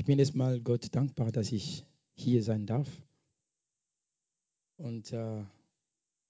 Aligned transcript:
Ich 0.00 0.06
bin 0.06 0.18
erstmal 0.18 0.62
Gott 0.62 0.86
dankbar, 0.94 1.30
dass 1.30 1.52
ich 1.52 1.84
hier 2.14 2.42
sein 2.42 2.64
darf. 2.64 2.88
Und 4.78 5.12
äh, 5.12 5.44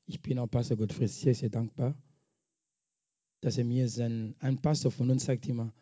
ich 0.07 0.21
bin 0.21 0.41
auch 0.41 0.49
Pastor 0.49 0.77
Gottfried 0.77 1.09
sehr, 1.09 1.37
sehr 1.37 1.51
dankbar, 1.51 1.95
dass 3.41 3.59
er 3.59 3.65
mir 3.65 3.89
sein, 3.89 4.35
ein 4.41 4.61
Pastor 4.61 4.91
von 4.91 5.09
uns 5.09 5.27
sagt 5.27 5.47
immer, 5.47 5.73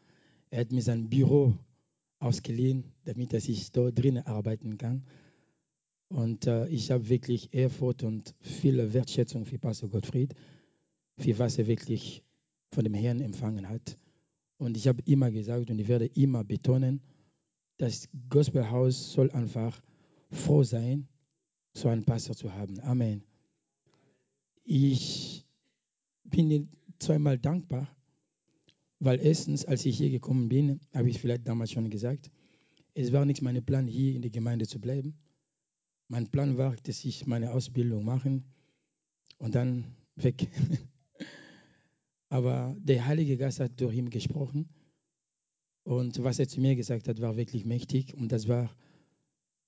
er 0.51 0.61
hat 0.61 0.71
mir 0.71 0.82
sein 0.82 1.09
Büro 1.09 1.54
ausgeliehen, 2.19 2.85
damit 3.04 3.32
dass 3.32 3.48
ich 3.48 3.73
dort 3.73 3.98
drinnen 3.98 4.27
arbeiten 4.27 4.77
kann. 4.77 5.07
Und 6.09 6.46
äh, 6.46 6.68
ich 6.68 6.91
habe 6.91 7.09
wirklich 7.09 7.55
Ehrfurcht 7.55 8.02
und 8.02 8.34
viel 8.43 8.93
Wertschätzung 8.93 9.46
für 9.46 9.59
Pastor 9.59 9.89
Gottfried, 9.89 10.34
für 11.16 11.39
was 11.39 11.57
er 11.57 11.66
wirklich 11.66 12.23
von 12.70 12.84
dem 12.84 12.93
Herrn 12.93 13.23
empfangen 13.23 13.66
hat. 13.66 13.96
Und 14.59 14.77
ich 14.77 14.86
habe 14.89 15.02
immer 15.07 15.30
gesagt 15.30 15.70
und 15.70 15.79
ich 15.79 15.89
werde 15.89 16.05
immer 16.05 16.45
betonen, 16.45 17.00
das 17.79 18.08
Gospelhaus 18.29 19.12
soll 19.12 19.30
einfach 19.30 19.80
froh 20.30 20.62
sein, 20.62 21.09
so 21.73 21.88
einen 21.88 22.05
Pastor 22.05 22.36
zu 22.36 22.52
haben. 22.52 22.80
Amen. 22.80 23.23
Ich 24.64 25.46
bin 26.24 26.69
zweimal 26.98 27.38
dankbar, 27.38 27.88
weil 28.98 29.20
erstens, 29.20 29.64
als 29.64 29.86
ich 29.86 29.96
hier 29.96 30.10
gekommen 30.10 30.48
bin, 30.48 30.80
habe 30.92 31.09
ich 31.09 31.20
vielleicht 31.20 31.46
damals 31.46 31.70
schon 31.70 31.88
gesagt, 31.88 32.30
es 32.95 33.12
war 33.12 33.24
nicht 33.24 33.42
mein 33.42 33.64
Plan, 33.64 33.86
hier 33.86 34.14
in 34.14 34.22
der 34.22 34.30
Gemeinde 34.30 34.66
zu 34.66 34.80
bleiben. 34.80 35.14
Mein 36.08 36.27
Plan 36.28 36.58
war, 36.58 36.74
dass 36.83 37.05
ich 37.05 37.27
meine 37.27 37.52
Ausbildung 37.52 38.05
mache 38.05 38.42
und 39.38 39.55
dann 39.55 39.84
weg. 40.16 40.48
Aber 42.28 42.77
der 42.80 43.06
Heilige 43.06 43.36
Geist 43.36 43.60
hat 43.60 43.80
durch 43.80 43.95
ihn 43.95 44.10
gesprochen. 44.10 44.69
Und 45.88 46.23
was 46.23 46.38
er 46.38 46.47
zu 46.47 46.60
mir 46.60 46.77
gesagt 46.77 47.09
hat, 47.09 47.19
war 47.23 47.38
wirklich 47.38 47.65
mächtig. 47.65 48.12
Und 48.12 48.30
das 48.30 48.47
war 48.47 48.70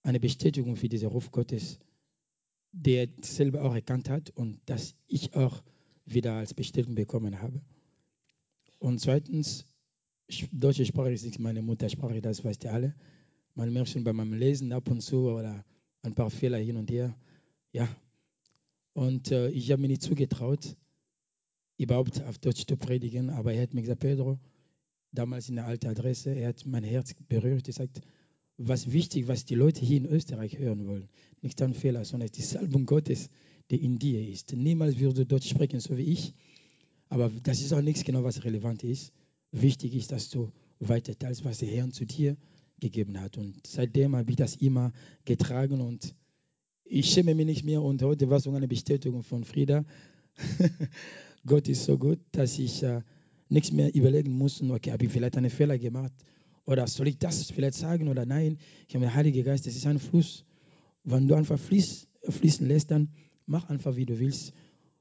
eine 0.02 0.20
Bestätigung 0.20 0.76
für 0.76 0.90
diesen 0.90 1.08
Ruf 1.08 1.30
Gottes, 1.32 1.78
der 2.72 3.04
er 3.04 3.08
selber 3.22 3.62
auch 3.64 3.74
erkannt 3.74 4.10
hat 4.10 4.28
und 4.28 4.60
das 4.66 4.94
ich 5.06 5.34
auch 5.34 5.62
wieder 6.04 6.34
als 6.34 6.52
Bestätigung 6.52 6.94
bekommen 6.94 7.40
habe. 7.40 7.62
Und 8.78 9.00
zweitens, 9.00 9.64
deutsche 10.52 10.84
Sprache 10.84 11.10
ist 11.10 11.24
nicht 11.24 11.38
meine 11.38 11.62
Muttersprache, 11.62 12.20
das 12.20 12.44
weißt 12.44 12.64
ihr 12.64 12.74
alle. 12.74 12.94
Man 13.54 13.72
merkt 13.72 13.88
schon 13.88 14.04
bei 14.04 14.12
meinem 14.12 14.34
Lesen 14.34 14.74
ab 14.74 14.90
und 14.90 15.00
zu 15.00 15.30
oder 15.30 15.64
ein 16.02 16.14
paar 16.14 16.28
Fehler 16.28 16.58
hin 16.58 16.76
und 16.76 16.90
her. 16.90 17.16
Ja. 17.72 17.88
Und 18.92 19.32
äh, 19.32 19.48
ich 19.48 19.72
habe 19.72 19.80
mir 19.80 19.88
nicht 19.88 20.02
zugetraut, 20.02 20.76
überhaupt 21.78 22.22
auf 22.24 22.36
Deutsch 22.36 22.66
zu 22.66 22.76
predigen, 22.76 23.30
aber 23.30 23.54
er 23.54 23.62
hat 23.62 23.72
mir 23.72 23.80
gesagt, 23.80 24.00
Pedro, 24.00 24.38
damals 25.12 25.48
in 25.48 25.56
der 25.56 25.66
alten 25.66 25.88
Adresse, 25.88 26.30
er 26.30 26.48
hat 26.48 26.64
mein 26.66 26.84
Herz 26.84 27.14
berührt. 27.28 27.66
Er 27.68 27.74
sagt, 27.74 28.00
was 28.56 28.92
wichtig, 28.92 29.26
was 29.26 29.44
die 29.44 29.54
Leute 29.54 29.80
hier 29.84 29.96
in 29.96 30.06
Österreich 30.06 30.58
hören 30.58 30.86
wollen, 30.86 31.08
nicht 31.40 31.60
ein 31.62 31.74
Fehler, 31.74 32.04
sondern 32.04 32.28
die 32.30 32.42
Salbung 32.42 32.86
Gottes, 32.86 33.30
die 33.70 33.82
in 33.82 33.98
dir 33.98 34.26
ist. 34.26 34.52
Niemals 34.52 34.98
wirst 34.98 35.18
du 35.18 35.24
Deutsch 35.24 35.48
sprechen, 35.48 35.80
so 35.80 35.96
wie 35.96 36.02
ich, 36.04 36.34
aber 37.08 37.30
das 37.42 37.60
ist 37.60 37.72
auch 37.72 37.80
nichts 37.80 38.04
genau, 38.04 38.22
was 38.22 38.44
relevant 38.44 38.84
ist. 38.84 39.12
Wichtig 39.50 39.94
ist, 39.94 40.12
dass 40.12 40.28
du 40.28 40.52
weiter 40.78 41.18
teilst, 41.18 41.44
was 41.44 41.58
der 41.58 41.68
Herr 41.68 41.90
zu 41.90 42.04
dir 42.04 42.36
gegeben 42.78 43.20
hat. 43.20 43.36
Und 43.36 43.66
seitdem 43.66 44.14
habe 44.14 44.30
ich 44.30 44.36
das 44.36 44.56
immer 44.56 44.92
getragen 45.24 45.80
und 45.80 46.14
ich 46.84 47.10
schäme 47.10 47.34
mich 47.34 47.46
nicht 47.46 47.64
mehr. 47.64 47.82
Und 47.82 48.02
heute 48.02 48.28
war 48.30 48.38
es 48.38 48.44
so 48.44 48.52
eine 48.52 48.68
Bestätigung 48.68 49.22
von 49.22 49.44
Frieda. 49.44 49.84
Gott 51.46 51.68
ist 51.68 51.84
so 51.84 51.98
gut, 51.98 52.18
dass 52.32 52.58
ich 52.58 52.82
äh, 52.82 53.02
nichts 53.50 53.72
mehr 53.72 53.94
überlegen 53.94 54.32
muss. 54.32 54.62
Okay, 54.62 54.92
habe 54.92 55.04
ich 55.04 55.12
vielleicht 55.12 55.36
einen 55.36 55.50
Fehler 55.50 55.78
gemacht? 55.78 56.12
Oder 56.64 56.86
soll 56.86 57.08
ich 57.08 57.18
das 57.18 57.50
vielleicht 57.50 57.74
sagen 57.74 58.08
oder 58.08 58.24
nein? 58.24 58.58
Ich 58.88 58.94
habe 58.94 59.04
den 59.04 59.14
Heiligen 59.14 59.44
Geist, 59.44 59.66
das 59.66 59.76
ist 59.76 59.86
ein 59.86 59.98
Fluss. 59.98 60.44
Wenn 61.04 61.28
du 61.28 61.34
einfach 61.34 61.58
fließ, 61.58 62.06
fließen 62.28 62.66
lässt, 62.66 62.90
dann 62.90 63.08
mach 63.46 63.68
einfach, 63.68 63.96
wie 63.96 64.06
du 64.06 64.18
willst. 64.18 64.52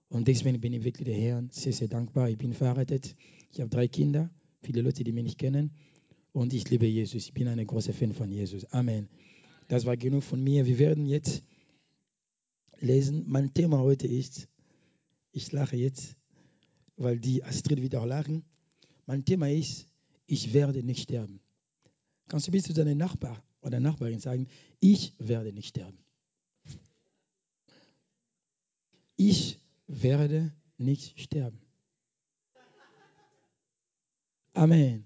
Und 0.09 0.27
deswegen 0.27 0.59
bin 0.59 0.73
ich 0.73 0.83
wirklich 0.83 1.05
der 1.05 1.15
Herrn 1.17 1.49
sehr, 1.51 1.73
sehr 1.73 1.87
dankbar. 1.87 2.29
Ich 2.29 2.37
bin 2.37 2.53
verheiratet. 2.53 3.15
Ich 3.51 3.59
habe 3.59 3.69
drei 3.69 3.87
Kinder, 3.87 4.31
viele 4.61 4.81
Leute, 4.81 5.03
die 5.03 5.11
mich 5.11 5.23
nicht 5.23 5.37
kennen. 5.37 5.71
Und 6.31 6.53
ich 6.53 6.69
liebe 6.69 6.87
Jesus. 6.87 7.25
Ich 7.25 7.33
bin 7.33 7.47
ein 7.47 7.65
großer 7.65 7.93
Fan 7.93 8.13
von 8.13 8.31
Jesus. 8.31 8.65
Amen. 8.71 9.07
Das 9.67 9.85
war 9.85 9.97
genug 9.97 10.23
von 10.23 10.43
mir. 10.43 10.65
Wir 10.65 10.79
werden 10.79 11.05
jetzt 11.05 11.43
lesen. 12.79 13.25
Mein 13.27 13.53
Thema 13.53 13.79
heute 13.79 14.07
ist, 14.07 14.47
ich 15.31 15.51
lache 15.51 15.75
jetzt, 15.75 16.15
weil 16.99 17.17
die 17.17 17.43
Astrid 17.43 17.81
wieder 17.81 18.05
lachen. 18.05 18.43
Mein 19.05 19.23
Thema 19.25 19.49
ist, 19.49 19.87
ich 20.27 20.53
werde 20.53 20.83
nicht 20.83 21.01
sterben. 21.03 21.39
Kannst 22.27 22.47
du 22.47 22.51
bitte 22.51 22.65
zu 22.65 22.73
deinem 22.73 22.97
Nachbar 22.97 23.41
oder 23.61 23.79
Nachbarin 23.79 24.19
sagen, 24.19 24.47
ich 24.79 25.13
werde 25.17 25.51
nicht 25.53 25.69
sterben. 25.69 25.97
Ich 29.15 29.59
werde 29.87 30.53
nicht 30.77 31.19
sterben. 31.19 31.59
Amen. 34.53 35.05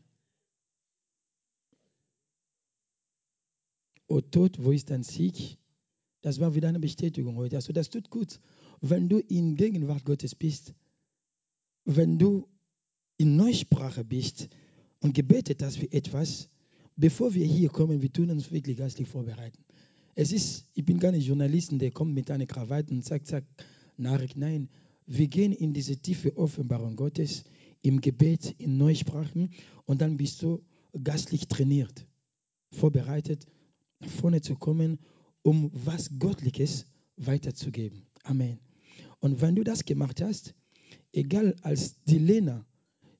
O 4.08 4.20
Tod, 4.20 4.64
wo 4.64 4.72
ist 4.72 4.90
dein 4.90 5.04
Sieg? 5.04 5.58
Das 6.22 6.40
war 6.40 6.56
wieder 6.56 6.70
eine 6.70 6.80
Bestätigung 6.80 7.36
heute. 7.38 7.56
Also 7.56 7.72
das 7.72 7.90
tut 7.90 8.10
gut, 8.10 8.40
wenn 8.82 9.10
du 9.10 9.20
in 9.20 9.56
Gegenwart 9.56 10.06
Gottes 10.06 10.36
bist, 10.36 10.74
wenn 11.86 12.18
du 12.18 12.48
in 13.18 13.36
Neusprache 13.36 14.04
bist 14.04 14.50
und 15.00 15.14
gebetet 15.14 15.62
hast 15.62 15.78
für 15.78 15.92
etwas, 15.92 16.50
bevor 16.96 17.34
wir 17.34 17.46
hier 17.46 17.70
kommen, 17.70 18.02
wir 18.02 18.12
tun 18.12 18.30
uns 18.32 18.52
wirklich 18.52 18.78
geistlich 18.78 19.08
vorbereiten. 19.08 19.64
Es 20.16 20.32
ist, 20.32 20.68
ich 20.74 20.86
bin 20.86 21.00
gar 21.00 21.12
nicht 21.12 21.28
Journalist, 21.28 21.72
der 21.74 21.92
kommt 21.92 22.14
mit 22.14 22.30
einer 22.30 22.46
Krawatte 22.46 22.94
und 22.94 23.04
sagt, 23.04 23.28
zack, 23.28 23.46
Nachricht. 23.98 24.38
Nein, 24.38 24.70
wir 25.06 25.28
gehen 25.28 25.52
in 25.52 25.74
diese 25.74 25.98
tiefe 25.98 26.38
Offenbarung 26.38 26.96
Gottes 26.96 27.44
im 27.82 28.00
Gebet, 28.00 28.56
in 28.58 28.78
Neusprachen 28.78 29.52
und 29.86 30.02
dann 30.02 30.18
bist 30.18 30.42
du 30.42 30.64
geistlich 31.04 31.48
trainiert, 31.48 32.08
vorbereitet 32.72 33.46
vorne 34.08 34.42
zu 34.42 34.56
kommen, 34.56 35.00
um 35.42 35.72
was 35.74 36.12
Göttliches 36.20 36.86
weiterzugeben. 37.18 38.04
Amen. 38.24 38.60
Und 39.20 39.42
wenn 39.42 39.56
du 39.56 39.64
das 39.64 39.86
gemacht 39.86 40.22
hast, 40.22 40.56
egal 41.14 41.56
als 41.62 42.04
die 42.04 42.20
Lena 42.20 42.66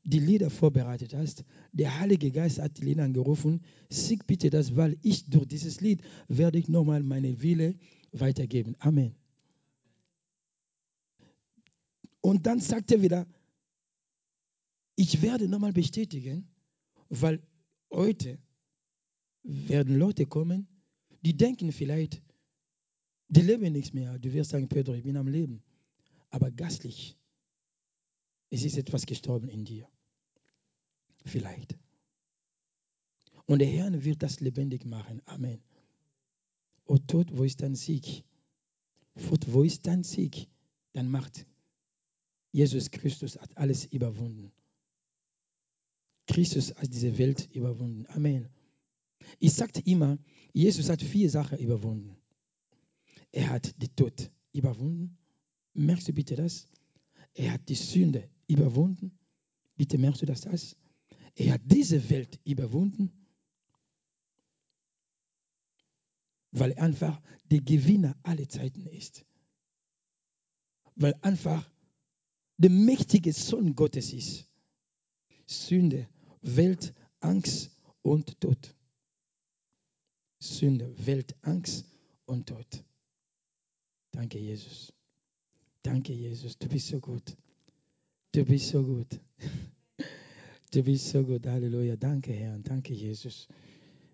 die 0.04 0.20
Lieder 0.20 0.50
vorbereitet 0.50 1.14
hast, 1.14 1.46
der 1.72 1.98
Heilige 2.00 2.30
Geist 2.32 2.60
hat 2.60 2.78
die 2.78 2.84
Lena 2.84 3.06
angerufen, 3.06 3.62
sieg 3.90 4.28
bitte 4.28 4.50
das, 4.50 4.76
weil 4.76 4.98
ich 5.02 5.30
durch 5.30 5.48
dieses 5.48 5.80
Lied 5.80 6.02
werde 6.28 6.60
ich 6.60 6.68
nochmal 6.68 7.04
meine 7.04 7.42
Wille 7.42 7.76
weitergeben. 8.12 8.76
Amen. 8.80 9.16
Und 12.20 12.46
dann 12.46 12.60
sagt 12.60 12.92
er 12.92 13.02
wieder, 13.02 13.26
ich 14.96 15.22
werde 15.22 15.48
nochmal 15.48 15.74
bestätigen, 15.74 16.48
weil 17.10 17.42
heute 17.90 18.40
werden 19.44 19.98
Leute 19.98 20.26
kommen, 20.26 20.68
die 21.22 21.36
denken 21.36 21.72
vielleicht, 21.72 22.22
die 23.30 23.42
leben 23.42 23.72
nichts 23.72 23.94
mehr. 23.94 24.20
Du 24.20 24.32
wirst 24.34 24.52
sagen, 24.52 24.68
Pedro, 24.68 24.94
ich 24.94 25.04
bin 25.04 25.18
am 25.18 25.28
Leben. 25.28 25.64
Aber 26.30 26.52
gastlich, 26.52 27.18
es 28.54 28.64
ist 28.64 28.78
etwas 28.78 29.08
gestorben 29.08 29.50
in 29.50 29.66
dir. 29.66 29.90
Vielleicht. 31.26 31.76
Und 33.48 33.60
der 33.60 33.68
Herr 33.68 34.04
wird 34.04 34.22
das 34.22 34.42
lebendig 34.42 34.86
machen. 34.86 35.24
Amen. 35.26 35.60
O 36.86 37.00
Tod, 37.00 37.36
wo 37.36 37.44
ist 37.46 37.64
dein 37.64 37.74
Sieg? 37.74 38.24
Tod, 39.16 39.52
wo 39.52 39.64
ist 39.64 39.88
dein 39.88 40.04
Sieg? 40.04 40.50
Dann 40.92 41.10
macht 41.10 41.48
Jesus 42.52 42.92
Christus 42.92 43.40
hat 43.40 43.58
alles 43.58 43.86
überwunden. 43.86 44.52
Christus 46.28 46.76
hat 46.76 46.94
diese 46.94 47.18
Welt 47.18 47.50
überwunden. 47.56 48.06
Amen. 48.10 48.50
Ich 49.40 49.54
sagte 49.54 49.82
immer, 49.84 50.20
Jesus 50.54 50.90
hat 50.90 51.02
vier 51.02 51.32
Sachen 51.32 51.58
überwunden. 51.58 52.16
Er 53.32 53.50
hat 53.50 53.82
den 53.82 53.96
Tod 53.96 54.30
überwunden. 54.52 55.18
Merkst 55.74 56.08
du 56.10 56.14
bitte 56.14 56.36
das? 56.36 56.68
Er 57.34 57.54
hat 57.54 57.68
die 57.68 57.74
Sünde 57.74 58.30
überwunden. 58.48 59.18
Bitte 59.76 59.98
merkst 59.98 60.22
du 60.22 60.26
das? 60.26 60.42
das? 60.42 60.76
Er 61.36 61.54
hat 61.54 61.62
diese 61.66 62.10
Welt 62.10 62.40
überwunden, 62.46 63.12
weil 66.52 66.72
er 66.72 66.84
einfach 66.84 67.22
der 67.50 67.62
Gewinner 67.62 68.16
aller 68.24 68.48
Zeiten 68.48 68.86
ist. 68.88 69.26
Weil 70.96 71.16
einfach 71.22 71.70
der 72.58 72.70
mächtige 72.70 73.34
Sohn 73.34 73.76
Gottes 73.76 74.14
ist. 74.14 74.46
Sünde, 75.48 76.08
Welt, 76.42 76.94
Angst 77.20 77.72
und 78.04 78.40
Tod. 78.40 78.76
Sünde, 80.40 80.94
Welt, 81.06 81.36
Angst 81.42 81.86
und 82.26 82.48
Tod. 82.48 82.84
Danke, 84.12 84.38
Jesus. 84.38 84.94
Danke, 85.82 86.14
Jesus. 86.14 86.58
Du 86.58 86.68
bist 86.70 86.88
so 86.88 87.00
gut. 87.00 87.36
Du 88.34 88.44
bist 88.44 88.70
so 88.70 88.84
gut. 88.84 89.20
Du 90.72 90.82
bist 90.82 91.10
so 91.10 91.24
gut. 91.24 91.46
Halleluja. 91.46 91.96
Danke, 91.96 92.34
Herr. 92.34 92.58
Danke, 92.58 92.92
Jesus. 92.92 93.48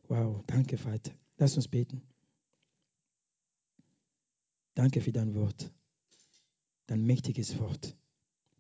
Wow, 0.10 0.44
danke, 0.46 0.78
Vater. 0.78 1.14
Lass 1.38 1.56
uns 1.56 1.70
beten. 1.70 2.02
Danke 4.76 5.00
für 5.00 5.14
dein 5.14 5.34
Wort, 5.36 5.72
dein 6.88 7.06
mächtiges 7.06 7.58
Wort. 7.60 7.96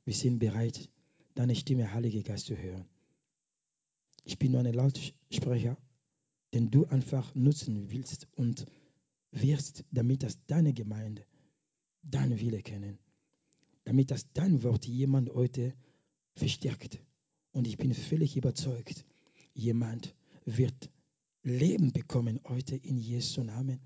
Wir 0.05 0.13
sind 0.13 0.39
bereit, 0.39 0.89
deine 1.35 1.55
Stimme, 1.55 1.93
Heiliger 1.93 2.23
Geist, 2.23 2.45
zu 2.45 2.57
hören. 2.57 2.85
Ich 4.23 4.39
bin 4.39 4.53
nur 4.53 4.61
ein 4.61 4.73
Lautsprecher, 4.73 5.77
den 6.53 6.71
du 6.71 6.85
einfach 6.85 7.35
nutzen 7.35 7.91
willst 7.91 8.29
und 8.37 8.65
wirst, 9.31 9.83
damit 9.91 10.23
das 10.23 10.37
deine 10.45 10.71
Gemeinde 10.71 11.25
dein 12.01 12.39
Wille 12.39 12.61
kennen, 12.61 12.97
damit 13.89 14.11
das 14.11 14.31
dein 14.33 14.61
Wort 14.61 14.85
jemand 14.85 15.33
heute 15.33 15.73
verstärkt. 16.35 16.99
Und 17.51 17.65
ich 17.65 17.75
bin 17.77 17.91
völlig 17.95 18.37
überzeugt, 18.37 19.03
jemand 19.55 20.13
wird 20.45 20.91
Leben 21.41 21.91
bekommen 21.91 22.39
heute 22.47 22.75
in 22.75 22.99
Jesu 22.99 23.41
Namen 23.41 23.79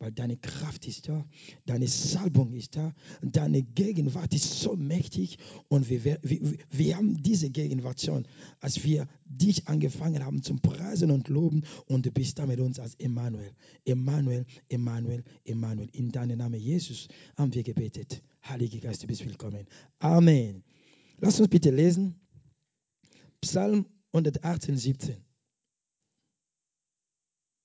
weil 0.00 0.12
deine 0.12 0.38
Kraft 0.38 0.86
ist 0.88 1.08
da, 1.08 1.24
deine 1.66 1.86
Salbung 1.86 2.54
ist 2.54 2.74
da, 2.74 2.94
deine 3.20 3.62
Gegenwart 3.62 4.32
ist 4.32 4.60
so 4.60 4.74
mächtig 4.74 5.38
und 5.68 5.90
wir, 5.90 6.04
wir, 6.04 6.18
wir 6.70 6.96
haben 6.96 7.22
diese 7.22 7.50
Gegenwart 7.50 8.00
schon, 8.00 8.26
als 8.60 8.82
wir 8.82 9.06
dich 9.26 9.68
angefangen 9.68 10.24
haben 10.24 10.42
zum 10.42 10.58
Preisen 10.60 11.10
und 11.10 11.28
Loben 11.28 11.64
und 11.86 12.06
du 12.06 12.10
bist 12.10 12.38
da 12.38 12.46
mit 12.46 12.60
uns 12.60 12.80
als 12.80 12.94
Emmanuel. 12.94 13.52
Emmanuel, 13.84 14.46
Emmanuel, 14.70 15.22
Emmanuel. 15.44 15.90
In 15.92 16.10
deinem 16.10 16.38
Namen 16.38 16.58
Jesus 16.58 17.08
haben 17.36 17.54
wir 17.54 17.62
gebetet. 17.62 18.22
Heiliger 18.48 18.78
Geist, 18.78 19.02
du 19.02 19.06
bist 19.06 19.24
willkommen. 19.26 19.66
Amen. 19.98 20.64
Lass 21.18 21.38
uns 21.38 21.50
bitte 21.50 21.70
lesen. 21.70 22.14
Psalm 23.42 23.84
118, 24.12 24.78
17. 24.78 25.29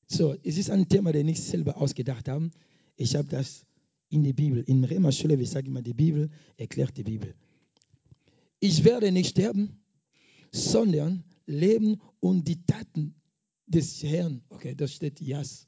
So, 0.08 0.36
es 0.44 0.58
ist 0.58 0.70
ein 0.70 0.88
Thema, 0.88 1.12
das 1.12 1.24
ich 1.24 1.42
selber 1.42 1.78
ausgedacht 1.78 2.28
habe. 2.28 2.52
Ich 2.96 3.16
habe 3.16 3.28
das 3.28 3.66
in 4.10 4.24
der 4.24 4.34
Bibel, 4.34 4.64
in 4.64 4.84
Rema 4.84 5.12
Schule, 5.12 5.40
wir 5.40 5.48
sagen 5.48 5.68
immer, 5.68 5.82
die 5.82 5.94
Bibel 5.94 6.30
erklärt 6.58 6.96
die 6.98 7.04
Bibel. 7.04 7.34
Ich 8.60 8.84
werde 8.84 9.12
nicht 9.12 9.32
sterben, 9.32 9.82
sondern 10.52 11.24
leben 11.46 12.00
und 12.20 12.48
die 12.48 12.64
Taten 12.66 13.16
des 13.66 14.04
Herrn, 14.04 14.44
okay, 14.50 14.76
das 14.76 14.94
steht 14.94 15.20
Jas, 15.22 15.68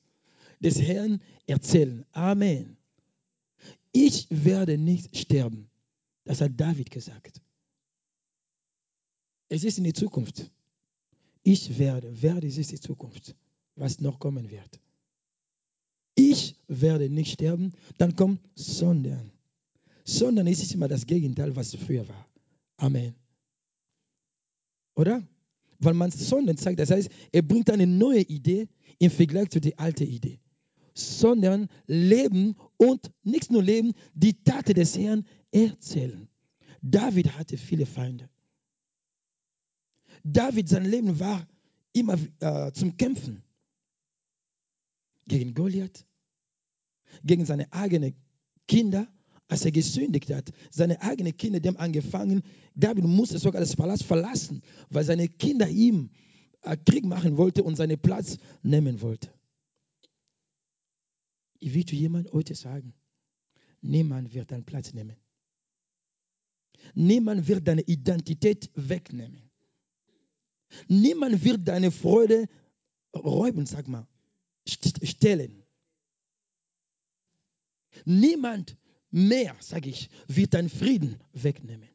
des 0.60 0.80
Herrn 0.82 1.20
erzählen. 1.48 2.06
Amen. 2.12 2.78
Ich 3.92 4.28
werde 4.30 4.78
nicht 4.78 5.18
sterben. 5.18 5.70
Das 6.24 6.42
hat 6.42 6.52
David 6.56 6.92
gesagt. 6.92 7.42
Es 9.50 9.64
ist 9.64 9.78
in 9.78 9.86
die 9.86 9.94
Zukunft. 9.94 10.52
Ich 11.44 11.80
werde, 11.80 12.22
werde, 12.22 12.48
es 12.48 12.58
ist 12.58 12.72
die 12.72 12.80
Zukunft 12.80 13.36
was 13.78 14.02
noch 14.02 14.20
kommen 14.20 14.50
wird. 14.50 14.80
Ich 16.16 16.56
werde 16.68 17.10
nicht 17.10 17.34
sterben, 17.34 17.74
dann 17.98 18.16
kommt 18.16 18.42
sondern. 18.56 19.32
Sondern 20.04 20.48
ist 20.48 20.74
immer 20.74 20.88
das 20.88 21.06
Gegenteil, 21.06 21.56
was 21.56 21.76
früher 21.76 22.08
war. 22.08 22.28
Amen. 22.78 23.14
Oder? 24.96 25.22
Weil 25.80 25.94
man 25.94 26.10
sondern 26.10 26.58
sagt, 26.58 26.80
das 26.80 26.90
heißt, 26.90 27.10
er 27.32 27.42
bringt 27.44 27.70
eine 27.70 27.86
neue 27.86 28.22
Idee 28.22 28.68
im 28.98 29.12
Vergleich 29.12 29.50
zu 29.50 29.62
der 29.62 29.80
alten 29.80 30.08
Idee. 30.08 30.40
Sondern 30.96 31.68
leben 31.86 32.56
und 32.78 33.12
nicht 33.24 33.52
nur 33.52 33.62
leben, 33.62 33.94
die 34.16 34.44
Taten 34.44 34.74
des 34.74 34.98
Herrn 34.98 35.24
erzählen. 35.52 36.28
David 36.82 37.38
hatte 37.38 37.58
viele 37.58 37.86
Feinde. 37.86 38.28
David, 40.24 40.68
sein 40.68 40.86
Leben 40.86 41.20
war 41.20 41.48
immer 41.94 42.18
äh, 42.40 42.72
zum 42.72 42.98
Kämpfen 42.98 43.44
gegen 45.28 45.54
Goliath, 45.54 46.06
gegen 47.24 47.46
seine 47.46 47.72
eigenen 47.72 48.16
Kinder, 48.68 49.08
als 49.48 49.64
er 49.66 49.72
gesündigt 49.72 50.30
hat. 50.34 50.52
Seine 50.72 51.02
eigenen 51.02 51.36
Kinder, 51.38 51.60
die 51.60 51.70
haben 51.70 51.78
angefangen, 51.78 52.44
David 52.76 53.06
musste 53.06 53.40
sogar 53.40 53.62
das 53.62 53.76
Palast 53.76 54.04
verlassen, 54.04 54.62
weil 54.90 55.04
seine 55.04 55.28
Kinder 55.28 55.70
ihm 55.70 56.10
äh, 56.62 56.76
Krieg 56.78 57.06
machen 57.06 57.38
wollten 57.38 57.62
und 57.62 57.76
seinen 57.76 58.00
Platz 58.00 58.38
nehmen 58.62 59.02
wollten. 59.02 59.30
Ich 61.60 61.74
will 61.74 61.86
zu 61.86 61.96
jemandem 61.96 62.34
heute 62.34 62.56
sagen, 62.56 62.94
niemand 63.82 64.34
wird 64.34 64.52
deinen 64.52 64.66
Platz 64.66 64.94
nehmen. 64.94 65.16
Niemand 66.94 67.48
wird 67.48 67.68
deine 67.68 67.82
Identität 67.82 68.70
wegnehmen. 68.76 69.50
Niemand 70.88 71.44
wird 71.44 71.68
deine 71.68 71.92
Freude 71.92 72.48
räumen, 73.16 73.66
sag 73.66 73.88
mal 73.88 74.08
stellen. 74.68 75.64
Niemand 78.06 78.78
mehr, 79.10 79.56
sage 79.60 79.90
ich, 79.90 80.10
wird 80.28 80.54
deinen 80.54 80.70
Frieden 80.70 81.20
wegnehmen. 81.34 81.90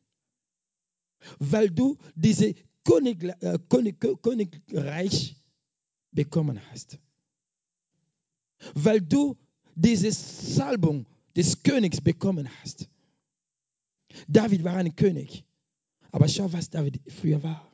Weil 1.38 1.70
du 1.70 1.98
diese 2.14 2.54
König, 2.84 3.22
äh, 3.22 3.58
König, 3.68 4.00
Königreich 4.22 5.36
bekommen 6.10 6.60
hast. 6.70 6.98
Weil 8.74 9.00
du 9.00 9.36
diese 9.74 10.10
Salbung 10.12 11.06
des 11.36 11.62
Königs 11.62 12.00
bekommen 12.00 12.48
hast. 12.60 12.88
David 14.28 14.64
war 14.64 14.76
ein 14.76 14.94
König. 14.94 15.44
Aber 16.10 16.28
schau, 16.28 16.52
was 16.52 16.68
David 16.68 17.00
früher 17.10 17.42
war. 17.42 17.72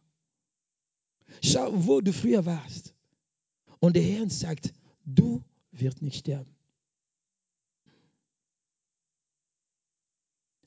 Schau, 1.42 1.70
wo 1.86 2.00
du 2.00 2.12
früher 2.12 2.44
warst. 2.46 2.94
Und 3.80 3.96
der 3.96 4.02
Herr 4.02 4.28
sagt, 4.30 4.72
du 5.14 5.42
wirst 5.72 6.02
nicht 6.02 6.18
sterben. 6.18 6.54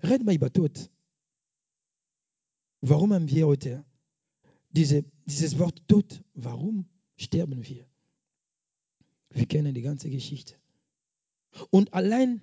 Red 0.04 0.24
mal 0.24 0.36
über 0.36 0.52
Tod. 0.52 0.90
Warum 2.82 3.14
haben 3.14 3.30
wir 3.30 3.46
heute 3.46 3.86
diese, 4.72 5.06
dieses 5.26 5.60
Wort 5.60 5.88
Tod? 5.88 6.24
Warum 6.34 6.86
sterben 7.18 7.66
wir? 7.68 7.86
Wir 9.30 9.46
kennen 9.46 9.74
die 9.76 9.84
ganze 9.84 10.10
Geschichte. 10.10 10.56
Und 11.70 11.94
allein 11.94 12.42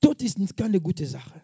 Tod 0.00 0.22
ist 0.22 0.56
keine 0.56 0.80
gute 0.80 1.06
Sache. 1.06 1.42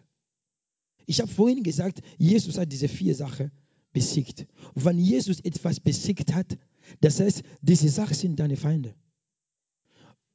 Ich 1.05 1.19
habe 1.19 1.31
vorhin 1.31 1.63
gesagt, 1.63 2.01
Jesus 2.17 2.57
hat 2.57 2.71
diese 2.71 2.87
vier 2.87 3.13
Sachen 3.13 3.51
besiegt. 3.91 4.47
Wenn 4.73 4.97
Jesus 4.97 5.39
etwas 5.41 5.79
besiegt 5.79 6.33
hat, 6.33 6.57
das 7.01 7.19
heißt, 7.19 7.43
diese 7.61 7.89
Sachen 7.89 8.15
sind 8.15 8.39
deine 8.39 8.57
Feinde. 8.57 8.95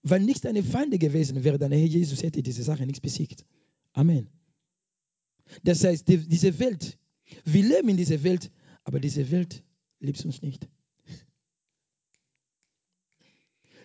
Wenn 0.03 0.25
nicht 0.25 0.45
deine 0.45 0.63
Feinde 0.63 0.99
gewesen 0.99 1.45
wäre, 1.45 1.59
dann 1.59 1.73
Herr 1.73 1.85
Jesus 1.85 2.23
hätte 2.23 2.43
diese 2.43 2.63
Sache 2.63 2.87
nichts 2.87 3.01
besiegt. 3.01 3.45
Amen. 3.93 4.29
Das 5.63 5.85
heißt, 5.85 6.09
die, 6.09 6.19
diese 6.29 6.59
Welt, 6.59 6.99
wir 7.45 7.63
leben 7.63 7.89
in 7.91 7.97
dieser 7.97 8.23
Welt, 8.23 8.51
aber 8.85 9.01
diese 9.01 9.31
Welt 9.31 9.63
liebt 9.99 10.25
uns 10.25 10.43
nicht. 10.43 10.69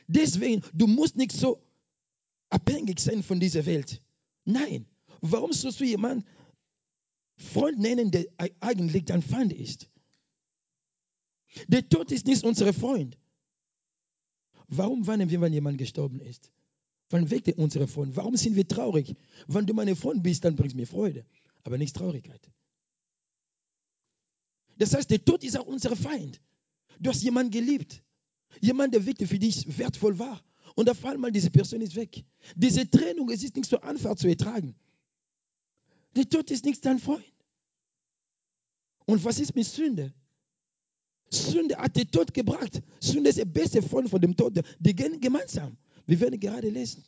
Deswegen, 0.07 0.61
du 0.73 0.87
musst 0.87 1.15
nicht 1.15 1.31
so 1.31 1.61
abhängig 2.49 2.99
sein 2.99 3.23
von 3.23 3.39
dieser 3.39 3.65
Welt. 3.65 4.01
Nein. 4.45 4.85
Warum 5.21 5.51
sollst 5.51 5.79
du 5.79 5.85
jemanden 5.85 6.25
Freund 7.35 7.79
nennen, 7.79 8.11
der 8.11 8.25
eigentlich 8.59 9.05
dein 9.05 9.21
Feind 9.21 9.51
ist? 9.51 9.89
Der 11.67 11.87
Tod 11.87 12.11
ist 12.11 12.27
nicht 12.27 12.43
unser 12.43 12.71
Freund. 12.73 13.17
Warum 14.67 15.05
weinen 15.07 15.29
wir, 15.29 15.41
wenn 15.41 15.53
jemand 15.53 15.77
gestorben 15.77 16.19
ist? 16.19 16.51
Wann 17.09 17.29
weckt 17.29 17.47
er 17.47 17.57
unsere 17.59 17.87
Freunde? 17.87 18.15
Warum 18.15 18.35
sind 18.35 18.55
wir 18.55 18.67
traurig? 18.67 19.15
Wenn 19.47 19.65
du 19.65 19.73
meine 19.73 19.95
Freund 19.95 20.23
bist, 20.23 20.43
dann 20.43 20.55
bringst 20.55 20.73
du 20.73 20.79
mir 20.79 20.87
Freude, 20.87 21.25
aber 21.63 21.77
nicht 21.77 21.95
Traurigkeit. 21.95 22.41
Das 24.77 24.93
heißt, 24.93 25.09
der 25.09 25.23
Tod 25.23 25.43
ist 25.43 25.57
auch 25.57 25.67
unser 25.67 25.95
Feind. 25.95 26.41
Du 26.99 27.09
hast 27.09 27.23
jemanden 27.23 27.51
geliebt. 27.51 28.03
Jemand, 28.59 28.93
der 28.93 29.05
wirklich 29.05 29.29
für 29.29 29.39
dich 29.39 29.77
wertvoll 29.77 30.17
war. 30.17 30.41
Und 30.75 30.89
auf 30.89 31.05
einmal, 31.05 31.31
diese 31.31 31.51
Person 31.51 31.81
ist 31.81 31.95
weg. 31.95 32.25
Diese 32.55 32.89
Trennung, 32.89 33.29
es 33.29 33.43
ist 33.43 33.55
nicht 33.55 33.69
so 33.69 33.79
einfach 33.79 34.15
zu 34.15 34.27
ertragen. 34.27 34.75
Der 36.15 36.27
Tod 36.27 36.49
ist 36.51 36.65
nicht 36.65 36.85
dein 36.85 36.99
Freund. 36.99 37.23
Und 39.05 39.23
was 39.23 39.39
ist 39.39 39.55
mit 39.55 39.65
Sünde? 39.65 40.13
Sünde 41.35 41.77
hat 41.77 41.95
den 41.95 42.09
Tod 42.09 42.33
gebracht. 42.33 42.81
Sünde 42.99 43.29
ist 43.29 43.37
der 43.37 43.45
beste 43.45 43.81
Freund 43.81 44.09
von 44.09 44.21
dem 44.21 44.35
Tod. 44.35 44.59
Die 44.79 44.95
gehen 44.95 45.19
gemeinsam. 45.19 45.77
Wir 46.05 46.19
werden 46.19 46.39
gerade 46.39 46.69
lesen. 46.69 47.03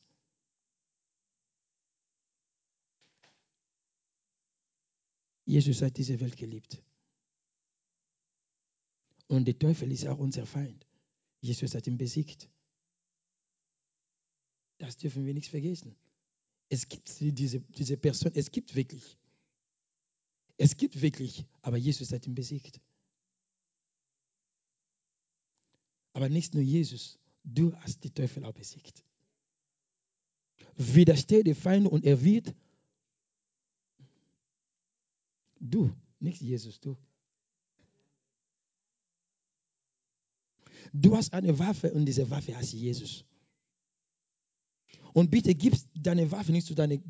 Jesus 5.45 5.81
hat 5.81 5.95
diese 5.97 6.19
Welt 6.19 6.35
geliebt. 6.35 6.83
Und 9.27 9.45
der 9.45 9.57
Teufel 9.57 9.91
ist 9.91 10.05
auch 10.07 10.19
unser 10.19 10.45
Feind. 10.45 10.85
Jesus 11.39 11.73
hat 11.75 11.87
ihn 11.87 11.97
besiegt. 11.97 12.49
Das 14.77 14.97
dürfen 14.97 15.25
wir 15.25 15.33
nicht 15.33 15.49
vergessen. 15.49 15.95
Es 16.69 16.87
gibt 16.87 17.09
diese, 17.19 17.61
diese 17.61 17.97
Person, 17.97 18.31
es 18.35 18.51
gibt 18.51 18.75
wirklich. 18.75 19.17
Es 20.57 20.75
gibt 20.75 21.01
wirklich, 21.01 21.45
aber 21.61 21.77
Jesus 21.77 22.11
hat 22.11 22.27
ihn 22.27 22.35
besiegt. 22.35 22.81
Aber 26.17 26.29
nicht 26.29 26.55
nur 26.55 26.63
Jesus, 26.63 27.19
du 27.43 27.75
hast 27.75 28.03
die 28.03 28.09
Teufel 28.09 28.43
auch 28.43 28.51
besiegt. 28.51 29.03
Widerstehe 30.75 31.43
den 31.43 31.53
Feind 31.53 31.87
und 31.87 32.03
er 32.05 32.23
wird 32.23 32.55
du, 35.59 35.93
nicht 36.19 36.41
Jesus, 36.41 36.79
du. 36.79 36.97
Du 40.91 41.15
hast 41.15 41.31
eine 41.33 41.59
Waffe 41.59 41.93
und 41.93 42.07
diese 42.07 42.27
Waffe 42.31 42.57
heißt 42.57 42.73
Jesus. 42.73 43.23
Und 45.13 45.29
bitte 45.29 45.53
gib 45.53 45.75
deine 45.93 46.31
Waffe 46.31 46.51
nicht 46.51 46.65
zu 46.65 46.73
deinem 46.73 47.03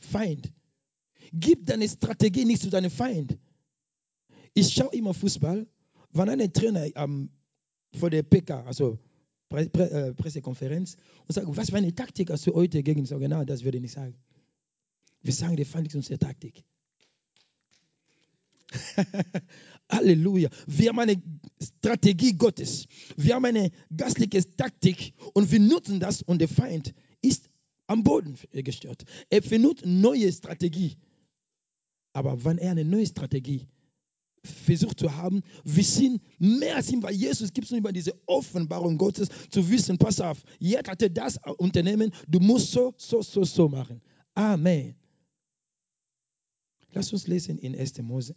Feind. 0.00 0.50
Gib 1.30 1.66
deine 1.66 1.86
Strategie 1.86 2.46
nicht 2.46 2.62
zu 2.62 2.70
deinem 2.70 2.90
Feind. 2.90 3.36
Ich 4.54 4.72
schaue 4.72 4.94
immer 4.94 5.12
Fußball, 5.12 5.68
wenn 6.12 6.28
ein 6.30 6.52
Trainer 6.54 6.86
ähm, 6.96 7.28
vor 7.94 8.10
der 8.10 8.22
PK, 8.22 8.64
also 8.64 8.98
Pre 9.48 9.68
Pre 9.68 9.90
äh, 9.90 10.14
Pressekonferenz, 10.14 10.96
und 11.26 11.34
sagt, 11.34 11.46
was 11.48 11.70
für 11.70 11.76
eine 11.76 11.94
Taktik 11.94 12.30
hast 12.30 12.46
du 12.46 12.54
heute 12.54 12.82
gegen 12.82 13.00
uns? 13.00 13.10
Genau, 13.10 13.44
das 13.46 13.64
würde 13.64 13.78
ich 13.78 13.82
nicht 13.82 13.92
sagen. 13.92 14.14
Wir 15.22 15.32
sagen, 15.32 15.56
der 15.56 15.66
Feind 15.66 15.88
ist 15.88 15.94
unsere 15.94 16.18
Taktik. 16.18 16.64
Halleluja. 19.90 20.50
Wir 20.66 20.88
haben 20.88 20.98
eine 20.98 21.22
Strategie 21.62 22.32
Gottes. 22.32 22.86
Wir 23.16 23.36
haben 23.36 23.44
eine 23.44 23.70
geistliche 23.96 24.44
Taktik 24.56 25.14
und 25.34 25.50
wir 25.50 25.60
nutzen 25.60 26.00
das 26.00 26.22
und 26.22 26.40
der 26.40 26.48
Feind 26.48 26.94
ist 27.22 27.48
am 27.86 28.02
Boden 28.02 28.36
gestört. 28.52 29.04
Er 29.30 29.42
findet 29.42 29.86
neue 29.86 30.32
Strategie. 30.32 30.96
Aber 32.12 32.44
wenn 32.44 32.58
er 32.58 32.72
eine 32.72 32.84
neue 32.84 33.06
Strategie 33.06 33.66
versucht 34.46 35.00
zu 35.00 35.14
haben, 35.14 35.42
wir 35.64 35.84
sind 35.84 36.22
mehr 36.38 36.76
als 36.76 36.90
ihm, 36.90 37.02
weil 37.02 37.14
Jesus 37.14 37.52
gibt 37.52 37.70
uns 37.70 37.78
immer 37.78 37.92
diese 37.92 38.14
Offenbarung 38.26 38.96
Gottes 38.98 39.28
zu 39.50 39.68
wissen, 39.68 39.98
pass 39.98 40.20
auf, 40.20 40.42
jetzt 40.58 40.88
hat 40.88 41.02
er 41.02 41.10
das 41.10 41.38
Unternehmen, 41.58 42.12
du 42.28 42.40
musst 42.40 42.72
so, 42.72 42.94
so, 42.96 43.22
so, 43.22 43.44
so 43.44 43.68
machen. 43.68 44.00
Amen. 44.34 44.96
Lass 46.92 47.12
uns 47.12 47.26
lesen 47.26 47.58
in 47.58 47.74
1. 47.78 47.98
Mose 48.02 48.34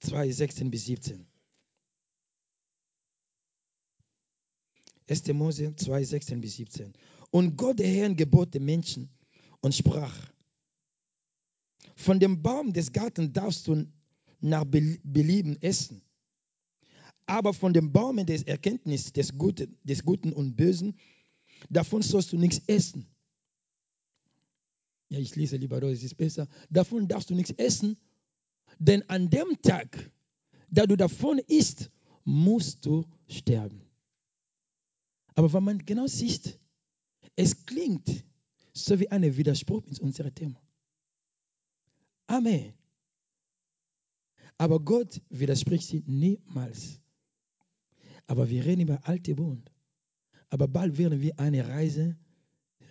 2, 0.00 0.30
16 0.32 0.70
bis 0.70 0.86
17. 0.86 1.26
1. 5.08 5.26
Mose 5.34 5.74
2, 5.76 6.04
16 6.04 6.40
bis 6.40 6.56
17. 6.56 6.92
Und 7.30 7.56
Gott, 7.56 7.78
der 7.78 7.88
Herr, 7.88 8.14
gebot 8.14 8.54
den 8.54 8.64
Menschen 8.64 9.10
und 9.60 9.74
sprach, 9.74 10.31
von 11.94 12.20
dem 12.20 12.42
Baum 12.42 12.72
des 12.72 12.92
Gartens 12.92 13.32
darfst 13.32 13.66
du 13.68 13.86
nach 14.40 14.64
Belieben 14.64 15.60
essen, 15.60 16.02
aber 17.26 17.54
von 17.54 17.72
dem 17.72 17.92
Baum 17.92 18.24
des 18.26 18.42
Erkenntnisses 18.42 19.12
des 19.12 19.38
Guten, 19.38 19.76
des 19.84 20.04
Guten 20.04 20.32
und 20.32 20.56
Bösen, 20.56 20.94
davon 21.70 22.02
sollst 22.02 22.32
du 22.32 22.36
nichts 22.36 22.60
essen. 22.66 23.06
Ja, 25.08 25.18
ich 25.18 25.36
lese 25.36 25.56
lieber, 25.56 25.78
das 25.80 26.02
ist 26.02 26.16
besser. 26.16 26.48
Davon 26.70 27.06
darfst 27.06 27.28
du 27.28 27.34
nichts 27.34 27.50
essen, 27.52 27.98
denn 28.78 29.08
an 29.10 29.28
dem 29.28 29.60
Tag, 29.60 30.10
da 30.70 30.86
du 30.86 30.96
davon 30.96 31.38
isst, 31.38 31.90
musst 32.24 32.86
du 32.86 33.04
sterben. 33.28 33.82
Aber 35.34 35.52
wenn 35.52 35.64
man 35.64 35.78
genau 35.84 36.06
sieht, 36.06 36.58
es 37.36 37.66
klingt 37.66 38.24
so 38.72 38.98
wie 38.98 39.10
ein 39.10 39.36
Widerspruch 39.36 39.84
in 39.86 39.98
unserem 39.98 40.34
Thema. 40.34 40.61
Amen. 42.26 42.74
Aber 44.58 44.80
Gott 44.80 45.20
widerspricht 45.28 45.88
sie 45.88 46.02
niemals. 46.06 47.00
Aber 48.26 48.48
wir 48.48 48.64
reden 48.64 48.82
über 48.82 49.00
alte 49.06 49.34
Bund. 49.34 49.70
Aber 50.50 50.68
bald 50.68 50.98
werden 50.98 51.20
wir 51.20 51.38
eine 51.38 51.66
Reise 51.66 52.16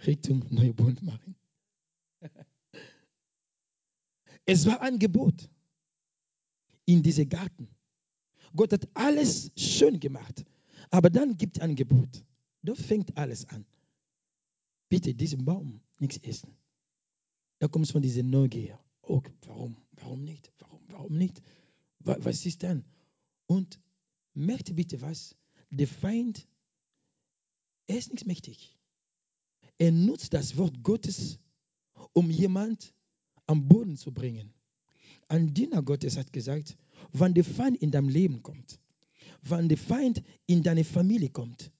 Richtung 0.05 0.45
neue 0.49 0.73
Bund 0.73 1.01
machen. 1.01 1.35
Es 4.45 4.65
war 4.65 4.81
ein 4.81 4.97
Gebot 4.97 5.49
in 6.85 7.03
diesem 7.03 7.29
Garten. 7.29 7.69
Gott 8.55 8.73
hat 8.73 8.89
alles 8.95 9.51
schön 9.55 9.99
gemacht. 9.99 10.43
Aber 10.89 11.09
dann 11.09 11.37
gibt 11.37 11.57
es 11.57 11.63
ein 11.63 11.75
Gebot. 11.75 12.23
Da 12.63 12.75
fängt 12.75 13.15
alles 13.17 13.47
an. 13.47 13.65
Bitte 14.89 15.13
diesen 15.13 15.45
Baum 15.45 15.79
nichts 15.99 16.17
essen. 16.17 16.57
Da 17.59 17.67
kommt 17.67 17.85
es 17.85 17.91
von 17.91 18.01
dieser 18.01 18.23
Neugier. 18.23 18.77
Oh, 19.03 19.21
warum? 19.47 19.77
Warum 19.93 20.23
nicht? 20.23 20.51
Warum? 20.59 20.79
Warum 20.87 21.17
nicht? 21.17 21.41
Was 21.99 22.45
ist 22.45 22.63
denn? 22.63 22.83
Und 23.47 23.79
merkt 24.33 24.75
bitte 24.75 25.01
was? 25.01 25.35
Der 25.69 25.87
Feind, 25.87 26.47
er 27.87 27.97
ist 27.97 28.11
nicht 28.11 28.25
mächtig. 28.25 28.77
Er 29.77 29.91
nutzt 29.91 30.33
das 30.33 30.57
Wort 30.57 30.83
Gottes, 30.83 31.39
um 32.13 32.29
jemand 32.29 32.93
am 33.47 33.67
Boden 33.67 33.97
zu 33.97 34.13
bringen. 34.13 34.53
Ein 35.27 35.53
Diener 35.53 35.81
Gottes 35.81 36.17
hat 36.17 36.33
gesagt, 36.33 36.77
wenn 37.13 37.33
der 37.33 37.43
Feind 37.43 37.77
in 37.77 37.91
dein 37.91 38.09
Leben 38.09 38.43
kommt, 38.43 38.79
wenn 39.41 39.69
der 39.69 39.77
Feind 39.77 40.23
in 40.45 40.63
deine 40.63 40.83
Familie 40.83 41.29
kommt, 41.29 41.71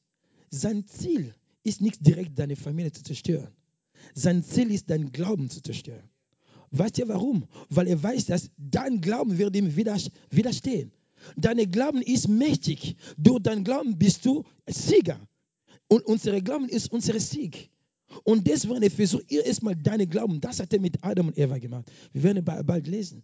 sein 0.49 0.85
Ziel 0.87 1.33
ist 1.63 1.81
nicht 1.81 2.05
direkt 2.05 2.37
deine 2.39 2.55
Familie 2.55 2.91
zu 2.91 3.03
zerstören. 3.03 3.53
Sein 4.13 4.43
Ziel 4.43 4.71
ist, 4.71 4.89
dein 4.89 5.11
Glauben 5.11 5.49
zu 5.49 5.61
zerstören. 5.61 6.09
Weißt 6.71 6.97
du 6.97 7.07
warum? 7.07 7.47
Weil 7.69 7.87
er 7.87 8.01
weiß, 8.01 8.25
dass 8.27 8.49
dein 8.57 9.01
Glauben 9.01 9.37
wird 9.37 9.55
ihm 9.55 9.75
widerstehen. 9.75 10.91
Dein 11.35 11.71
Glauben 11.71 12.01
ist 12.01 12.27
mächtig. 12.27 12.95
Durch 13.17 13.43
dein 13.43 13.63
Glauben 13.63 13.97
bist 13.97 14.25
du 14.25 14.43
Sieger. 14.67 15.19
Und 15.87 16.05
unser 16.05 16.39
Glauben 16.41 16.69
ist 16.69 16.91
unser 16.91 17.19
Sieg. 17.19 17.69
Und 18.23 18.47
deswegen 18.47 18.89
versucht 18.89 19.31
ihr 19.31 19.45
erstmal 19.45 19.75
deine 19.75 20.07
Glauben. 20.07 20.39
Das 20.39 20.59
hat 20.59 20.73
er 20.73 20.79
mit 20.79 21.03
Adam 21.03 21.27
und 21.27 21.37
Eva 21.37 21.57
gemacht. 21.57 21.91
Wir 22.13 22.23
werden 22.23 22.43
bald 22.43 22.87
lesen. 22.87 23.23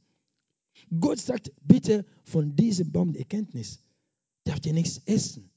Gott 1.00 1.20
sagt, 1.20 1.52
bitte 1.62 2.06
von 2.24 2.56
diesem 2.56 2.92
Baum 2.92 3.14
der 3.14 3.22
Erkenntnis 3.22 3.80
darf 4.44 4.60
ihr 4.66 4.74
nichts 4.74 5.02
essen. 5.06 5.50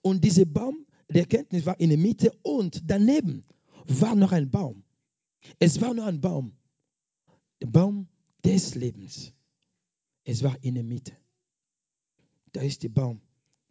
Und 0.00 0.24
dieser 0.24 0.44
Baum 0.44 0.86
der 1.08 1.22
Erkenntnis 1.22 1.66
war 1.66 1.78
in 1.78 1.90
der 1.90 1.98
Mitte 1.98 2.32
und 2.42 2.82
daneben 2.86 3.44
war 3.86 4.14
noch 4.14 4.32
ein 4.32 4.50
Baum. 4.50 4.82
Es 5.58 5.80
war 5.80 5.94
nur 5.94 6.06
ein 6.06 6.20
Baum. 6.20 6.56
Der 7.60 7.68
Baum 7.68 8.08
des 8.44 8.74
Lebens. 8.74 9.32
Es 10.24 10.42
war 10.42 10.56
in 10.62 10.74
der 10.74 10.84
Mitte. 10.84 11.16
Da 12.52 12.60
ist 12.60 12.82
der 12.82 12.90
Baum 12.90 13.20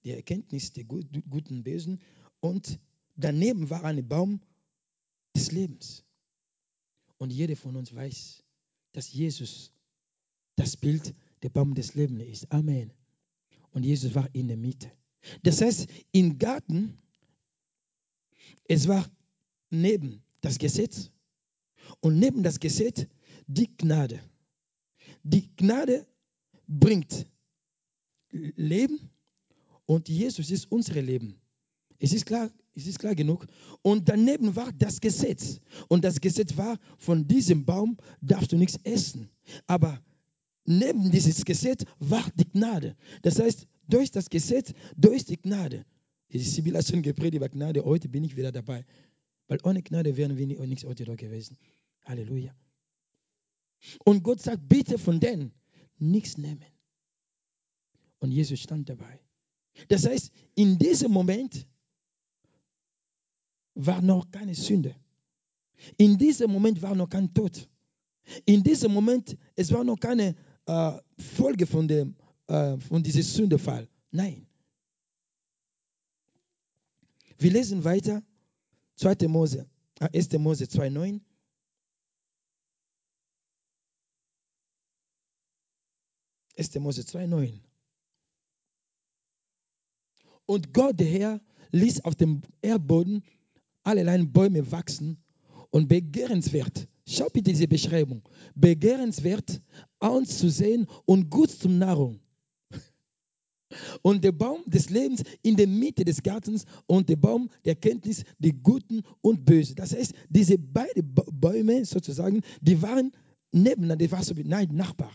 der 0.04 0.18
Erkenntnis 0.18 0.74
der 0.74 0.84
guten 0.86 1.22
und 1.30 1.64
Bösen. 1.64 2.00
Und 2.40 2.80
daneben 3.16 3.70
war 3.70 3.84
ein 3.84 4.08
Baum 4.08 4.42
des 5.36 5.52
Lebens. 5.52 6.04
Und 7.18 7.32
jeder 7.32 7.56
von 7.56 7.76
uns 7.76 7.94
weiß, 7.94 8.44
dass 8.94 9.14
Jesus 9.14 9.72
das 10.56 10.76
Bild 10.76 11.14
der 11.44 11.50
Baum 11.50 11.76
des 11.76 11.94
Lebens 11.94 12.24
ist. 12.24 12.52
Amen. 12.52 12.92
Und 13.72 13.84
Jesus 13.86 14.16
war 14.16 14.28
in 14.34 14.48
der 14.48 14.58
Mitte. 14.58 14.92
Das 15.44 15.62
heißt, 15.62 15.88
im 16.12 16.38
Garten, 16.40 16.98
es 18.68 18.88
war 18.88 19.10
neben 19.70 20.24
das 20.42 20.58
Gesetz 20.58 21.12
und 22.00 22.20
neben 22.20 22.44
das 22.44 22.60
Gesetz 22.60 23.06
die 23.48 23.76
Gnade. 23.78 24.20
Die 25.24 25.56
Gnade 25.56 26.06
bringt 26.68 27.28
Leben 28.32 29.10
und 29.86 30.10
Jesus 30.10 30.52
ist 30.52 30.72
unser 30.72 31.02
Leben. 31.02 31.36
Es 32.00 32.14
ist 32.14 32.26
klar, 32.26 32.50
es 32.74 32.88
ist 32.88 33.00
klar 33.00 33.16
genug. 33.16 33.46
Und 33.82 34.10
daneben 34.10 34.56
war 34.56 34.72
das 34.72 35.02
Gesetz. 35.02 35.60
Und 35.88 36.04
das 36.04 36.22
Gesetz 36.22 36.56
war, 36.58 36.80
von 36.98 37.28
diesem 37.28 37.66
Baum 37.66 37.98
darfst 38.22 38.52
du 38.52 38.58
nichts 38.58 38.80
essen. 38.84 39.30
Aber 39.68 40.02
neben 40.66 41.12
dieses 41.12 41.44
Gesetz 41.46 41.84
war 42.00 42.26
die 42.36 42.50
Gnade. 42.50 42.96
Das 43.22 43.40
heißt, 43.40 43.68
durch 43.88 44.12
das 44.12 44.30
Gesetz, 44.30 44.74
durch 44.96 45.26
die 45.26 45.38
Gnade. 45.38 45.86
Sibylle 46.30 46.78
hat 46.78 46.88
schon 46.88 47.02
gepredigt 47.02 47.36
über 47.36 47.50
Gnade. 47.50 47.84
Heute 47.84 48.08
bin 48.08 48.24
ich 48.24 48.38
wieder 48.38 48.52
dabei. 48.52 48.86
Weil 49.52 49.60
ohne 49.64 49.84
Gnade 49.84 50.16
wären 50.16 50.38
wir 50.38 50.48
nichts 50.48 50.86
heute 50.86 51.04
da 51.04 51.14
gewesen. 51.16 51.58
Halleluja. 52.06 52.56
Und 54.06 54.24
Gott 54.24 54.42
sagt, 54.42 54.70
bitte 54.70 54.98
von 54.98 55.20
denen 55.20 55.52
nichts 55.98 56.38
nehmen. 56.38 56.64
Und 58.20 58.32
Jesus 58.32 58.62
stand 58.62 58.88
dabei. 58.88 59.20
Das 59.90 60.08
heißt, 60.08 60.32
in 60.56 60.78
diesem 60.78 61.12
Moment 61.12 61.68
war 63.74 64.02
noch 64.02 64.32
keine 64.32 64.56
Sünde. 64.56 64.96
In 65.98 66.18
diesem 66.18 66.50
Moment 66.50 66.82
war 66.82 66.96
noch 66.96 67.10
kein 67.10 67.34
Tod. 67.34 67.70
In 68.46 68.64
diesem 68.64 68.94
Moment, 68.94 69.38
es 69.58 69.70
war 69.74 69.84
noch 69.84 70.00
keine 70.00 70.34
äh, 70.66 70.98
Folge 71.18 71.68
von, 71.68 71.90
dem, 71.90 72.16
äh, 72.48 72.78
von 72.78 73.04
diesem 73.04 73.24
Sündefall. 73.24 73.90
Nein. 74.12 74.48
Wir 77.38 77.52
lesen 77.52 77.84
weiter. 77.84 78.24
2. 79.02 79.28
Mose, 79.28 79.68
äh, 80.00 80.10
1. 80.16 80.38
Mose 80.38 80.66
2,9. 80.66 81.22
1. 86.56 86.80
Mose 86.80 87.02
2,9. 87.02 87.60
Und 90.46 90.72
Gott, 90.74 91.00
der 91.00 91.08
Herr, 91.08 91.42
ließ 91.72 92.02
auf 92.02 92.14
dem 92.14 92.42
Erdboden 92.62 93.24
allerlei 93.84 94.24
Bäume 94.24 94.72
wachsen 94.72 95.24
und 95.72 95.88
begehrenswert. 95.88 96.88
Schau 97.08 97.28
bitte 97.30 97.52
diese 97.52 97.68
Beschreibung. 97.68 98.22
Begehrenswert 98.54 99.62
anzusehen 100.00 100.86
und 101.06 101.32
gut 101.32 101.50
zum 101.50 101.80
Nahrung. 101.80 102.20
Und 104.02 104.24
der 104.24 104.32
Baum 104.32 104.64
des 104.66 104.90
Lebens 104.90 105.24
in 105.42 105.56
der 105.56 105.68
Mitte 105.68 106.06
des 106.06 106.22
Gartens 106.22 106.66
und 106.88 107.10
der 107.10 107.16
Baum 107.16 107.50
der 107.66 107.76
Kenntnis, 107.76 108.24
die 108.40 108.54
Guten 108.54 109.02
und 109.22 109.46
Böse. 109.46 109.76
Das 109.76 109.94
heißt, 109.94 110.14
diese 110.30 110.58
beiden 110.58 111.14
Bäume 111.14 111.86
sozusagen, 111.86 112.42
die 112.62 112.82
waren 112.82 113.12
nebeneinander, 113.52 114.06
die 114.06 114.12
waren 114.12 114.24
so 114.24 114.36
wie 114.38 114.44
Nachbar. 114.44 115.12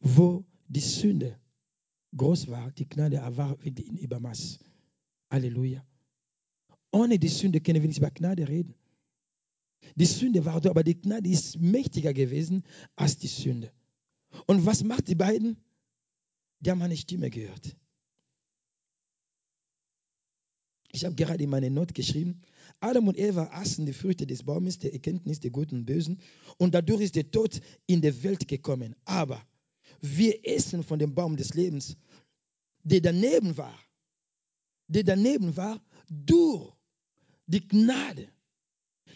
Wo 0.00 0.44
die 0.68 0.80
Sünde 0.80 1.38
groß 2.16 2.48
war, 2.48 2.70
die 2.72 2.88
Gnade 2.88 3.20
war 3.36 3.56
in 3.62 3.96
Übermaß. 3.96 4.58
Halleluja. 5.30 5.84
Ohne 6.92 7.18
die 7.18 7.28
Sünde 7.28 7.60
können 7.60 7.82
wir 7.82 7.88
nicht 7.88 7.98
über 7.98 8.10
Gnade 8.10 8.48
reden. 8.48 8.74
Die 9.94 10.06
Sünde 10.06 10.44
war 10.44 10.60
da, 10.60 10.70
aber 10.70 10.82
die 10.82 11.00
Gnade 11.00 11.28
ist 11.28 11.58
mächtiger 11.58 12.12
gewesen 12.12 12.64
als 12.96 13.18
die 13.18 13.26
Sünde. 13.26 13.72
Und 14.46 14.66
was 14.66 14.82
macht 14.82 15.08
die 15.08 15.14
beiden? 15.14 15.56
Die 16.60 16.70
haben 16.70 16.82
eine 16.82 16.96
Stimme 16.96 17.30
gehört. 17.30 17.76
Ich 20.92 21.04
habe 21.04 21.14
gerade 21.14 21.44
in 21.44 21.50
meine 21.50 21.70
Not 21.70 21.94
geschrieben, 21.94 22.40
Adam 22.80 23.08
und 23.08 23.18
Eva 23.18 23.50
aßen 23.52 23.84
die 23.84 23.92
Früchte 23.92 24.26
des 24.26 24.44
Baumes 24.44 24.78
der 24.78 24.94
Erkenntnis 24.94 25.40
der 25.40 25.50
Guten 25.50 25.76
und 25.76 25.84
Bösen 25.84 26.20
und 26.56 26.74
dadurch 26.74 27.02
ist 27.02 27.16
der 27.16 27.30
Tod 27.30 27.60
in 27.86 28.00
die 28.00 28.22
Welt 28.22 28.48
gekommen. 28.48 28.96
Aber 29.04 29.46
wir 30.00 30.46
essen 30.46 30.82
von 30.82 30.98
dem 30.98 31.14
Baum 31.14 31.36
des 31.36 31.54
Lebens, 31.54 31.96
der 32.82 33.00
daneben 33.00 33.56
war, 33.58 33.78
der 34.88 35.04
daneben 35.04 35.56
war 35.56 35.82
durch 36.08 36.72
die 37.46 37.66
Gnade. 37.66 38.28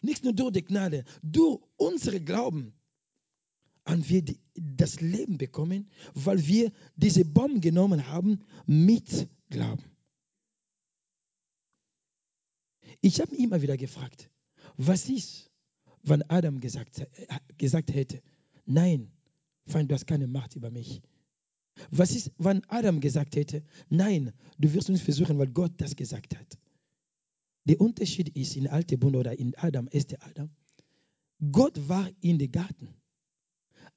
Nicht 0.02 0.24
nur 0.24 0.32
durch 0.32 0.52
die 0.52 0.64
Gnade, 0.64 1.04
durch 1.22 1.60
unsere 1.76 2.20
Glauben 2.20 2.74
haben 3.84 4.08
wir 4.08 4.24
das 4.54 5.00
Leben 5.00 5.38
bekommen, 5.38 5.88
weil 6.14 6.46
wir 6.46 6.72
diese 6.96 7.24
Baum 7.24 7.60
genommen 7.60 8.06
haben 8.06 8.40
mit 8.66 9.28
Glauben. 9.48 9.84
Ich 13.00 13.20
habe 13.20 13.34
immer 13.36 13.62
wieder 13.62 13.76
gefragt, 13.76 14.30
was 14.76 15.08
ist, 15.08 15.50
wenn 16.02 16.22
Adam 16.30 16.60
gesagt, 16.60 17.06
gesagt 17.56 17.92
hätte, 17.92 18.22
nein, 18.66 19.10
Feind, 19.66 19.90
du 19.90 19.94
hast 19.94 20.06
keine 20.06 20.26
Macht 20.26 20.56
über 20.56 20.70
mich. 20.70 21.00
Was 21.90 22.14
ist, 22.14 22.32
wenn 22.38 22.62
Adam 22.68 23.00
gesagt 23.00 23.36
hätte, 23.36 23.62
nein, 23.88 24.32
du 24.58 24.72
wirst 24.74 24.90
uns 24.90 25.00
versuchen, 25.00 25.38
weil 25.38 25.48
Gott 25.48 25.72
das 25.78 25.96
gesagt 25.96 26.36
hat. 26.36 26.58
Der 27.64 27.80
Unterschied 27.80 28.30
ist 28.36 28.56
in 28.56 28.66
Alte 28.68 28.98
Bund 28.98 29.16
oder 29.16 29.38
in 29.38 29.54
Adam, 29.56 29.88
erste 29.90 30.20
Adam, 30.22 30.50
Gott 31.52 31.88
war 31.88 32.10
in 32.20 32.38
den 32.38 32.50
Garten, 32.50 32.88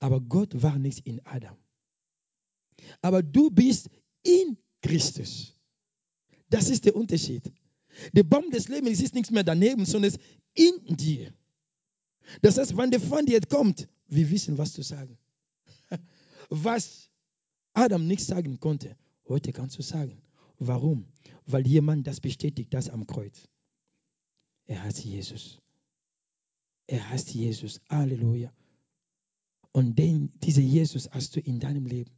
aber 0.03 0.19
Gott 0.19 0.62
war 0.62 0.77
nicht 0.77 1.07
in 1.07 1.25
Adam. 1.25 1.55
Aber 3.01 3.24
du 3.24 3.50
bist 3.50 3.89
in 4.22 4.57
Christus. 4.81 5.55
Das 6.50 6.69
ist 6.69 6.83
der 6.83 6.98
Unterschied. 6.98 7.50
Der 8.12 8.24
Baum 8.24 8.50
des 8.51 8.67
Lebens 8.67 9.00
ist 9.00 9.15
nichts 9.15 9.31
mehr 9.31 9.45
daneben, 9.45 9.86
sondern 9.86 10.12
ist 10.12 10.19
in 10.55 10.98
dir. 10.98 11.33
Das 12.41 12.57
heißt, 12.57 12.75
wenn 12.75 12.91
der 12.91 13.00
Feind 13.00 13.29
jetzt 13.29 13.50
kommt, 13.50 13.88
wir 14.07 14.29
wissen, 14.29 14.57
was 14.57 14.74
zu 14.74 14.81
sagen. 14.81 15.17
Was 16.50 17.10
Adam 17.72 18.05
nicht 18.05 18.25
sagen 18.25 18.60
konnte, 18.60 18.98
heute 19.29 19.53
kannst 19.53 19.77
du 19.77 19.83
sagen. 19.83 20.22
Warum? 20.60 21.05
Weil 21.45 21.65
jemand 21.65 22.07
das 22.07 22.19
bestätigt, 22.19 22.74
das 22.74 22.89
am 22.89 23.07
Kreuz. 23.07 23.48
Er 24.66 24.83
heißt 24.83 25.05
Jesus. 25.05 25.61
Er 26.87 27.09
heißt 27.09 27.33
Jesus. 27.33 27.79
Halleluja. 27.89 28.51
Und 29.74 29.98
den, 30.00 30.31
dieser 30.40 30.62
Jesus 30.62 31.09
hast 31.12 31.36
du 31.36 31.42
in 31.42 31.59
deinem 31.59 31.86
Leben. 31.86 32.12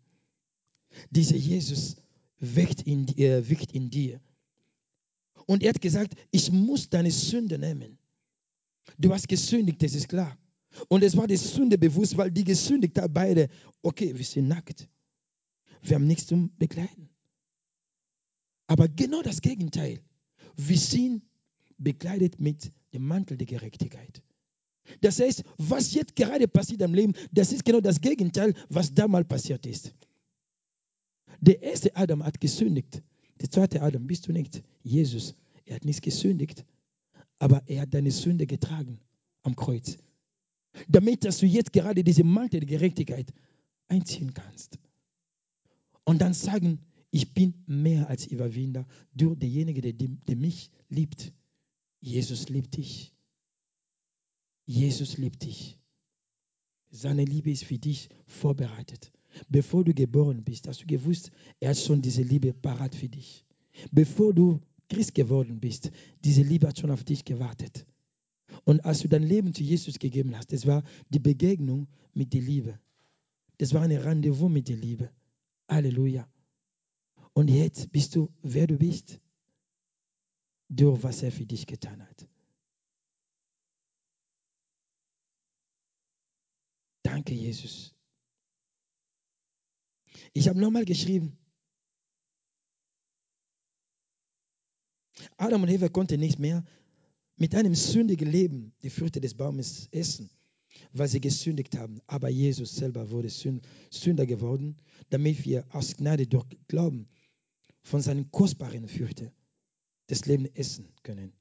Dieser 1.09 1.35
Jesus 1.35 1.95
wirkt 2.37 2.81
in, 2.83 3.07
äh, 3.17 3.49
wirkt 3.49 3.71
in 3.71 3.89
dir. 3.89 4.21
Und 5.47 5.63
er 5.63 5.69
hat 5.69 5.81
gesagt, 5.81 6.15
ich 6.31 6.51
muss 6.51 6.89
deine 6.89 7.11
Sünde 7.11 7.57
nehmen. 7.57 7.97
Du 8.97 9.13
hast 9.13 9.27
gesündigt, 9.27 9.81
das 9.81 9.95
ist 9.95 10.09
klar. 10.09 10.37
Und 10.89 11.03
es 11.03 11.15
war 11.15 11.27
die 11.27 11.37
Sünde 11.37 11.77
bewusst, 11.77 12.17
weil 12.17 12.31
die 12.31 12.43
gesündigt 12.43 12.99
haben 12.99 13.13
beide, 13.13 13.49
okay, 13.81 14.15
wir 14.15 14.25
sind 14.25 14.47
nackt. 14.47 14.87
Wir 15.81 15.95
haben 15.95 16.07
nichts 16.07 16.27
zum 16.27 16.55
Bekleiden. 16.57 17.09
Aber 18.67 18.87
genau 18.87 19.21
das 19.21 19.41
Gegenteil. 19.41 20.01
Wir 20.57 20.77
sind 20.77 21.23
bekleidet 21.77 22.39
mit 22.39 22.71
dem 22.93 23.07
Mantel 23.07 23.37
der 23.37 23.47
Gerechtigkeit. 23.47 24.23
Das 25.01 25.19
heißt, 25.19 25.43
was 25.57 25.93
jetzt 25.93 26.15
gerade 26.15 26.47
passiert 26.47 26.81
im 26.81 26.93
Leben, 26.93 27.13
das 27.31 27.51
ist 27.51 27.65
genau 27.65 27.81
das 27.81 28.01
Gegenteil, 28.01 28.53
was 28.69 28.93
damals 28.93 29.27
passiert 29.27 29.65
ist. 29.65 29.93
Der 31.41 31.61
erste 31.61 31.95
Adam 31.95 32.23
hat 32.23 32.39
gesündigt. 32.39 33.01
Der 33.41 33.49
zweite 33.49 33.81
Adam 33.81 34.07
bist 34.07 34.27
du 34.27 34.31
nicht. 34.31 34.63
Jesus, 34.83 35.35
er 35.65 35.75
hat 35.75 35.85
nicht 35.85 36.01
gesündigt, 36.01 36.65
aber 37.39 37.63
er 37.65 37.81
hat 37.81 37.93
deine 37.93 38.11
Sünde 38.11 38.47
getragen 38.47 38.99
am 39.43 39.55
Kreuz 39.55 39.97
damit 40.87 41.25
dass 41.25 41.39
du 41.39 41.45
jetzt 41.45 41.73
gerade 41.73 42.03
diese 42.03 42.23
Mantel 42.23 42.61
der 42.61 42.69
Gerechtigkeit 42.69 43.33
einziehen 43.87 44.33
kannst. 44.33 44.79
Und 46.03 46.21
dann 46.21 46.33
sagen, 46.33 46.79
ich 47.11 47.33
bin 47.33 47.53
mehr 47.65 48.09
als 48.09 48.27
Überwinder 48.27 48.85
durch 49.13 49.37
derjenige, 49.39 49.81
der, 49.81 49.93
der 49.93 50.35
mich 50.35 50.69
liebt. 50.89 51.33
Jesus 51.99 52.49
liebt 52.49 52.77
dich. 52.77 53.13
Jesus 54.65 55.17
liebt 55.17 55.43
dich. 55.43 55.77
Seine 56.89 57.25
Liebe 57.25 57.51
ist 57.51 57.65
für 57.65 57.77
dich 57.77 58.09
vorbereitet. 58.25 59.11
Bevor 59.49 59.83
du 59.83 59.93
geboren 59.93 60.43
bist, 60.43 60.67
hast 60.67 60.81
du 60.81 60.87
gewusst, 60.87 61.31
er 61.59 61.71
hat 61.71 61.77
schon 61.77 62.01
diese 62.01 62.21
Liebe 62.21 62.53
parat 62.53 62.95
für 62.95 63.09
dich. 63.09 63.45
Bevor 63.91 64.33
du 64.33 64.61
Christ 64.89 65.13
geworden 65.13 65.59
bist, 65.59 65.91
diese 66.23 66.41
Liebe 66.41 66.67
hat 66.67 66.79
schon 66.79 66.91
auf 66.91 67.03
dich 67.03 67.25
gewartet. 67.25 67.85
Und 68.63 68.85
als 68.85 68.99
du 68.99 69.09
dein 69.09 69.23
Leben 69.23 69.53
zu 69.53 69.63
Jesus 69.63 69.99
gegeben 69.99 70.35
hast, 70.35 70.53
das 70.53 70.65
war 70.65 70.83
die 71.09 71.19
Begegnung 71.19 71.87
mit 72.13 72.33
der 72.33 72.41
Liebe. 72.41 72.79
Das 73.57 73.73
war 73.73 73.81
ein 73.81 73.91
Rendezvous 73.91 74.51
mit 74.51 74.69
der 74.69 74.77
Liebe. 74.77 75.09
Halleluja. 75.67 76.27
Und 77.33 77.49
jetzt 77.49 77.91
bist 77.91 78.15
du, 78.15 78.29
wer 78.41 78.67
du 78.67 78.77
bist, 78.77 79.19
durch 80.69 81.03
was 81.03 81.21
er 81.23 81.31
für 81.31 81.45
dich 81.45 81.67
getan 81.67 82.01
hat. 82.01 82.27
Danke, 87.15 87.33
Jesus. 87.33 87.95
Ich 90.33 90.49
habe 90.49 90.59
nochmal 90.59 90.83
geschrieben, 90.83 91.37
Adam 95.37 95.63
und 95.63 95.69
Eva 95.69 95.87
konnten 95.87 96.19
nicht 96.19 96.39
mehr 96.39 96.65
mit 97.37 97.55
einem 97.55 97.73
sündigen 97.73 98.29
Leben 98.29 98.73
die 98.83 98.89
Früchte 98.89 99.21
des 99.21 99.33
Baumes 99.33 99.87
essen, 99.91 100.29
weil 100.91 101.07
sie 101.07 101.21
gesündigt 101.21 101.77
haben. 101.77 102.01
Aber 102.05 102.27
Jesus 102.27 102.75
selber 102.75 103.09
wurde 103.11 103.29
Sünder 103.29 104.25
geworden, 104.25 104.75
damit 105.09 105.45
wir 105.45 105.65
aus 105.73 105.95
Gnade 105.95 106.27
durch 106.27 106.45
Glauben 106.67 107.07
von 107.81 108.01
seinen 108.01 108.29
kostbaren 108.29 108.89
Früchten 108.89 109.31
des 110.09 110.25
Lebens 110.25 110.49
essen 110.55 110.93
können. 111.01 111.31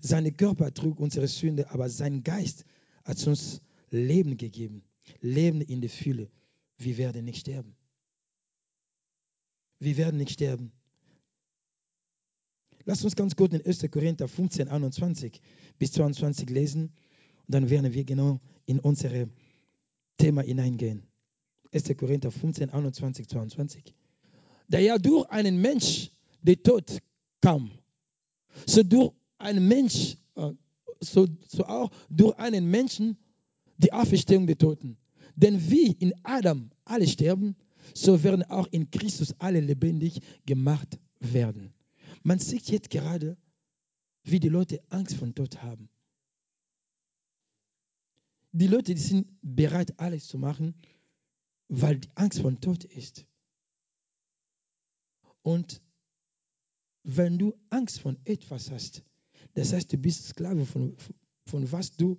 Sein 0.00 0.36
Körper 0.36 0.72
trug 0.72 1.00
unsere 1.00 1.26
Sünde, 1.26 1.68
aber 1.70 1.88
sein 1.88 2.22
Geist 2.22 2.64
hat 3.10 3.26
uns 3.26 3.60
Leben 3.90 4.36
gegeben. 4.36 4.82
Leben 5.20 5.60
in 5.60 5.80
der 5.80 5.90
Fülle. 5.90 6.30
Wir 6.78 6.96
werden 6.96 7.24
nicht 7.24 7.40
sterben. 7.40 7.74
Wir 9.80 9.96
werden 9.96 10.16
nicht 10.16 10.30
sterben. 10.30 10.72
Lass 12.84 13.04
uns 13.04 13.16
ganz 13.16 13.36
gut 13.36 13.52
in 13.52 13.64
1. 13.64 13.90
Korinther 13.90 14.28
15, 14.28 14.68
21 14.68 15.40
bis 15.78 15.92
22 15.92 16.48
lesen 16.48 16.92
und 17.46 17.54
dann 17.54 17.68
werden 17.68 17.92
wir 17.92 18.04
genau 18.04 18.40
in 18.66 18.78
unser 18.78 19.10
Thema 20.16 20.42
hineingehen. 20.42 21.02
1. 21.72 21.96
Korinther 21.96 22.30
15, 22.30 22.70
21, 22.70 23.28
22. 23.28 23.94
Da 24.68 24.78
ja 24.78 24.98
durch 24.98 25.28
einen 25.30 25.60
Mensch 25.60 26.10
der 26.42 26.62
Tod 26.62 26.98
kam, 27.40 27.70
so 28.66 28.82
durch 28.82 29.12
einen 29.38 29.66
Mensch, 29.66 30.16
äh, 30.36 30.52
so, 31.00 31.26
so 31.48 31.64
auch 31.64 31.90
durch 32.08 32.38
einen 32.38 32.70
Menschen 32.70 33.16
die 33.78 33.92
Auferstehung 33.92 34.46
der 34.46 34.58
Toten. 34.58 34.98
Denn 35.34 35.70
wie 35.70 35.92
in 35.92 36.12
Adam 36.22 36.70
alle 36.84 37.06
sterben, 37.06 37.56
so 37.94 38.22
werden 38.22 38.42
auch 38.44 38.66
in 38.70 38.90
Christus 38.90 39.34
alle 39.38 39.60
lebendig 39.60 40.20
gemacht 40.46 40.98
werden. 41.18 41.72
Man 42.22 42.38
sieht 42.38 42.70
jetzt 42.70 42.90
gerade, 42.90 43.36
wie 44.22 44.40
die 44.40 44.48
Leute 44.48 44.82
Angst 44.90 45.16
vor 45.16 45.34
Tod 45.34 45.62
haben. 45.62 45.88
Die 48.52 48.66
Leute 48.66 48.94
die 48.94 49.00
sind 49.00 49.28
bereit, 49.40 49.98
alles 49.98 50.26
zu 50.26 50.36
machen, 50.36 50.74
weil 51.68 51.98
die 51.98 52.08
Angst 52.16 52.40
vor 52.40 52.60
Tod 52.60 52.84
ist. 52.84 53.24
Und 55.42 55.80
wenn 57.02 57.38
du 57.38 57.54
Angst 57.70 58.00
von 58.00 58.18
etwas 58.24 58.70
hast, 58.70 59.04
das 59.54 59.72
heißt, 59.72 59.92
du 59.92 59.98
bist 59.98 60.28
Sklave 60.28 60.64
von, 60.66 60.96
von 61.46 61.70
was 61.72 61.96
du 61.96 62.18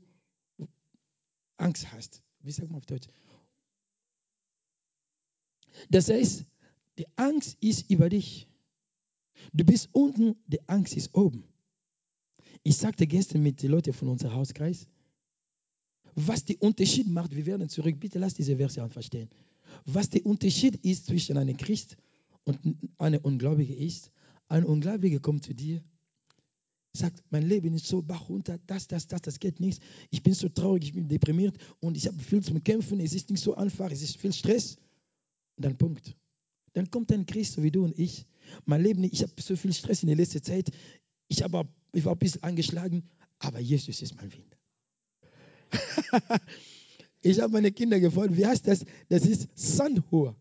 Angst 1.58 1.92
hast. 1.92 2.22
Wie 2.42 2.52
sagt 2.52 2.70
man 2.70 2.78
auf 2.78 2.86
Deutsch? 2.86 3.08
Das 5.90 6.10
heißt, 6.10 6.46
die 6.98 7.06
Angst 7.16 7.58
ist 7.62 7.90
über 7.90 8.10
dich. 8.10 8.48
Du 9.54 9.64
bist 9.64 9.90
unten, 9.94 10.36
die 10.48 10.68
Angst 10.68 10.96
ist 10.96 11.16
oben. 11.16 11.44
Ich 12.64 12.78
sagte 12.78 13.08
gestern 13.08 13.42
mit 13.42 13.62
den 13.64 13.72
Leuten 13.72 13.94
von 13.94 14.10
unserem 14.10 14.36
Hauskreis, 14.36 14.88
was 16.14 16.46
der 16.46 16.62
Unterschied 16.62 17.08
macht, 17.08 17.36
wir 17.36 17.46
werden 17.46 17.70
zurück, 17.70 18.00
bitte 18.00 18.20
lass 18.20 18.34
diese 18.34 18.58
Verse 18.58 18.90
verstehen. 18.90 19.30
Was 19.86 20.10
der 20.10 20.26
Unterschied 20.26 20.76
ist 20.86 21.06
zwischen 21.06 21.38
einem 21.38 21.58
Christ 21.58 21.98
und 22.44 22.60
einem 22.98 23.22
Ungläubigen 23.22 23.78
ist, 23.78 24.12
ein 24.48 24.66
Ungläubiger 24.66 25.20
kommt 25.20 25.46
zu 25.46 25.54
dir, 25.54 25.82
sagt, 26.94 27.24
mein 27.30 27.44
Leben 27.44 27.74
ist 27.74 27.88
so 27.88 28.02
bach 28.02 28.30
runter, 28.30 28.60
das, 28.68 28.88
das, 28.88 29.08
das, 29.08 29.22
das 29.22 29.40
geht 29.40 29.60
nichts. 29.60 29.80
Ich 30.10 30.24
bin 30.24 30.34
so 30.34 30.50
traurig, 30.50 30.86
ich 30.86 30.94
bin 30.94 31.08
deprimiert 31.08 31.58
und 31.80 31.96
ich 31.96 32.08
habe 32.08 32.20
viel 32.20 32.44
zum 32.44 32.64
Kämpfen, 32.64 33.00
es 33.00 33.14
ist 33.14 33.30
nicht 33.30 33.42
so 33.42 33.56
einfach, 33.56 33.92
es 33.92 34.02
ist 34.02 34.18
viel 34.18 34.34
Stress. 34.34 34.78
Und 35.56 35.66
dann 35.66 35.78
Punkt. 35.78 36.16
Dann 36.74 36.90
kommt 36.90 37.12
ein 37.12 37.26
Christ, 37.26 37.54
so 37.54 37.64
wie 37.64 37.72
du 37.72 37.84
und 37.84 37.98
ich. 37.98 38.26
Mein 38.66 38.82
Leben, 38.82 39.04
ich 39.04 39.22
habe 39.22 39.34
so 39.42 39.56
viel 39.56 39.74
Stress 39.74 40.04
in 40.04 40.08
der 40.08 40.18
letzten 40.18 40.42
Zeit. 40.42 40.72
Ich, 41.28 41.44
hab, 41.44 41.68
ich 41.94 42.06
war 42.06 42.14
ein 42.14 42.20
bisschen 42.20 42.44
angeschlagen, 42.44 43.04
aber 43.40 43.60
Jesus 43.60 44.02
ist 44.02 44.16
mein 44.16 44.32
Wind. 44.32 44.58
ich 47.22 47.40
habe 47.40 47.54
meine 47.54 47.72
Kinder 47.72 48.00
gefragt, 48.00 48.36
wie 48.36 48.46
heißt 48.46 48.68
das? 48.68 48.86
Das 49.10 49.26
ist 49.26 49.48
Sandhur. 49.56 50.36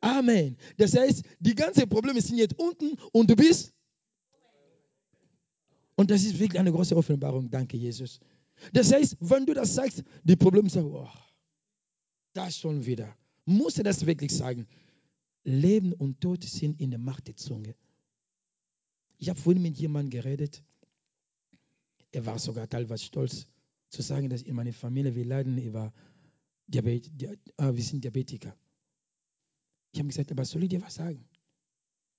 Amen. 0.00 0.56
Das 0.76 0.96
heißt, 0.96 1.24
die 1.40 1.54
ganzen 1.54 1.88
Probleme 1.88 2.20
sind 2.20 2.38
jetzt 2.38 2.58
unten 2.58 2.96
und 3.12 3.28
du 3.30 3.36
bist. 3.36 3.72
Und 5.94 6.10
das 6.10 6.24
ist 6.24 6.38
wirklich 6.38 6.58
eine 6.58 6.72
große 6.72 6.96
Offenbarung. 6.96 7.50
Danke, 7.50 7.76
Jesus. 7.76 8.20
Das 8.72 8.92
heißt, 8.92 9.16
wenn 9.20 9.44
du 9.46 9.54
das 9.54 9.74
sagst, 9.74 10.02
die 10.24 10.36
Probleme 10.36 10.70
sagen, 10.70 10.90
oh, 10.92 11.08
das 12.32 12.58
schon 12.58 12.86
wieder. 12.86 13.14
Muss 13.44 13.78
er 13.78 13.84
das 13.84 14.06
wirklich 14.06 14.34
sagen? 14.34 14.66
Leben 15.44 15.92
und 15.92 16.20
Tod 16.20 16.44
sind 16.44 16.80
in 16.80 16.90
der 16.90 16.98
Macht 16.98 17.26
der 17.26 17.36
Zunge. 17.36 17.74
Ich 19.18 19.28
habe 19.28 19.40
vorhin 19.40 19.62
mit 19.62 19.76
jemandem 19.76 20.10
geredet. 20.10 20.62
Er 22.12 22.24
war 22.26 22.38
sogar 22.38 22.68
teilweise 22.68 23.04
stolz 23.04 23.46
zu 23.88 24.02
sagen, 24.02 24.30
dass 24.30 24.42
in 24.42 24.54
meiner 24.54 24.72
Familie 24.72 25.14
wir 25.14 25.24
leiden 25.24 25.58
über 25.58 25.92
Diabetes, 26.66 27.10
äh, 27.56 27.74
wir 27.74 27.82
sind 27.82 28.04
Diabetiker. 28.04 28.56
Ich 29.92 29.98
habe 29.98 30.08
gesagt, 30.08 30.30
aber 30.30 30.44
soll 30.44 30.62
ich 30.64 30.68
dir 30.68 30.82
was 30.82 30.94
sagen? 30.94 31.24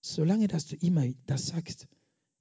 Solange 0.02 0.48
dass 0.48 0.66
du 0.66 0.76
immer 0.78 1.08
das 1.26 1.48
sagst, 1.48 1.88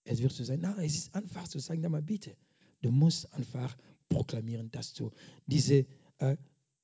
es 0.04 0.22
wird 0.22 0.32
so 0.32 0.44
sein. 0.44 0.60
Na, 0.60 0.76
es 0.82 0.96
ist 0.96 1.14
einfach 1.14 1.46
zu 1.46 1.58
sagen, 1.58 1.84
aber 1.84 2.02
bitte, 2.02 2.36
du 2.80 2.90
musst 2.90 3.32
einfach 3.32 3.76
proklamieren, 4.08 4.70
dass 4.70 4.94
du 4.94 5.10
diese 5.46 5.86
äh, 6.18 6.36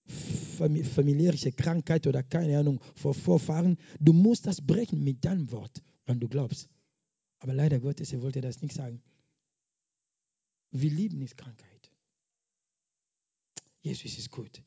familiäre 0.06 1.52
Krankheit 1.52 2.06
oder 2.06 2.22
keine 2.22 2.58
Ahnung 2.58 2.80
vor 2.94 3.14
Vorfahren, 3.14 3.76
du 3.98 4.12
musst 4.12 4.46
das 4.46 4.60
brechen 4.64 5.02
mit 5.02 5.24
deinem 5.24 5.50
Wort, 5.50 5.82
wenn 6.04 6.20
du 6.20 6.28
glaubst. 6.28 6.68
Aber 7.38 7.52
leider 7.52 7.80
Gottes, 7.80 8.12
er 8.12 8.22
wollte 8.22 8.40
das 8.40 8.62
nicht 8.62 8.74
sagen. 8.74 9.02
Wir 10.70 10.90
lieben 10.90 11.18
nicht 11.18 11.36
Krankheit. 11.36 11.90
Jesus 13.80 14.18
ist 14.18 14.30
gut. 14.30 14.62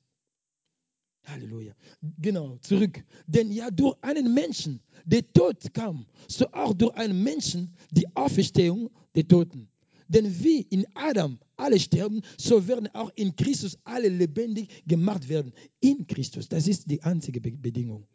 Halleluja. 1.26 1.74
Genau, 2.02 2.58
zurück. 2.58 3.04
Denn 3.28 3.52
ja, 3.52 3.70
durch 3.70 3.96
einen 4.02 4.34
Menschen, 4.34 4.80
der 5.06 5.32
Tod 5.32 5.74
kam, 5.74 6.06
so 6.28 6.48
auch 6.52 6.74
durch 6.74 6.96
einen 6.96 7.24
Menschen 7.24 7.72
die 7.92 8.08
Auferstehung 8.16 8.90
der 9.16 9.28
Toten. 9.28 9.70
Denn 10.08 10.44
wie 10.44 10.62
in 10.62 10.86
Adam 10.96 11.38
alle 11.56 11.80
sterben, 11.80 12.22
so 12.38 12.68
werden 12.68 12.88
auch 12.96 13.12
in 13.16 13.36
Christus 13.36 13.78
alle 13.84 14.10
lebendig 14.10 14.84
gemacht 14.88 15.30
werden. 15.30 15.54
In 15.82 16.08
Christus, 16.08 16.50
das 16.50 16.68
ist 16.68 16.90
die 16.90 17.04
einzige 17.04 17.40
Bedingung. 17.40 18.08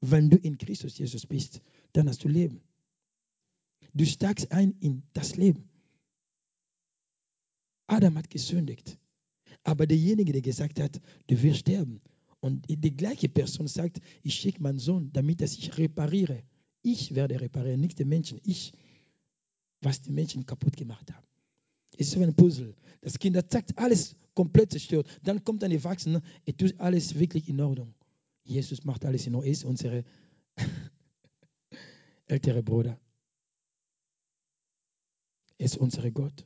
Wenn 0.00 0.30
du 0.30 0.36
in 0.36 0.56
Christus 0.56 0.98
Jesus 0.98 1.26
bist, 1.26 1.60
dann 1.92 2.08
hast 2.08 2.22
du 2.22 2.28
Leben. 2.28 2.60
Du 3.94 4.06
steigst 4.06 4.50
ein 4.52 4.74
in 4.80 5.02
das 5.12 5.36
Leben. 5.36 5.68
Adam 7.88 8.16
hat 8.16 8.30
gesündigt. 8.30 8.98
Aber 9.64 9.86
derjenige, 9.86 10.32
der 10.32 10.42
gesagt 10.42 10.80
hat, 10.80 11.00
du 11.26 11.42
wirst 11.42 11.60
sterben. 11.60 12.00
Und 12.42 12.66
die 12.68 12.96
gleiche 12.96 13.28
Person 13.28 13.68
sagt, 13.68 14.00
ich 14.24 14.34
schicke 14.34 14.60
meinen 14.60 14.80
Sohn, 14.80 15.12
damit 15.12 15.40
er 15.40 15.46
sich 15.46 15.78
repariere. 15.78 16.42
Ich 16.82 17.14
werde 17.14 17.40
reparieren, 17.40 17.80
nicht 17.80 18.00
die 18.00 18.04
Menschen. 18.04 18.40
Ich, 18.42 18.72
was 19.80 20.02
die 20.02 20.10
Menschen 20.10 20.44
kaputt 20.44 20.76
gemacht 20.76 21.12
haben. 21.12 21.24
Es 21.92 22.08
ist 22.08 22.14
so 22.14 22.20
ein 22.20 22.34
Puzzle. 22.34 22.74
Das 23.00 23.16
Kind 23.16 23.36
sagt, 23.36 23.78
alles 23.78 24.16
komplett 24.34 24.72
zerstört. 24.72 25.06
Dann 25.22 25.44
kommt 25.44 25.62
ein 25.62 25.70
Erwachsener, 25.70 26.20
er 26.44 26.56
tut 26.56 26.80
alles 26.80 27.16
wirklich 27.16 27.48
in 27.48 27.60
Ordnung. 27.60 27.94
Jesus 28.42 28.82
macht 28.82 29.04
alles 29.04 29.24
in 29.28 29.36
Ordnung. 29.36 29.46
Er 29.46 29.52
ist 29.52 29.64
unser 29.64 30.02
älterer 32.26 32.62
Bruder. 32.62 32.98
Er 35.58 35.66
ist 35.66 35.76
unser 35.76 36.10
Gott. 36.10 36.44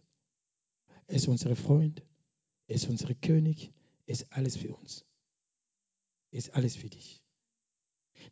Er 1.07 1.17
ist 1.17 1.27
unser 1.27 1.57
Freund. 1.57 2.03
Er 2.67 2.75
ist 2.75 2.87
unser 2.87 3.15
König. 3.15 3.73
Er 4.05 4.13
ist 4.13 4.31
alles 4.31 4.59
für 4.59 4.75
uns. 4.75 5.07
Ist 6.31 6.55
alles 6.55 6.77
für 6.77 6.89
dich. 6.89 7.23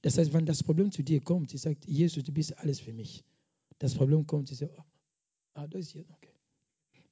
Das 0.02 0.18
heißt, 0.18 0.32
wenn 0.32 0.46
das 0.46 0.62
Problem 0.62 0.90
zu 0.90 1.02
dir 1.02 1.20
kommt, 1.20 1.50
sie 1.50 1.58
sagt, 1.58 1.86
Jesus, 1.86 2.24
du 2.24 2.32
bist 2.32 2.56
alles 2.58 2.80
für 2.80 2.92
mich. 2.92 3.24
Das 3.78 3.94
Problem 3.94 4.26
kommt, 4.26 4.48
sie 4.48 4.54
sagt, 4.54 4.72
oh, 4.78 4.82
ah, 5.54 5.66
da 5.66 5.78
ist 5.78 5.90
hier, 5.90 6.04
okay. 6.10 6.32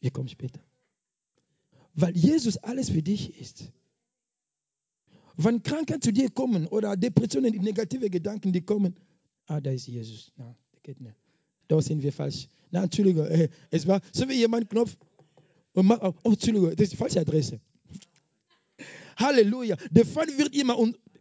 Wir 0.00 0.10
kommen 0.10 0.28
später. 0.28 0.60
Weil 1.94 2.16
Jesus 2.16 2.56
alles 2.58 2.90
für 2.90 3.02
dich 3.02 3.38
ist. 3.38 3.70
Wenn 5.36 5.62
Krankheit 5.62 6.02
zu 6.02 6.12
dir 6.12 6.30
kommen 6.30 6.66
oder 6.66 6.96
Depressionen, 6.96 7.54
negative 7.62 8.10
Gedanken, 8.10 8.52
die 8.52 8.62
kommen, 8.62 8.94
ah, 9.46 9.60
da 9.60 9.70
ist 9.70 9.86
Jesus. 9.86 10.32
Nicht. 10.98 11.16
Da 11.68 11.80
sind 11.80 12.02
wir 12.02 12.12
falsch. 12.12 12.48
Na, 12.70 12.84
Entschuldigung, 12.84 13.26
äh, 13.26 13.48
es 13.70 13.86
war 13.86 14.00
so 14.12 14.28
wie 14.28 14.34
jemand 14.34 14.68
Knopf 14.68 14.96
und 15.72 15.86
macht, 15.86 16.02
oh, 16.02 16.14
Entschuldigung, 16.24 16.70
das 16.70 16.82
ist 16.84 16.92
die 16.92 16.96
falsche 16.96 17.20
Adresse. 17.20 17.60
Halleluja. 19.22 19.76
Der 19.90 20.04
Feind 20.04 20.36
wird 20.38 20.54
immer 20.54 20.76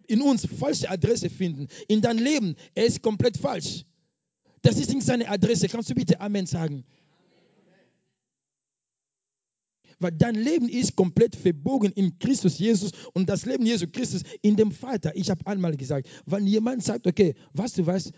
in 0.07 0.21
uns 0.21 0.45
falsche 0.45 0.89
Adresse 0.89 1.29
finden. 1.29 1.67
In 1.87 2.01
deinem 2.01 2.23
Leben, 2.23 2.55
er 2.75 2.85
ist 2.85 3.01
komplett 3.01 3.37
falsch. 3.37 3.85
Das 4.61 4.77
ist 4.77 4.93
nicht 4.93 5.05
seine 5.05 5.27
Adresse. 5.29 5.67
Kannst 5.67 5.89
du 5.89 5.95
bitte 5.95 6.19
Amen 6.19 6.45
sagen? 6.45 6.83
Weil 9.99 10.11
dein 10.13 10.35
Leben 10.35 10.67
ist 10.67 10.95
komplett 10.95 11.35
verbogen 11.35 11.91
in 11.93 12.17
Christus 12.17 12.57
Jesus 12.57 12.91
und 13.13 13.29
das 13.29 13.45
Leben 13.45 13.65
Jesu 13.65 13.85
Christus 13.87 14.23
in 14.41 14.55
dem 14.55 14.71
Vater. 14.71 15.15
Ich 15.15 15.29
habe 15.29 15.45
einmal 15.45 15.77
gesagt, 15.77 16.09
wenn 16.25 16.47
jemand 16.47 16.83
sagt, 16.83 17.05
okay, 17.05 17.35
was 17.53 17.73
du 17.73 17.85
weißt, 17.85 18.11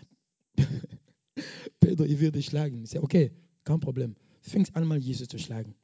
Pedro, 1.80 2.04
ich 2.04 2.20
werde 2.20 2.38
dich 2.38 2.46
schlagen. 2.46 2.82
Ich 2.82 2.90
sage, 2.90 3.04
okay, 3.04 3.32
kein 3.64 3.80
Problem. 3.80 4.16
Fängst 4.40 4.74
an, 4.74 4.86
mal 4.86 4.98
Jesus 4.98 5.28
zu 5.28 5.38
schlagen. 5.38 5.74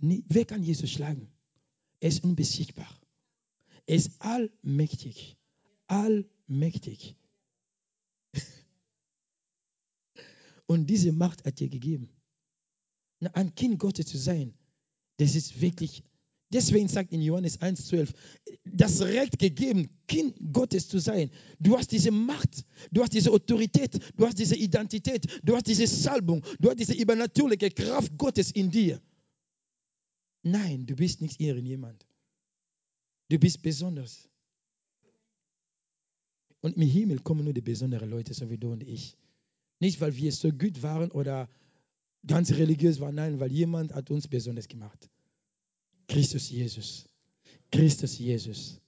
Wer 0.00 0.44
kann 0.44 0.62
Jesus 0.62 0.90
schlagen? 0.90 1.28
Er 2.00 2.08
ist 2.08 2.24
unbesiegbar. 2.24 2.88
Er 3.86 3.96
ist 3.96 4.12
allmächtig. 4.20 5.36
Allmächtig. 5.86 7.16
Und 10.66 10.86
diese 10.86 11.12
Macht 11.12 11.44
hat 11.44 11.60
dir 11.60 11.68
gegeben. 11.68 12.08
Ein 13.34 13.54
Kind 13.54 13.78
Gottes 13.78 14.06
zu 14.06 14.16
sein, 14.16 14.54
das 15.18 15.34
ist 15.34 15.60
wirklich, 15.60 16.02
deswegen 16.50 16.88
sagt 16.88 17.12
in 17.12 17.20
Johannes 17.20 17.60
1,12, 17.60 18.14
das 18.64 19.02
Recht 19.02 19.38
gegeben, 19.38 19.90
Kind 20.08 20.36
Gottes 20.52 20.88
zu 20.88 20.98
sein. 20.98 21.30
Du 21.58 21.76
hast 21.76 21.92
diese 21.92 22.10
Macht, 22.10 22.64
du 22.90 23.02
hast 23.02 23.12
diese 23.12 23.30
Autorität, 23.30 23.98
du 24.16 24.26
hast 24.26 24.38
diese 24.38 24.56
Identität, 24.56 25.26
du 25.42 25.54
hast 25.54 25.66
diese 25.66 25.86
Salbung, 25.86 26.42
du 26.58 26.70
hast 26.70 26.78
diese 26.78 26.94
übernatürliche 26.94 27.70
Kraft 27.70 28.16
Gottes 28.16 28.50
in 28.52 28.70
dir. 28.70 29.02
Nein, 30.42 30.86
du 30.86 30.96
bist 30.96 31.20
nicht 31.20 31.40
irgendjemand. 31.40 32.06
Du 33.28 33.38
bist 33.38 33.62
besonders. 33.62 34.28
Und 36.60 36.76
im 36.76 36.82
Himmel 36.82 37.20
kommen 37.20 37.44
nur 37.44 37.54
die 37.54 37.60
besonderen 37.60 38.10
Leute, 38.10 38.34
so 38.34 38.50
wie 38.50 38.58
du 38.58 38.72
und 38.72 38.82
ich. 38.82 39.16
Nicht, 39.78 40.00
weil 40.00 40.14
wir 40.16 40.32
so 40.32 40.50
gut 40.50 40.82
waren 40.82 41.10
oder 41.10 41.48
ganz 42.26 42.50
religiös 42.52 43.00
waren, 43.00 43.14
nein, 43.14 43.40
weil 43.40 43.50
jemand 43.50 43.94
hat 43.94 44.10
uns 44.10 44.28
besonders 44.28 44.68
gemacht. 44.68 45.08
Christus 46.08 46.50
Jesus. 46.50 47.08
Christus 47.70 48.18
Jesus. 48.18 48.80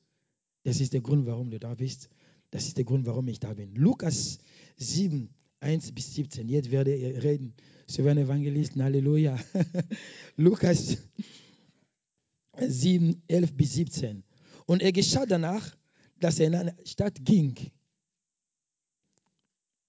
Das 0.64 0.80
ist 0.80 0.92
der 0.92 1.00
Grund, 1.00 1.26
warum 1.26 1.50
du 1.50 1.58
da 1.58 1.74
bist. 1.74 2.10
Das 2.50 2.66
ist 2.66 2.76
der 2.76 2.84
Grund, 2.84 3.06
warum 3.06 3.28
ich 3.28 3.40
da 3.40 3.54
bin. 3.54 3.74
Lukas 3.74 4.38
7, 4.76 5.30
1 5.60 5.92
bis 5.92 6.14
17. 6.14 6.48
Jetzt 6.48 6.70
werde 6.70 6.94
ich 6.94 7.22
reden. 7.22 7.54
Sie 7.92 8.04
werden 8.04 8.24
Evangelisten. 8.24 8.82
Halleluja. 8.82 9.38
Lukas 10.36 10.96
7, 12.58 13.22
11 13.28 13.52
bis 13.52 13.74
17. 13.74 14.24
Und 14.64 14.80
er 14.80 14.92
geschah 14.92 15.26
danach, 15.26 15.76
dass 16.18 16.38
er 16.38 16.46
in 16.46 16.54
eine 16.54 16.74
Stadt 16.86 17.22
ging. 17.22 17.54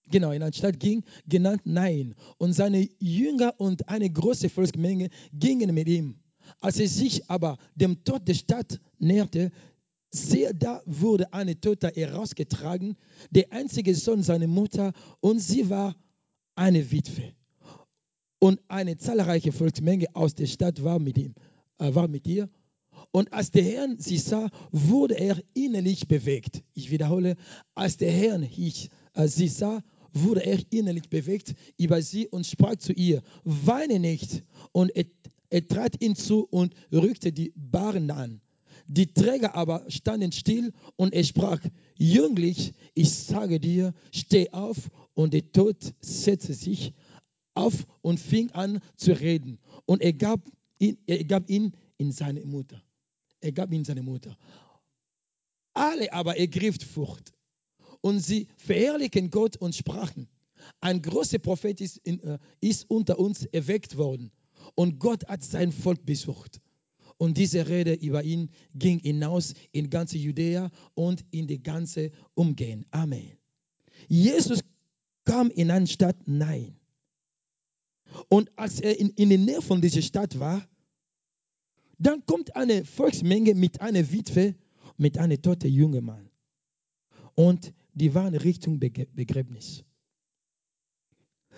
Genau, 0.07 0.31
in 0.31 0.43
eine 0.43 0.51
Stadt 0.51 0.81
ging, 0.81 1.05
genannt 1.27 1.61
Nein. 1.63 2.13
Und 2.39 2.51
seine 2.51 2.89
Jünger 2.99 3.53
und 3.57 3.87
eine 3.87 4.09
große 4.09 4.49
Volksmenge 4.49 5.09
gingen 5.31 5.73
mit 5.73 5.87
ihm. 5.87 6.19
Als 6.59 6.81
er 6.81 6.89
sich 6.89 7.29
aber 7.29 7.57
dem 7.73 8.03
Tod 8.03 8.27
der 8.27 8.33
Stadt 8.33 8.81
näherte, 8.99 9.49
siehe, 10.09 10.53
da 10.53 10.81
wurde 10.85 11.31
eine 11.31 11.57
Tote 11.57 11.87
herausgetragen, 11.95 12.97
der 13.31 13.53
einzige 13.53 13.95
Sohn 13.95 14.23
seiner 14.23 14.47
Mutter, 14.47 14.91
und 15.21 15.39
sie 15.39 15.69
war 15.69 15.95
eine 16.55 16.91
Witwe. 16.91 17.33
Und 18.43 18.59
eine 18.67 18.97
zahlreiche 18.97 19.53
Volksmenge 19.53 20.07
aus 20.15 20.35
der 20.35 20.47
Stadt 20.47 20.83
war 20.83 20.99
mit 20.99 21.17
ihm, 21.17 21.33
äh, 21.77 21.95
war 21.95 22.09
mit 22.09 22.27
ihr. 22.27 22.49
Und 23.11 23.31
als 23.31 23.51
der 23.51 23.63
Herr 23.63 23.95
sie 23.97 24.17
sah, 24.17 24.49
wurde 24.69 25.17
er 25.17 25.41
innerlich 25.53 26.09
bewegt. 26.09 26.61
Ich 26.73 26.91
wiederhole, 26.91 27.37
als 27.73 27.95
der 27.95 28.11
Herr 28.11 28.41
äh, 28.41 29.27
sie 29.29 29.47
sah, 29.47 29.81
wurde 30.11 30.45
er 30.45 30.59
innerlich 30.71 31.09
bewegt 31.09 31.55
über 31.77 32.01
sie 32.01 32.27
und 32.27 32.45
sprach 32.45 32.75
zu 32.75 32.91
ihr, 32.91 33.21
weine 33.45 34.01
nicht. 34.01 34.43
Und 34.73 34.93
er, 34.93 35.05
er 35.49 35.65
trat 35.65 35.95
hinzu 36.01 36.45
und 36.51 36.73
rückte 36.91 37.31
die 37.31 37.53
Barren 37.55 38.11
an. 38.11 38.41
Die 38.87 39.13
Träger 39.13 39.55
aber 39.55 39.85
standen 39.87 40.33
still 40.33 40.73
und 40.97 41.13
er 41.13 41.23
sprach, 41.23 41.61
Jünglich, 41.95 42.73
ich 42.93 43.09
sage 43.09 43.61
dir, 43.61 43.93
steh 44.11 44.49
auf. 44.51 44.89
Und 45.13 45.33
der 45.33 45.49
Tod 45.53 45.77
setzte 46.01 46.53
sich 46.53 46.93
auf 47.53 47.85
und 48.01 48.19
fing 48.19 48.51
an 48.51 48.79
zu 48.95 49.13
reden. 49.13 49.59
Und 49.85 50.01
er 50.01 50.13
gab 50.13 50.41
ihn, 50.79 50.97
er 51.05 51.23
gab 51.23 51.49
ihn 51.49 51.73
in 51.97 52.11
seine 52.11 52.45
Mutter. 52.45 52.81
Er 53.41 53.51
gab 53.51 53.71
ihn 53.71 53.85
seine 53.85 54.03
Mutter. 54.03 54.37
Alle 55.73 56.11
aber 56.13 56.37
ergriff 56.37 56.77
Furcht. 56.83 57.33
Und 58.01 58.19
sie 58.19 58.47
verherrlichen 58.57 59.29
Gott 59.29 59.57
und 59.57 59.75
sprachen, 59.75 60.27
ein 60.81 61.01
großer 61.01 61.39
Prophet 61.39 61.81
ist, 61.81 61.97
in, 61.97 62.21
äh, 62.21 62.39
ist 62.61 62.89
unter 62.89 63.19
uns 63.19 63.45
erweckt 63.45 63.97
worden. 63.97 64.31
Und 64.75 64.99
Gott 64.99 65.27
hat 65.27 65.43
sein 65.43 65.71
Volk 65.71 66.05
besucht. 66.05 66.61
Und 67.17 67.37
diese 67.37 67.67
Rede 67.67 67.93
über 67.93 68.23
ihn 68.23 68.49
ging 68.75 68.99
hinaus 68.99 69.53
in 69.71 69.89
ganze 69.89 70.17
Judäa 70.17 70.71
und 70.93 71.23
in 71.31 71.47
die 71.47 71.61
ganze 71.61 72.11
Umgehen. 72.33 72.85
Amen. 72.91 73.37
Jesus 74.07 74.59
kam 75.23 75.49
in 75.49 75.71
eine 75.71 75.87
Stadt 75.87 76.17
Nein. 76.25 76.75
Und 78.29 78.51
als 78.57 78.79
er 78.79 78.99
in, 78.99 79.09
in 79.11 79.29
der 79.29 79.37
Nähe 79.37 79.61
von 79.61 79.81
dieser 79.81 80.01
Stadt 80.01 80.39
war, 80.39 80.67
dann 81.97 82.25
kommt 82.25 82.55
eine 82.55 82.85
Volksmenge 82.85 83.55
mit 83.55 83.81
einer 83.81 84.11
Witwe, 84.11 84.55
mit 84.97 85.17
einem 85.17 85.41
toten 85.41 85.71
jungen 85.71 86.05
Mann. 86.05 86.29
Und 87.35 87.73
die 87.93 88.13
waren 88.13 88.35
Richtung 88.35 88.79
Begräbnis. 88.79 89.83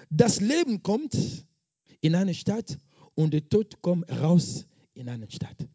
Das 0.10 0.40
Leben 0.40 0.84
kommt 0.84 1.46
in 2.02 2.16
eine 2.16 2.34
Stadt 2.34 2.78
und 3.16 3.34
der 3.34 3.48
Tod 3.50 3.82
kommt 3.82 4.10
raus 4.12 4.66
in 4.94 5.10
eine 5.10 5.30
Stadt. 5.32 5.68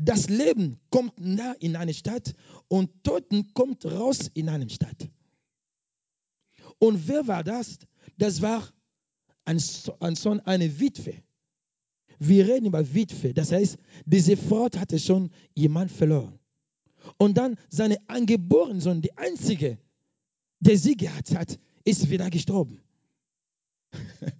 Das 0.00 0.28
Leben 0.28 0.78
kommt 0.90 1.18
nah 1.18 1.52
in 1.60 1.76
eine 1.76 1.94
Stadt 1.94 2.34
und 2.68 3.04
Toten 3.04 3.52
kommt 3.54 3.84
raus 3.84 4.30
in 4.34 4.48
eine 4.48 4.68
Stadt. 4.68 5.08
Und 6.78 7.08
wer 7.08 7.26
war 7.26 7.44
das? 7.44 7.78
Das 8.16 8.42
war 8.42 8.68
ein 9.48 10.14
Sohn, 10.14 10.40
eine 10.40 10.78
Witwe. 10.78 11.22
Wir 12.18 12.46
reden 12.46 12.66
über 12.66 12.94
Witwe. 12.94 13.32
Das 13.32 13.50
heißt, 13.50 13.78
diese 14.04 14.36
Frau 14.36 14.68
hatte 14.76 14.98
schon 14.98 15.30
jemand 15.54 15.90
verloren. 15.90 16.38
Und 17.16 17.38
dann 17.38 17.56
seine 17.70 17.96
angeborene 18.08 18.80
Sohn, 18.80 19.00
die 19.00 19.16
einzige, 19.16 19.78
der 20.60 20.76
sie 20.76 20.96
gehabt 20.96 21.34
hat, 21.34 21.58
ist 21.84 22.10
wieder 22.10 22.30
gestorben. 22.30 22.80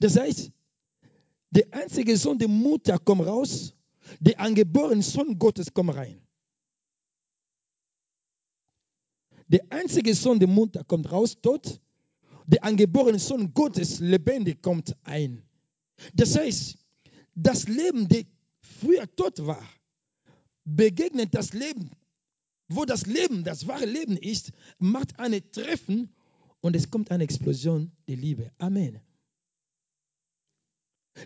Das 0.00 0.18
heißt, 0.18 0.50
der 1.50 1.66
einzige 1.70 2.16
Sohn 2.16 2.38
der 2.38 2.48
Mutter 2.48 2.98
kommt 2.98 3.26
raus, 3.26 3.74
der 4.18 4.40
angeborene 4.40 5.02
Sohn 5.02 5.38
Gottes 5.38 5.72
kommt 5.72 5.94
rein. 5.94 6.20
Der 9.46 9.60
einzige 9.70 10.14
Sohn 10.14 10.40
der 10.40 10.48
Mutter 10.48 10.82
kommt 10.82 11.12
raus, 11.12 11.36
tot, 11.40 11.80
der 12.46 12.64
angeborene 12.64 13.18
Sohn 13.18 13.52
Gottes 13.54 14.00
lebendig 14.00 14.62
kommt 14.62 14.96
ein. 15.04 15.42
Das 16.14 16.36
heißt, 16.36 16.78
das 17.34 17.68
Leben, 17.68 18.08
das 18.08 18.24
früher 18.60 19.06
tot 19.14 19.46
war, 19.46 19.62
begegnet 20.64 21.34
das 21.34 21.52
Leben, 21.52 21.90
wo 22.68 22.84
das 22.84 23.06
Leben, 23.06 23.44
das 23.44 23.66
wahre 23.66 23.86
Leben 23.86 24.16
ist, 24.16 24.52
macht 24.78 25.18
ein 25.18 25.40
Treffen 25.52 26.08
und 26.60 26.76
es 26.76 26.90
kommt 26.90 27.10
eine 27.10 27.24
Explosion 27.24 27.92
der 28.08 28.16
Liebe. 28.16 28.50
Amen. 28.58 29.00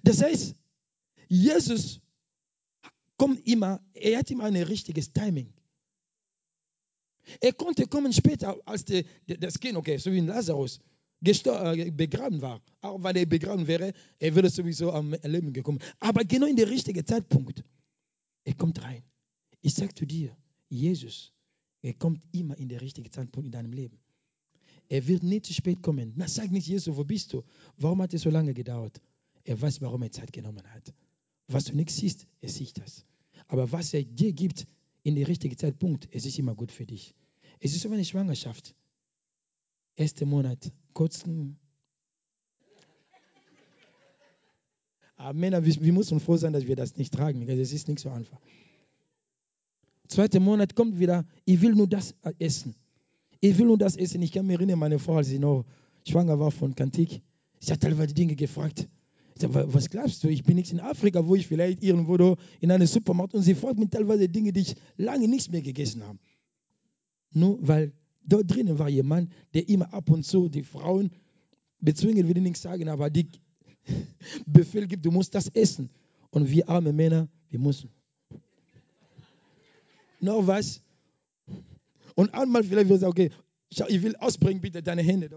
Das 0.03 0.23
heißt, 0.23 0.55
Jesus 1.29 2.01
kommt 3.17 3.47
immer, 3.47 3.81
er 3.95 4.19
hat 4.19 4.31
immer 4.31 4.45
ein 4.45 4.57
richtiges 4.57 5.13
Timing. 5.13 5.53
Er 7.41 7.53
konnte 7.53 7.87
kommen 7.87 8.13
später 8.13 8.57
als 8.67 8.85
der, 8.85 9.05
das 9.27 9.59
Kind, 9.59 9.77
okay, 9.77 9.97
so 9.97 10.13
wie 10.13 10.21
Lazarus 10.21 10.79
äh, 10.79 10.96
begraben 11.93 12.41
war. 12.41 12.61
Auch 12.81 13.03
weil 13.03 13.17
er 13.17 13.27
begraben 13.27 13.67
wäre, 13.67 13.93
er 14.19 14.35
würde 14.35 14.51
sowieso 14.51 14.93
am 14.93 15.15
Leben 15.23 15.53
gekommen. 15.53 15.79
Aber 16.01 16.25
genau 16.25 16.47
in 16.47 16.57
der 16.57 16.69
richtigen 16.69 17.05
Zeitpunkt, 17.05 17.63
er 18.45 18.55
kommt 18.55 18.83
rein. 18.83 19.03
Ich 19.61 19.75
sage 19.75 19.95
zu 19.95 20.07
dir, 20.07 20.37
Jesus, 20.69 21.33
er 21.83 21.95
kommt 21.95 22.23
immer 22.33 22.57
in 22.59 22.69
der 22.69 22.81
richtigen 22.81 23.11
Zeitpunkt 23.11 23.47
in 23.47 23.53
deinem 23.53 23.73
Leben. 23.73 23.99
Er 24.89 25.07
wird 25.07 25.23
nicht 25.23 25.47
zu 25.47 25.53
spät 25.53 25.83
kommen. 25.83 26.13
Na, 26.17 26.29
sag 26.29 26.51
nicht, 26.51 26.69
Jesus, 26.69 26.97
wo 26.97 27.05
bist 27.05 27.33
du? 27.33 27.43
Warum 27.77 28.03
hat 28.03 28.15
es 28.15 28.23
so 28.23 28.31
lange 28.31 28.55
gedauert? 28.55 29.01
Er 29.45 29.61
weiß, 29.61 29.81
warum 29.81 30.03
er 30.03 30.13
Zeit 30.13 30.33
genommen 30.33 30.63
hat. 30.73 30.95
Was 31.49 31.65
du 31.65 31.77
nicht 31.77 31.91
siehst, 31.91 32.27
er 32.41 32.49
sieht 32.49 32.79
das. 32.79 33.05
Aber 33.49 33.71
was 33.73 33.95
er 33.95 34.03
dir 34.05 34.33
gibt 34.33 34.67
in 35.03 35.15
der 35.15 35.29
richtigen 35.29 35.57
Zeitpunkt, 35.57 36.09
es 36.13 36.27
ist 36.27 36.39
immer 36.39 36.55
gut 36.55 36.73
für 36.73 36.87
dich. 36.87 37.15
Es 37.61 37.75
ist 37.75 37.83
so 37.83 37.91
eine 37.91 38.05
Schwangerschaft. 38.05 38.75
Erster 39.97 40.27
Monat, 40.27 40.73
kurzen. 40.97 41.59
Aber 45.17 45.35
Männer, 45.35 45.65
wir, 45.65 45.93
müssen 45.93 46.21
froh 46.21 46.37
sein, 46.37 46.53
dass 46.53 46.67
wir 46.67 46.77
das 46.77 46.97
nicht 46.97 47.13
tragen. 47.13 47.47
Es 47.49 47.73
ist 47.73 47.89
nicht 47.89 48.01
so 48.01 48.11
einfach. 48.11 48.41
Zweiter 50.09 50.41
Monat 50.41 50.75
kommt 50.75 50.99
wieder, 50.99 51.25
ich 51.45 51.61
will 51.61 51.75
nur 51.75 51.87
das 51.87 52.15
essen. 52.39 52.75
Ich 53.41 53.59
will 53.59 53.67
nur 53.67 53.79
das 53.79 53.97
essen. 53.97 54.23
Ich 54.23 54.33
kann 54.33 54.47
mich 54.47 54.57
erinnern, 54.57 54.79
meine 54.79 54.99
Frau, 54.99 55.17
als 55.17 55.29
sie 55.29 55.39
noch 55.39 55.65
schwanger 56.09 56.39
war 56.39 56.51
von 56.51 56.75
Kantik, 56.75 57.21
sie 57.61 57.73
hat 57.73 57.81
teilweise 57.81 58.15
Dinge 58.15 58.35
gefragt. 58.35 58.89
Ich 59.35 59.43
sage, 59.43 59.75
was 59.75 59.91
glaubst 59.91 60.25
du? 60.25 60.29
Ich 60.29 60.45
bin 60.45 60.57
nicht 60.57 60.73
in 60.73 60.81
Afrika, 60.81 61.27
wo 61.27 61.35
ich 61.35 61.47
vielleicht 61.47 61.83
irgendwo 61.83 62.37
in 62.61 62.71
einem 62.71 62.87
Supermarkt 62.87 63.35
und 63.35 63.43
sie 63.43 63.55
fragt 63.55 63.79
mich 63.79 63.91
teilweise 63.91 64.29
Dinge, 64.29 64.53
die 64.53 64.61
ich 64.61 64.77
lange 64.97 65.29
nichts 65.29 65.51
mehr 65.51 65.61
gegessen 65.61 66.03
habe. 66.05 66.19
Nur 67.33 67.59
weil 67.61 67.93
Dort 68.27 68.51
drinnen 68.51 68.79
war 68.79 68.89
jemand, 68.89 69.33
der 69.55 69.69
immer 69.69 69.93
ab 69.95 70.11
und 70.11 70.25
zu 70.25 70.49
die 70.49 70.65
Frauen 70.65 71.11
bezwingen, 71.81 72.29
will 72.29 72.37
ich 72.37 72.43
nichts 72.43 72.63
sagen, 72.63 72.89
aber 72.89 73.09
die 73.09 73.29
Befehl 74.47 74.87
gibt, 74.87 75.07
du 75.07 75.13
musst 75.13 75.35
das 75.35 75.49
essen. 75.49 75.91
Und 76.31 76.51
wir 76.51 76.69
arme 76.69 76.93
Männer, 76.93 77.29
wir 77.49 77.61
müssen. 77.61 77.89
Noch 80.21 80.47
was? 80.47 80.83
Und 82.15 82.35
einmal 82.35 82.65
vielleicht 82.65 82.89
wird 82.89 83.01
sagen, 83.01 83.11
okay, 83.13 83.31
ich 83.69 84.03
will 84.03 84.17
ausbringen, 84.17 84.61
bitte 84.61 84.83
deine 84.83 85.03
Hände. 85.03 85.31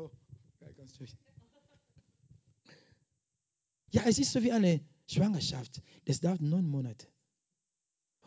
Ja, 3.91 4.03
es 4.07 4.19
ist 4.19 4.31
so 4.31 4.41
wie 4.43 4.51
eine 4.51 4.81
Schwangerschaft. 5.07 5.81
Das 6.05 6.21
dauert 6.21 6.41
neun 6.41 6.65
Monate. 6.65 7.07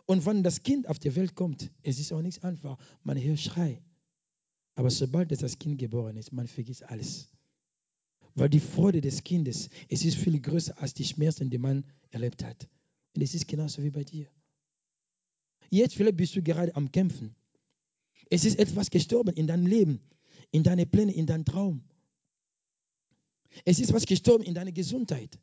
Und 0.07 0.27
wenn 0.27 0.43
das 0.43 0.63
Kind 0.63 0.89
auf 0.89 0.99
die 0.99 1.15
Welt 1.17 1.35
kommt, 1.35 1.71
es 1.83 1.99
ist 1.99 2.13
auch 2.13 2.21
nichts 2.21 2.43
einfach. 2.43 2.79
Man 3.03 3.21
hört 3.21 3.41
Schrei. 3.41 3.83
Aber 4.83 4.91
sobald 4.91 5.31
das 5.31 5.61
Kind 5.61 5.79
geboren 5.79 6.17
ist, 6.17 6.33
man 6.33 6.49
vergisst 6.49 6.83
alles. 6.83 7.29
Weil 8.35 8.49
die 8.49 8.59
Freude 8.59 9.01
des 9.01 9.23
Kindes, 9.23 9.71
es 9.89 10.05
ist 10.05 10.17
viel 10.17 10.41
größer 10.41 10.77
als 10.83 10.93
die 10.93 11.05
Schmerzen, 11.05 11.51
die 11.51 11.59
man 11.59 11.85
erlebt 12.11 12.43
hat. 12.43 12.69
Und 13.15 13.23
es 13.23 13.33
ist 13.33 13.47
genauso 13.47 13.85
wie 13.85 13.91
bei 13.91 14.03
dir. 14.03 14.27
Jetzt 15.71 15.95
vielleicht 15.95 16.17
bist 16.17 16.35
du 16.35 16.43
gerade 16.43 16.75
am 16.75 16.91
Kämpfen. 16.91 17.37
Es 18.29 18.45
ist 18.45 18.59
etwas 18.59 18.91
gestorben 18.91 19.33
in 19.35 19.47
deinem 19.47 19.69
Leben, 19.69 20.01
in 20.51 20.65
deine 20.65 20.85
Pläne, 20.85 21.13
in 21.13 21.27
deinem 21.27 21.45
Traum. 21.45 21.85
Es 23.65 23.79
ist 23.79 23.93
was 23.93 24.05
gestorben 24.05 24.43
in 24.43 24.55
deiner 24.55 24.73
Gesundheit. 24.73 25.39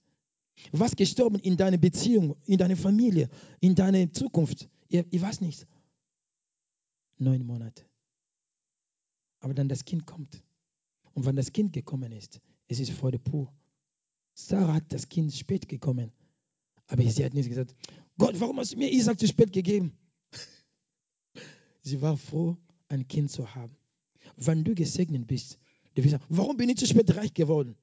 Was 0.73 0.97
gestorben 0.97 1.39
in 1.39 1.55
deiner 1.55 1.77
Beziehung, 1.77 2.35
in 2.45 2.57
deiner 2.57 2.75
Familie, 2.75 3.29
in 3.61 3.73
deiner 3.73 4.11
Zukunft. 4.11 4.67
Ich, 4.89 5.05
ich 5.09 5.21
weiß 5.21 5.39
nicht. 5.39 5.65
Neun 7.19 7.45
Monate. 7.45 7.88
Aber 9.39 9.53
dann 9.53 9.69
das 9.69 9.85
Kind 9.85 10.05
kommt. 10.05 10.43
Und 11.13 11.25
wenn 11.25 11.35
das 11.35 11.51
Kind 11.51 11.73
gekommen 11.73 12.11
ist, 12.11 12.39
es 12.67 12.79
ist 12.79 12.91
Freude 12.91 13.19
pur. 13.19 13.51
Sarah 14.33 14.75
hat 14.75 14.93
das 14.93 15.09
Kind 15.09 15.33
spät 15.33 15.67
gekommen. 15.67 16.11
Aber 16.87 17.03
sie 17.03 17.23
hat 17.23 17.33
nicht 17.33 17.49
gesagt, 17.49 17.75
Gott, 18.17 18.39
warum 18.39 18.57
hast 18.57 18.73
du 18.73 18.77
mir 18.77 18.91
Isaac 18.91 19.19
zu 19.19 19.27
spät 19.27 19.53
gegeben? 19.53 19.97
sie 21.81 22.01
war 22.01 22.17
froh, 22.17 22.57
ein 22.87 23.07
Kind 23.07 23.31
zu 23.31 23.53
haben. 23.55 23.75
Wenn 24.35 24.63
du 24.63 24.75
gesegnet 24.75 25.27
bist, 25.27 25.59
du 25.95 26.03
wirst 26.03 26.11
sagen, 26.11 26.25
warum 26.29 26.57
bin 26.57 26.69
ich 26.69 26.77
zu 26.77 26.87
spät 26.87 27.15
reich 27.15 27.33
geworden? 27.33 27.75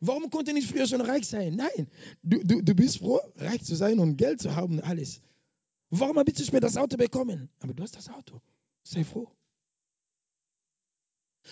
Warum 0.00 0.28
konnte 0.30 0.50
ich 0.50 0.56
nicht 0.56 0.68
früher 0.68 0.86
schon 0.88 1.00
reich 1.00 1.26
sein? 1.28 1.54
Nein, 1.54 1.86
du, 2.24 2.42
du, 2.42 2.60
du 2.60 2.74
bist 2.74 2.98
froh, 2.98 3.20
reich 3.36 3.62
zu 3.62 3.76
sein 3.76 4.00
und 4.00 4.16
Geld 4.16 4.40
zu 4.40 4.56
haben 4.56 4.78
und 4.78 4.80
alles. 4.80 5.20
Warum 5.94 6.18
habe 6.18 6.30
ich 6.30 6.36
zu 6.36 6.44
spät 6.46 6.62
das 6.62 6.78
Auto 6.78 6.96
bekommen? 6.96 7.50
Aber 7.60 7.74
du 7.74 7.82
hast 7.82 7.94
das 7.94 8.08
Auto. 8.08 8.40
Sei 8.82 9.04
froh. 9.04 9.30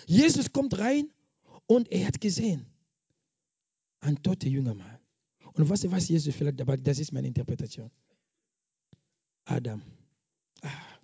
Jesus 0.07 0.51
kommt 0.51 0.79
rein 0.79 1.13
und 1.67 1.91
er 1.91 2.07
hat 2.07 2.19
gesehen, 2.19 2.65
ein 3.99 4.21
toter 4.23 4.47
junger 4.47 4.73
Mann. 4.73 4.99
Und 5.53 5.69
was, 5.69 5.89
was 5.91 6.09
Jesus 6.09 6.33
vielleicht 6.33 6.59
dabei, 6.59 6.77
das 6.77 6.97
ist 6.97 7.11
meine 7.11 7.27
Interpretation. 7.27 7.91
Adam, 9.45 9.83
ah, 10.63 10.97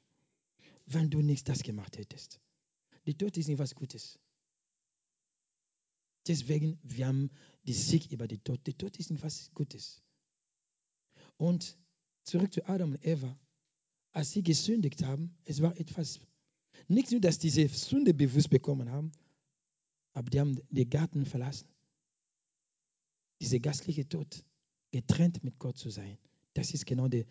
wenn 0.88 1.12
du 1.12 1.22
nichts 1.22 1.44
das 1.44 1.62
gemacht 1.62 1.96
hättest. 2.00 2.40
Die 3.06 3.16
Tod 3.16 3.38
ist 3.38 3.50
nicht 3.50 3.60
was 3.60 3.76
Gutes. 3.76 4.18
Deswegen, 6.26 6.80
wir 6.82 7.06
haben 7.06 7.30
die 7.68 7.74
Sieg 7.74 8.12
über 8.12 8.28
die 8.28 8.40
Tod. 8.40 8.66
Der 8.66 8.76
Tod 8.76 8.98
ist 8.98 9.12
nicht 9.12 9.22
was 9.22 9.52
Gutes. 9.54 10.02
Und 11.38 11.78
zurück 12.28 12.54
zu 12.54 12.68
Adam 12.68 12.92
und 12.92 13.06
Eva. 13.06 13.38
Als 14.12 14.32
sie 14.32 14.44
gesündigt 14.44 15.04
haben, 15.04 15.36
es 15.46 15.62
war 15.62 15.78
etwas, 15.78 16.20
nicht 16.88 17.12
nur, 17.12 17.22
dass 17.22 17.40
diese 17.40 17.68
Sünde 17.68 18.14
bewusst 18.14 18.50
bekommen 18.50 18.92
haben, 18.92 19.12
aber 20.14 20.30
die 20.30 20.40
haben 20.40 20.60
den 20.70 20.90
Garten 20.90 21.26
verlassen. 21.26 21.68
Dieser 23.42 23.60
gastliche 23.60 24.08
Tod, 24.08 24.44
getrennt 24.92 25.44
mit 25.44 25.60
Gott 25.60 25.78
zu 25.78 25.90
sein, 25.90 26.18
das 26.54 26.74
ist 26.74 26.86
genau 26.86 27.08
der, 27.08 27.26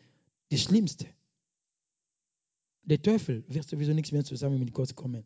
das 0.51 0.63
Schlimmste. 0.63 1.07
Der 2.83 3.03
Teufel 3.03 3.45
wird 3.49 3.69
sowieso 3.69 3.93
nichts 3.93 4.13
mehr 4.13 4.25
zusammen 4.25 4.61
mit 4.61 4.73
Gott 4.73 4.95
kommen. 4.95 5.25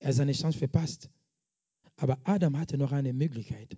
Er 0.00 0.08
hat 0.08 0.16
seine 0.16 0.32
Chance 0.32 0.58
verpasst. 0.58 1.08
Aber 1.96 2.18
Adam 2.24 2.58
hatte 2.58 2.76
noch 2.76 2.90
eine 2.90 3.12
Möglichkeit. 3.12 3.76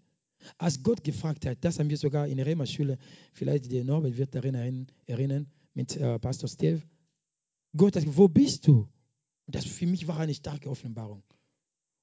Als 0.59 0.83
Gott 0.83 1.02
gefragt 1.04 1.46
hat, 1.46 1.59
das 1.62 1.78
haben 1.78 1.90
wir 1.90 1.96
sogar 1.96 2.26
in 2.26 2.37
der 2.37 2.46
Rema-Schule, 2.46 2.98
vielleicht 3.33 3.70
der 3.70 3.85
Norbert 3.85 4.16
wird 4.16 4.35
daran 4.35 4.87
erinnern, 5.07 5.46
mit 5.74 5.96
äh, 5.96 6.18
Pastor 6.18 6.48
Steve. 6.48 6.83
Gott 7.76 7.96
hat 7.96 8.04
wo 8.07 8.28
bist 8.28 8.66
du? 8.66 8.88
Das 9.46 9.64
für 9.66 9.87
mich 9.87 10.07
war 10.07 10.18
eine 10.18 10.35
starke 10.35 10.70
Offenbarung. 10.70 11.22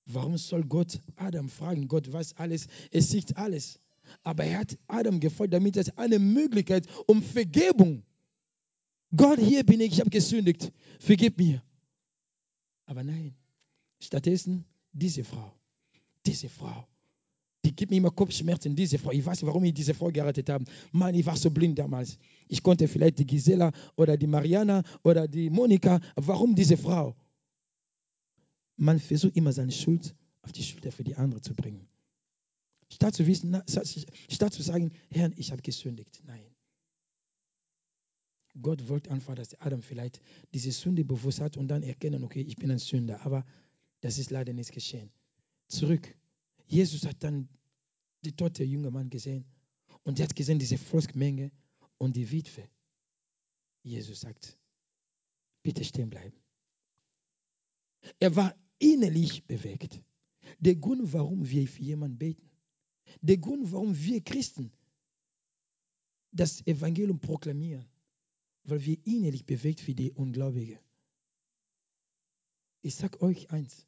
Warum 0.06 0.38
soll 0.38 0.63
Gott 0.63 0.99
Adam 1.15 1.49
fragen? 1.49 1.88
Gott 1.88 2.12
weiß 2.12 2.38
alles, 2.38 2.67
er 2.91 3.01
sieht 3.01 3.38
alles. 3.38 3.80
Aber 4.23 4.43
er 4.43 4.60
hat 4.60 4.77
Adam 4.88 5.19
gefragt, 5.19 5.54
damit 5.54 5.77
es 5.77 5.97
eine 5.97 6.19
Möglichkeit 6.19 6.88
um 7.08 7.21
Vergebung. 7.21 8.04
Gott, 9.15 9.39
hier 9.39 9.63
bin 9.65 9.80
ich, 9.80 9.93
ich 9.93 9.99
habe 9.99 10.10
gesündigt, 10.10 10.71
vergib 10.99 11.38
mir. 11.38 11.62
Aber 12.86 13.04
nein, 13.04 13.36
stattdessen 13.99 14.65
diese 14.91 15.23
Frau, 15.23 15.54
diese 16.25 16.49
Frau, 16.49 16.88
die 17.63 17.76
gibt 17.76 17.91
mir 17.91 17.97
immer 17.97 18.12
Kopfschmerzen, 18.12 18.76
diese 18.76 18.97
Frau. 18.97 19.12
Ich 19.12 19.26
weiß 19.26 19.43
warum 19.45 19.63
ich 19.63 19.74
diese 19.74 19.93
Frau 19.93 20.12
geheiratet 20.12 20.50
habe. 20.50 20.65
Mann, 20.91 21.13
ich 21.13 21.26
war 21.26 21.38
so 21.38 21.52
blind 21.52 21.78
damals. 21.78 22.17
Ich 22.47 22.63
konnte 22.63 22.88
vielleicht 22.88 23.19
die 23.19 23.26
Gisela 23.26 23.71
oder 23.95 24.17
die 24.17 24.28
Mariana 24.28 24.84
oder 25.04 25.28
die 25.28 25.50
Monika. 25.50 26.00
Warum 26.15 26.56
diese 26.56 26.78
Frau? 26.78 27.15
Man 28.78 29.00
versucht 29.00 29.36
immer 29.36 29.54
seine 29.54 29.71
Schuld 29.71 30.15
auf 30.41 30.52
die 30.52 30.63
Schulter 30.63 30.91
für 30.91 31.04
die 31.04 31.15
andere 31.15 31.41
zu 31.41 31.54
bringen. 31.54 31.88
Statt 32.89 33.15
zu 33.15 33.28
wissen, 33.28 33.62
statt 34.30 34.54
zu 34.54 34.63
sagen, 34.63 34.91
Herr, 35.10 35.32
ich 35.38 35.52
habe 35.52 35.62
gesündigt. 35.62 36.21
Nein. 36.26 36.43
Gott 38.60 38.89
wollte 38.89 39.12
einfach, 39.12 39.36
dass 39.36 39.54
Adam 39.62 39.82
vielleicht 39.82 40.19
diese 40.54 40.71
Sünde 40.71 41.06
bewusst 41.06 41.39
hat 41.39 41.56
und 41.58 41.67
dann 41.69 41.84
erkennen, 41.84 42.24
okay, 42.24 42.41
ich 42.41 42.58
bin 42.58 42.71
ein 42.71 42.80
Sünder. 42.80 43.26
Aber 43.26 43.45
das 44.02 44.17
ist 44.17 44.32
leider 44.32 44.52
nicht 44.52 44.74
geschehen. 44.74 45.10
Zurück. 45.67 46.13
Jesus 46.71 47.05
hat 47.05 47.21
dann 47.21 47.49
die 48.23 48.31
tote 48.31 48.63
junge 48.63 48.91
Mann 48.91 49.10
gesehen 49.10 49.43
und 50.03 50.19
er 50.19 50.23
hat 50.23 50.36
gesehen 50.36 50.57
diese 50.57 50.77
Volksmenge 50.77 51.51
und 51.97 52.15
die 52.15 52.31
Witwe. 52.31 52.69
Jesus 53.84 54.21
sagt, 54.21 54.57
bitte 55.63 55.84
stehen 55.84 56.10
bleiben. 56.10 56.38
Er 58.19 58.34
war 58.38 58.55
innerlich 58.79 59.43
bewegt. 59.45 60.01
Der 60.60 60.75
Grund, 60.75 61.12
warum 61.12 61.47
wir 61.49 61.67
für 61.67 61.81
jemanden 61.81 62.17
beten, 62.17 62.49
der 63.19 63.38
Grund, 63.38 63.69
warum 63.73 63.93
wir 63.97 64.21
Christen 64.21 64.71
das 66.31 66.65
Evangelium 66.65 67.19
proklamieren, 67.19 67.86
weil 68.63 68.86
wir 68.86 68.97
innerlich 69.05 69.45
bewegt 69.45 69.81
für 69.81 69.93
die 69.93 70.12
Ungläubigen. 70.12 70.79
Ich 72.81 72.95
sage 72.95 73.21
euch 73.21 73.51
eins, 73.51 73.86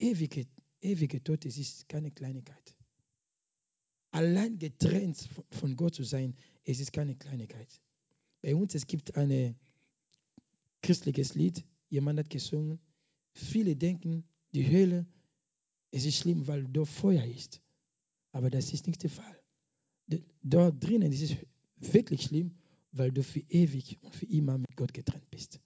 ewige, 0.00 0.46
ewige 0.82 1.22
Tod, 1.22 1.44
es 1.46 1.58
ist 1.58 1.88
keine 1.88 2.10
Kleinigkeit. 2.10 2.76
Allein 4.10 4.58
getrennt 4.58 5.28
von 5.50 5.74
Gott 5.76 5.94
zu 5.94 6.04
sein, 6.04 6.34
es 6.64 6.80
ist 6.80 6.92
keine 6.92 7.16
Kleinigkeit. 7.16 7.80
Bei 8.42 8.54
uns, 8.54 8.74
es 8.74 8.86
gibt 8.86 9.16
ein 9.16 9.56
christliches 10.82 11.34
Lied, 11.34 11.64
jemand 11.88 12.18
hat 12.18 12.28
gesungen, 12.28 12.78
Viele 13.34 13.76
denken, 13.76 14.24
die 14.52 14.68
Höhle, 14.68 15.06
es 15.90 16.04
ist 16.04 16.16
schlimm, 16.16 16.46
weil 16.46 16.64
dort 16.64 16.88
Feuer 16.88 17.24
ist. 17.24 17.60
Aber 18.32 18.50
das 18.50 18.72
ist 18.72 18.86
nicht 18.86 19.02
der 19.02 19.10
Fall. 19.10 19.42
Dort 20.42 20.82
drinnen 20.82 21.12
ist 21.12 21.22
es 21.22 21.36
wirklich 21.92 22.22
schlimm, 22.22 22.54
weil 22.92 23.10
du 23.10 23.22
für 23.22 23.40
ewig 23.48 23.98
und 24.02 24.14
für 24.14 24.26
immer 24.26 24.58
mit 24.58 24.76
Gott 24.76 24.92
getrennt 24.92 25.30
bist. 25.30 25.60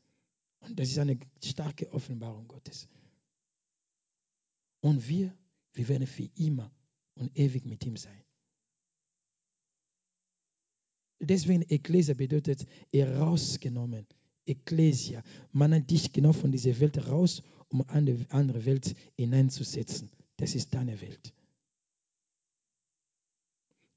Und 0.60 0.78
das 0.78 0.88
ist 0.88 0.98
eine 0.98 1.18
starke 1.42 1.90
Offenbarung 1.92 2.46
Gottes. 2.46 2.88
Und 4.86 5.08
wir, 5.08 5.36
wir 5.72 5.88
werden 5.88 6.06
für 6.06 6.30
immer 6.36 6.70
und 7.16 7.36
ewig 7.36 7.66
mit 7.66 7.84
ihm 7.84 7.96
sein. 7.96 8.22
Deswegen 11.18 11.62
Ekklesia 11.62 12.14
bedeutet 12.14 12.64
herausgenommen. 12.92 14.06
Ekklesia. 14.46 15.24
Man 15.50 15.74
hat 15.74 15.90
dich 15.90 16.12
genau 16.12 16.32
von 16.32 16.52
dieser 16.52 16.78
Welt 16.78 17.04
raus 17.08 17.42
um 17.68 17.82
eine 17.88 18.24
andere 18.28 18.64
Welt 18.64 18.94
hineinzusetzen. 19.16 20.08
Das 20.36 20.54
ist 20.54 20.72
deine 20.72 21.00
Welt. 21.00 21.34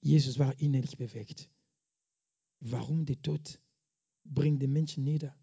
Jesus 0.01 0.39
war 0.39 0.59
innerlich 0.59 0.97
bewegt. 0.97 1.51
Warum 2.61 3.05
der 3.05 3.21
Tod 3.21 3.61
bringt 4.23 4.63
den 4.63 4.73
Menschen 4.73 5.03
nieder? 5.03 5.37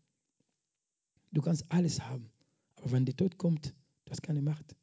Du 1.30 1.40
kannst 1.40 1.70
alles 1.70 2.00
haben, 2.00 2.32
aber 2.74 2.90
wenn 2.90 3.04
der 3.04 3.16
Tod 3.16 3.38
kommt, 3.38 3.76
du 4.06 4.10
hast 4.10 4.24
keine 4.24 4.42
Macht. 4.42 4.74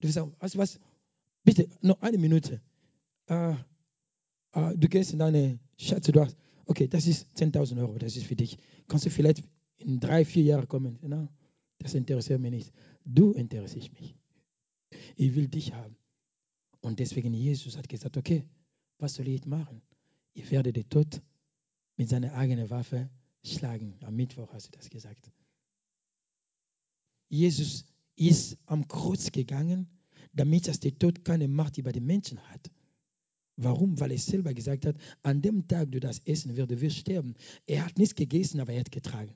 Du 0.00 0.08
sagst, 0.08 0.32
weißt 0.40 0.54
du 0.54 0.58
was? 0.58 0.80
Bitte, 1.44 1.68
noch 1.80 2.00
eine 2.02 2.18
Minute. 2.18 2.60
Uh, 3.30 3.56
uh, 4.54 4.72
du 4.76 4.88
gehst 4.88 5.12
in 5.12 5.18
deine 5.18 5.58
Schatze, 5.76 6.12
du 6.12 6.20
hast, 6.20 6.36
okay, 6.66 6.88
das 6.88 7.06
ist 7.06 7.26
10.000 7.36 7.80
Euro, 7.80 7.98
das 7.98 8.16
ist 8.16 8.26
für 8.26 8.36
dich. 8.36 8.58
Kannst 8.86 9.06
du 9.06 9.10
vielleicht 9.10 9.44
in 9.78 10.00
drei, 10.00 10.24
vier 10.24 10.44
Jahren 10.44 10.68
kommen? 10.68 10.98
Genau. 11.00 11.28
Das 11.78 11.94
interessiert 11.94 12.40
mich 12.40 12.50
nicht. 12.50 12.72
Du 13.04 13.32
interessierst 13.32 13.92
mich. 13.92 14.16
Ich 15.16 15.34
will 15.34 15.48
dich 15.48 15.72
haben. 15.72 15.96
Und 16.80 16.98
deswegen 16.98 17.34
Jesus 17.34 17.76
hat 17.76 17.88
gesagt, 17.88 18.16
okay, 18.16 18.44
was 18.98 19.14
soll 19.14 19.28
ich 19.28 19.34
jetzt 19.34 19.46
machen? 19.46 19.82
Ich 20.34 20.50
werde 20.50 20.72
den 20.72 20.88
Tod 20.88 21.20
mit 21.96 22.08
seiner 22.08 22.34
eigenen 22.34 22.70
Waffe 22.70 23.10
schlagen. 23.44 23.96
Am 24.02 24.14
Mittwoch 24.14 24.52
hast 24.52 24.68
du 24.68 24.70
das 24.76 24.88
gesagt. 24.88 25.30
Jesus 27.28 27.84
ist 28.18 28.58
am 28.66 28.86
Kreuz 28.88 29.30
gegangen, 29.32 29.88
damit 30.32 30.68
das 30.68 30.80
der 30.80 30.98
Tod 30.98 31.24
keine 31.24 31.48
Macht 31.48 31.78
über 31.78 31.92
die 31.92 32.00
Menschen 32.00 32.38
hat. 32.50 32.70
Warum? 33.56 33.98
Weil 33.98 34.12
er 34.12 34.18
selber 34.18 34.54
gesagt 34.54 34.86
hat, 34.86 34.96
an 35.22 35.42
dem 35.42 35.66
Tag, 35.66 35.90
du 35.90 35.98
das 35.98 36.20
essen 36.24 36.56
wirst, 36.56 36.80
wirst 36.80 36.96
sterben. 36.98 37.34
Er 37.66 37.84
hat 37.84 37.98
nichts 37.98 38.14
gegessen, 38.14 38.60
aber 38.60 38.72
er 38.72 38.80
hat 38.80 38.92
getragen. 38.92 39.34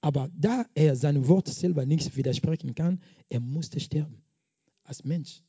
Aber 0.00 0.30
da 0.34 0.66
er 0.74 0.96
sein 0.96 1.26
Wort 1.28 1.48
selber 1.48 1.86
nichts 1.86 2.16
widersprechen 2.16 2.74
kann, 2.74 3.00
er 3.28 3.40
musste 3.40 3.80
sterben. 3.80 4.22
Als 4.84 5.04
Mensch. 5.04 5.42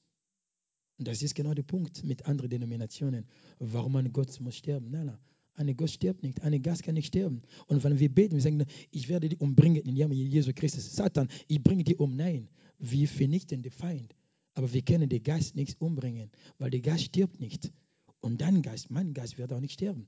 Und 0.98 1.08
das 1.08 1.22
ist 1.24 1.36
genau 1.36 1.54
der 1.54 1.64
Punkt 1.64 2.04
mit 2.04 2.26
anderen 2.26 2.50
Denominationen. 2.50 3.28
Warum 3.60 3.96
ein 3.96 4.14
Gott 4.14 4.40
muss 4.40 4.58
sterben? 4.58 4.92
Nein, 4.92 5.08
nein. 5.08 5.18
Ein 5.56 5.76
Gott 5.78 5.92
stirbt 5.92 6.24
nicht. 6.24 6.42
Ein 6.42 6.62
Gast 6.62 6.84
kann 6.84 6.96
nicht 6.96 7.08
sterben. 7.08 7.42
Und 7.68 7.84
wenn 7.84 8.00
wir 8.00 8.10
beten, 8.10 8.36
wir 8.36 8.42
sagen, 8.42 8.66
ich 8.92 9.08
werde 9.08 9.30
dich 9.30 9.40
umbringen 9.40 9.84
in 9.84 9.96
Namen 9.96 10.14
Jesu 10.14 10.52
Christus. 10.54 10.96
Satan, 10.96 11.28
ich 11.48 11.62
bringe 11.62 11.84
dich 11.84 12.00
um. 12.00 12.16
Nein, 12.16 12.50
wir 12.80 13.08
vernichten 13.08 13.62
den 13.62 13.72
Feind. 13.72 14.16
Aber 14.56 14.72
wir 14.74 14.82
können 14.82 15.10
den 15.10 15.24
Geist 15.24 15.56
nicht 15.56 15.80
umbringen, 15.80 16.32
weil 16.58 16.70
der 16.70 16.82
Geist 16.82 17.06
stirbt 17.06 17.40
nicht. 17.40 17.72
Und 18.20 18.42
dein 18.42 18.62
Geist, 18.62 18.90
mein 18.90 19.14
Geist 19.14 19.38
wird 19.38 19.52
auch 19.54 19.60
nicht 19.60 19.74
sterben. 19.74 20.08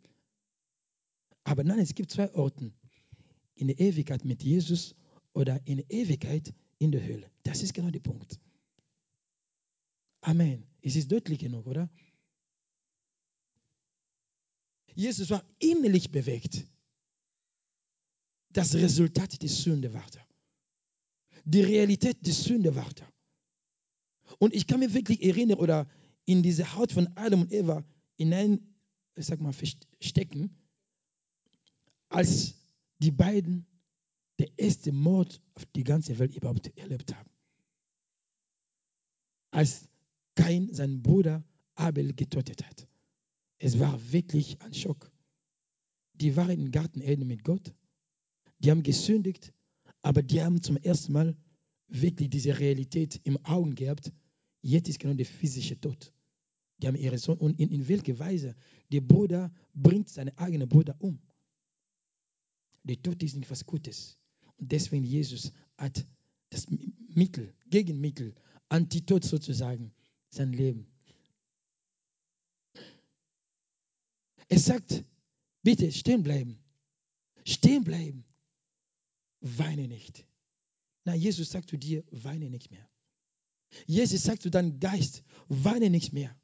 Aber 1.43 1.63
nein, 1.63 1.79
es 1.79 1.93
gibt 1.93 2.11
zwei 2.11 2.33
Orte 2.33 2.71
in 3.55 3.67
der 3.67 3.79
Ewigkeit 3.79 4.25
mit 4.25 4.43
Jesus 4.43 4.95
oder 5.33 5.59
in 5.65 5.77
der 5.77 5.91
Ewigkeit 5.91 6.53
in 6.79 6.91
der 6.91 7.03
Hölle. 7.03 7.29
Das 7.43 7.61
ist 7.61 7.73
genau 7.73 7.91
der 7.91 7.99
Punkt. 7.99 8.39
Amen. 10.21 10.63
Es 10.81 10.95
ist 10.95 11.11
deutlich 11.11 11.39
genug, 11.39 11.67
oder? 11.67 11.89
Jesus 14.95 15.29
war 15.29 15.43
innerlich 15.59 16.11
bewegt. 16.11 16.65
Das 18.49 18.73
Resultat 18.73 19.41
der 19.41 19.49
Sünde 19.49 19.93
war 19.93 20.05
da. 20.11 20.25
Die 21.43 21.61
Realität 21.61 22.25
der 22.25 22.33
Sünde 22.33 22.75
war 22.75 22.89
da. 22.95 23.07
Und 24.39 24.55
ich 24.55 24.65
kann 24.65 24.79
mich 24.79 24.93
wirklich 24.93 25.21
erinnern 25.21 25.59
oder 25.59 25.87
in 26.25 26.41
diese 26.41 26.73
Haut 26.75 26.91
von 26.91 27.07
Adam 27.15 27.41
und 27.41 27.51
Eva 27.51 27.83
hinein, 28.17 28.75
ich 29.15 29.25
sag 29.25 29.39
mal, 29.39 29.53
verstecken, 29.53 30.57
als 32.09 32.55
die 32.99 33.11
beiden 33.11 33.65
der 34.39 34.49
erste 34.57 34.91
Mord 34.91 35.41
auf 35.53 35.65
die 35.75 35.83
ganze 35.83 36.17
Welt 36.17 36.35
überhaupt 36.35 36.75
erlebt 36.77 37.13
haben. 37.15 37.29
Als 39.51 39.87
Kain 40.35 40.73
seinen 40.73 41.01
Bruder 41.01 41.43
Abel 41.75 42.13
getötet 42.13 42.65
hat. 42.65 42.87
Es 43.65 43.79
war 43.79 43.99
wirklich 44.11 44.61
ein 44.61 44.75
Schock. 44.75 45.11
Die 46.13 46.35
waren 46.35 46.51
im 46.51 46.69
Garten 46.69 47.01
Eden 47.01 47.25
mit 47.25 47.43
Gott. 47.43 47.73
Die 48.59 48.69
haben 48.69 48.83
gesündigt, 48.83 49.53
aber 50.03 50.21
die 50.21 50.43
haben 50.43 50.61
zum 50.61 50.77
ersten 50.77 51.13
Mal 51.13 51.35
wirklich 51.87 52.29
diese 52.29 52.59
Realität 52.59 53.19
im 53.23 53.43
Augen 53.43 53.73
gehabt. 53.73 54.13
Jetzt 54.61 54.89
ist 54.89 54.99
genau 54.99 55.15
der 55.15 55.25
physische 55.25 55.81
Tod. 55.81 56.13
Die 56.77 56.87
haben 56.87 56.95
ihre 56.95 57.17
Sohn 57.17 57.39
und 57.39 57.59
in, 57.59 57.71
in 57.71 57.87
welcher 57.87 58.19
Weise 58.19 58.55
der 58.91 59.01
Bruder 59.01 59.51
bringt 59.73 60.09
seinen 60.09 60.37
eigenen 60.37 60.69
Bruder 60.69 60.95
um. 60.99 61.17
Der 62.83 63.01
Tod 63.01 63.23
ist 63.23 63.35
nicht 63.35 63.49
was 63.49 63.65
Gutes. 63.65 64.19
Und 64.57 64.71
deswegen 64.71 65.05
Jesus 65.05 65.51
hat 65.75 66.05
das 66.51 66.67
Mittel, 67.15 67.51
Gegenmittel, 67.71 68.35
Antitod 68.69 69.23
sozusagen, 69.23 69.91
sein 70.29 70.53
Leben. 70.53 70.85
Es 74.47 74.65
sagt, 74.65 75.03
bitte 75.63 75.91
stehen 75.91 76.23
bleiben. 76.23 76.59
Stehen 77.45 77.83
bleiben. 77.83 78.25
Weine 79.41 79.87
nicht. 79.87 80.25
Na, 81.03 81.13
Jesus 81.13 81.51
sagt 81.51 81.69
zu 81.69 81.77
dir, 81.77 82.03
weine 82.11 82.49
nicht 82.49 82.71
mehr. 82.71 82.89
Jesus 83.85 84.23
sagt 84.23 84.41
zu 84.41 84.49
deinem 84.49 84.79
Geist, 84.79 85.23
weine 85.47 85.89
nicht 85.89 86.13
mehr. 86.13 86.35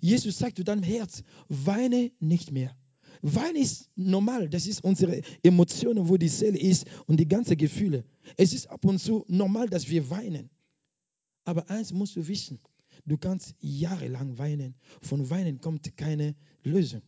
Jesus 0.00 0.38
sagt 0.38 0.56
zu 0.56 0.64
deinem 0.64 0.82
Herz, 0.82 1.22
weine 1.48 2.12
nicht 2.18 2.50
mehr. 2.50 2.76
Weinen 3.22 3.56
ist 3.56 3.90
normal, 3.96 4.48
das 4.48 4.66
ist 4.66 4.84
unsere 4.84 5.22
Emotionen, 5.42 6.08
wo 6.08 6.16
die 6.16 6.28
Seele 6.28 6.58
ist 6.58 6.86
und 7.06 7.18
die 7.18 7.28
ganzen 7.28 7.56
Gefühle. 7.56 8.04
Es 8.36 8.52
ist 8.52 8.68
ab 8.68 8.84
und 8.84 8.98
zu 8.98 9.24
normal, 9.28 9.68
dass 9.68 9.88
wir 9.88 10.10
weinen. 10.10 10.50
Aber 11.44 11.70
eins 11.70 11.92
musst 11.92 12.16
du 12.16 12.26
wissen, 12.26 12.58
du 13.04 13.16
kannst 13.16 13.54
jahrelang 13.60 14.36
weinen. 14.38 14.74
Von 15.00 15.30
Weinen 15.30 15.60
kommt 15.60 15.96
keine 15.96 16.34
Lösung. 16.62 17.02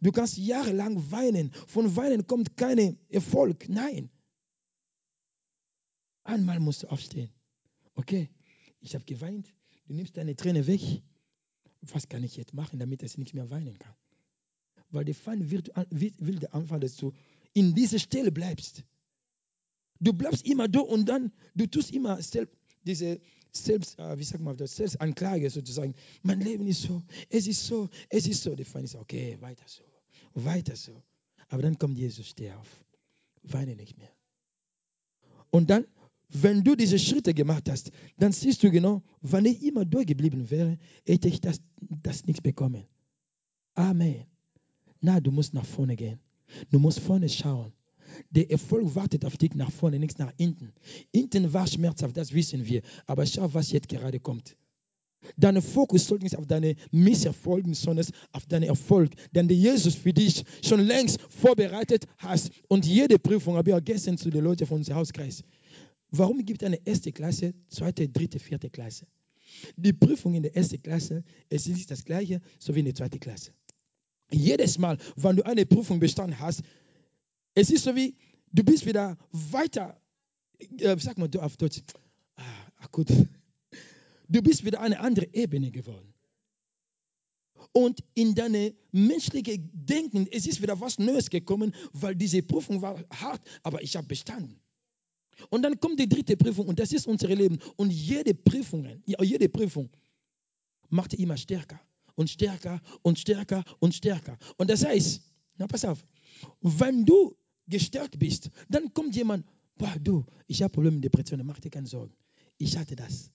Du 0.00 0.12
kannst 0.12 0.38
jahrelang 0.38 1.10
weinen. 1.10 1.52
Von 1.66 1.96
Weinen 1.96 2.26
kommt 2.26 2.56
kein 2.56 2.98
Erfolg. 3.08 3.68
Nein. 3.68 4.10
Einmal 6.24 6.60
musst 6.60 6.82
du 6.82 6.88
aufstehen. 6.88 7.30
Okay, 7.94 8.28
ich 8.80 8.94
habe 8.94 9.04
geweint. 9.04 9.52
Du 9.86 9.94
nimmst 9.94 10.16
deine 10.16 10.36
Träne 10.36 10.66
weg. 10.66 11.02
Was 11.80 12.08
kann 12.08 12.22
ich 12.22 12.36
jetzt 12.36 12.54
machen, 12.54 12.78
damit 12.78 13.02
es 13.02 13.16
nicht 13.16 13.34
mehr 13.34 13.50
weinen 13.50 13.78
kann? 13.78 13.94
Weil 14.90 15.04
der 15.04 15.14
Feind 15.14 15.50
wird, 15.50 15.70
will 15.90 16.38
der 16.38 16.54
Anfang, 16.54 16.80
dass 16.80 16.96
du 16.96 17.12
in 17.54 17.74
dieser 17.74 17.98
Stelle 17.98 18.32
bleibst. 18.32 18.84
Du 20.00 20.12
bleibst 20.12 20.46
immer 20.46 20.68
da 20.68 20.80
und 20.80 21.08
dann, 21.08 21.32
du 21.54 21.66
tust 21.66 21.92
immer 21.92 22.18
diese 22.84 23.20
selbst, 23.52 23.98
äh, 23.98 24.18
wie 24.18 24.24
sagt 24.24 24.42
man 24.42 24.56
das, 24.56 24.76
Selbstanklage 24.76 25.50
sozusagen. 25.50 25.94
Mein 26.22 26.40
Leben 26.40 26.66
ist 26.66 26.82
so, 26.82 27.02
es 27.30 27.46
ist 27.46 27.66
so, 27.66 27.88
es 28.08 28.26
ist 28.26 28.42
so. 28.42 28.54
Der 28.54 28.66
Feind 28.66 28.84
ist 28.84 28.94
okay, 28.94 29.38
weiter 29.40 29.64
so, 29.66 29.84
weiter 30.34 30.76
so. 30.76 31.02
Aber 31.48 31.62
dann 31.62 31.78
kommt 31.78 31.98
Jesus, 31.98 32.28
steh 32.28 32.52
auf, 32.52 32.84
weine 33.42 33.74
nicht 33.74 33.96
mehr. 33.98 34.12
Und 35.50 35.70
dann, 35.70 35.86
wenn 36.28 36.62
du 36.62 36.74
diese 36.74 36.98
Schritte 36.98 37.32
gemacht 37.32 37.68
hast, 37.70 37.90
dann 38.18 38.32
siehst 38.32 38.62
du 38.62 38.70
genau, 38.70 39.02
wenn 39.22 39.46
ich 39.46 39.62
immer 39.62 39.84
durchgeblieben 39.84 40.50
wäre, 40.50 40.78
hätte 41.06 41.28
ich 41.28 41.40
das, 41.40 41.60
das 42.02 42.26
nichts 42.26 42.42
bekommen. 42.42 42.86
Amen. 43.74 44.26
Na, 45.00 45.20
du 45.20 45.30
musst 45.30 45.54
nach 45.54 45.64
vorne 45.64 45.96
gehen. 45.96 46.20
Du 46.70 46.78
musst 46.78 47.00
vorne 47.00 47.28
schauen. 47.28 47.72
Der 48.30 48.50
Erfolg 48.50 48.94
wartet 48.94 49.24
auf 49.24 49.36
dich 49.36 49.54
nach 49.54 49.70
vorne, 49.70 49.98
nichts 49.98 50.18
nach 50.18 50.32
hinten. 50.36 50.72
Hinten 51.12 51.52
war 51.52 51.66
schmerzhaft, 51.66 52.16
das 52.16 52.32
wissen 52.32 52.66
wir. 52.66 52.82
Aber 53.06 53.26
schau, 53.26 53.52
was 53.54 53.72
jetzt 53.72 53.88
gerade 53.88 54.20
kommt. 54.20 54.56
Dein 55.36 55.60
Fokus 55.60 56.06
sollte 56.06 56.24
nicht 56.24 56.36
auf 56.36 56.46
deine 56.46 56.76
Misserfolgen, 56.90 57.74
sondern 57.74 58.06
auf 58.32 58.46
deinen 58.46 58.64
Erfolg. 58.64 59.12
Der 59.32 59.44
Jesus 59.44 59.94
für 59.94 60.12
dich 60.12 60.44
schon 60.62 60.80
längst 60.80 61.20
vorbereitet 61.28 62.06
hast. 62.18 62.50
Und 62.68 62.86
jede 62.86 63.18
Prüfung 63.18 63.56
habe 63.56 63.70
ich 63.70 63.76
auch 63.76 63.84
gestern 63.84 64.16
zu 64.16 64.30
den 64.30 64.44
Leuten 64.44 64.66
von 64.66 64.78
unserem 64.78 64.98
Hauskreis. 64.98 65.42
Warum 66.10 66.44
gibt 66.44 66.62
es 66.62 66.66
eine 66.66 66.86
erste 66.86 67.12
Klasse, 67.12 67.54
zweite, 67.68 68.08
dritte, 68.08 68.38
vierte 68.38 68.70
Klasse? 68.70 69.06
Die 69.76 69.92
Prüfung 69.92 70.34
in 70.34 70.42
der 70.42 70.56
ersten 70.56 70.80
Klasse, 70.82 71.24
ist 71.48 71.90
das 71.90 72.04
gleiche, 72.04 72.40
so 72.58 72.74
wie 72.74 72.80
in 72.80 72.84
der 72.86 72.94
zweiten 72.94 73.20
Klasse. 73.20 73.52
Jedes 74.30 74.78
Mal, 74.78 74.98
wenn 75.16 75.36
du 75.36 75.46
eine 75.46 75.64
Prüfung 75.66 76.00
bestanden 76.00 76.38
hast, 76.38 76.62
es 77.58 77.70
ist 77.70 77.82
so 77.82 77.96
wie, 77.96 78.14
du 78.52 78.62
bist 78.62 78.86
wieder 78.86 79.18
weiter, 79.32 80.00
äh, 80.78 80.96
sag 80.98 81.18
mal 81.18 81.28
auf 81.40 81.56
Deutsch, 81.56 81.82
ah, 82.36 82.86
gut, 82.92 83.08
du 84.28 84.42
bist 84.42 84.64
wieder 84.64 84.80
eine 84.80 85.00
andere 85.00 85.26
Ebene 85.34 85.72
geworden. 85.72 86.14
Und 87.72 87.98
in 88.14 88.34
deine 88.34 88.74
menschliche 88.92 89.58
Denken, 89.58 90.28
es 90.30 90.46
ist 90.46 90.62
wieder 90.62 90.80
was 90.80 90.98
Neues 91.00 91.30
gekommen, 91.30 91.74
weil 91.92 92.14
diese 92.14 92.42
Prüfung 92.42 92.80
war 92.80 93.04
hart, 93.10 93.42
aber 93.64 93.82
ich 93.82 93.96
habe 93.96 94.06
bestanden. 94.06 94.60
Und 95.50 95.62
dann 95.62 95.78
kommt 95.80 95.98
die 95.98 96.08
dritte 96.08 96.36
Prüfung 96.36 96.68
und 96.68 96.78
das 96.78 96.92
ist 96.92 97.08
unser 97.08 97.28
Leben. 97.28 97.58
Und 97.76 97.90
jede 97.90 98.34
Prüfung, 98.34 99.02
jede 99.04 99.48
Prüfung 99.48 99.90
macht 100.90 101.14
immer 101.14 101.36
stärker 101.36 101.80
und 102.14 102.30
stärker 102.30 102.80
und 103.02 103.18
stärker 103.18 103.64
und 103.80 103.94
stärker. 103.94 104.38
Und 104.56 104.70
das 104.70 104.84
heißt, 104.84 105.22
na 105.56 105.66
pass 105.66 105.84
auf, 105.84 106.04
wenn 106.60 107.04
du 107.04 107.36
gestärkt 107.68 108.18
bist, 108.18 108.50
dann 108.68 108.92
kommt 108.92 109.14
jemand, 109.14 109.46
boah, 109.76 109.94
du, 110.00 110.24
ich 110.46 110.62
habe 110.62 110.72
Probleme 110.72 110.96
mit 110.96 111.04
Depressionen, 111.04 111.46
mach 111.46 111.60
dir 111.60 111.70
keine 111.70 111.86
Sorgen. 111.86 112.14
Ich 112.58 112.76
hatte 112.76 112.96
das. 112.96 113.30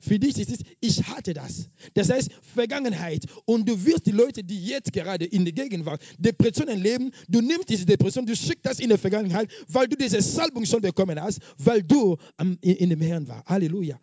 Für 0.00 0.18
dich 0.18 0.38
ist 0.38 0.50
es, 0.50 0.58
ich 0.80 1.02
hatte 1.04 1.32
das. 1.32 1.68
Das 1.94 2.10
heißt, 2.10 2.30
Vergangenheit. 2.54 3.24
Und 3.44 3.68
du 3.68 3.84
wirst 3.84 4.06
die 4.06 4.12
Leute, 4.12 4.44
die 4.44 4.66
jetzt 4.66 4.92
gerade 4.92 5.24
in 5.24 5.44
der 5.44 5.52
Gegenwart 5.52 6.02
Depressionen 6.18 6.78
leben, 6.78 7.10
du 7.28 7.40
nimmst 7.40 7.68
diese 7.68 7.86
Depression, 7.86 8.26
du 8.26 8.36
schickst 8.36 8.66
das 8.66 8.78
in 8.78 8.88
der 8.88 8.98
Vergangenheit, 8.98 9.50
weil 9.68 9.88
du 9.88 9.96
diese 9.96 10.20
Salbung 10.20 10.66
schon 10.66 10.82
bekommen 10.82 11.20
hast, 11.20 11.40
weil 11.58 11.82
du 11.82 12.16
in, 12.40 12.56
in 12.60 12.90
dem 12.90 13.00
Herrn 13.00 13.26
warst. 13.26 13.46
Halleluja. 13.46 13.98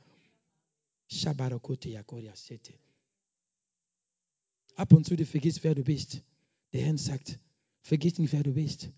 Ab 4.76 4.92
und 4.94 5.06
zu 5.06 5.16
du 5.16 5.26
vergisst, 5.26 5.64
wer 5.64 5.76
du 5.76 5.84
bist. 5.84 6.24
Der 6.72 6.82
Herr 6.82 6.98
sagt, 6.98 7.40
vergiss 7.82 8.18
nicht, 8.18 8.34
wer 8.34 8.42
du 8.42 8.54
bist. 8.54 8.90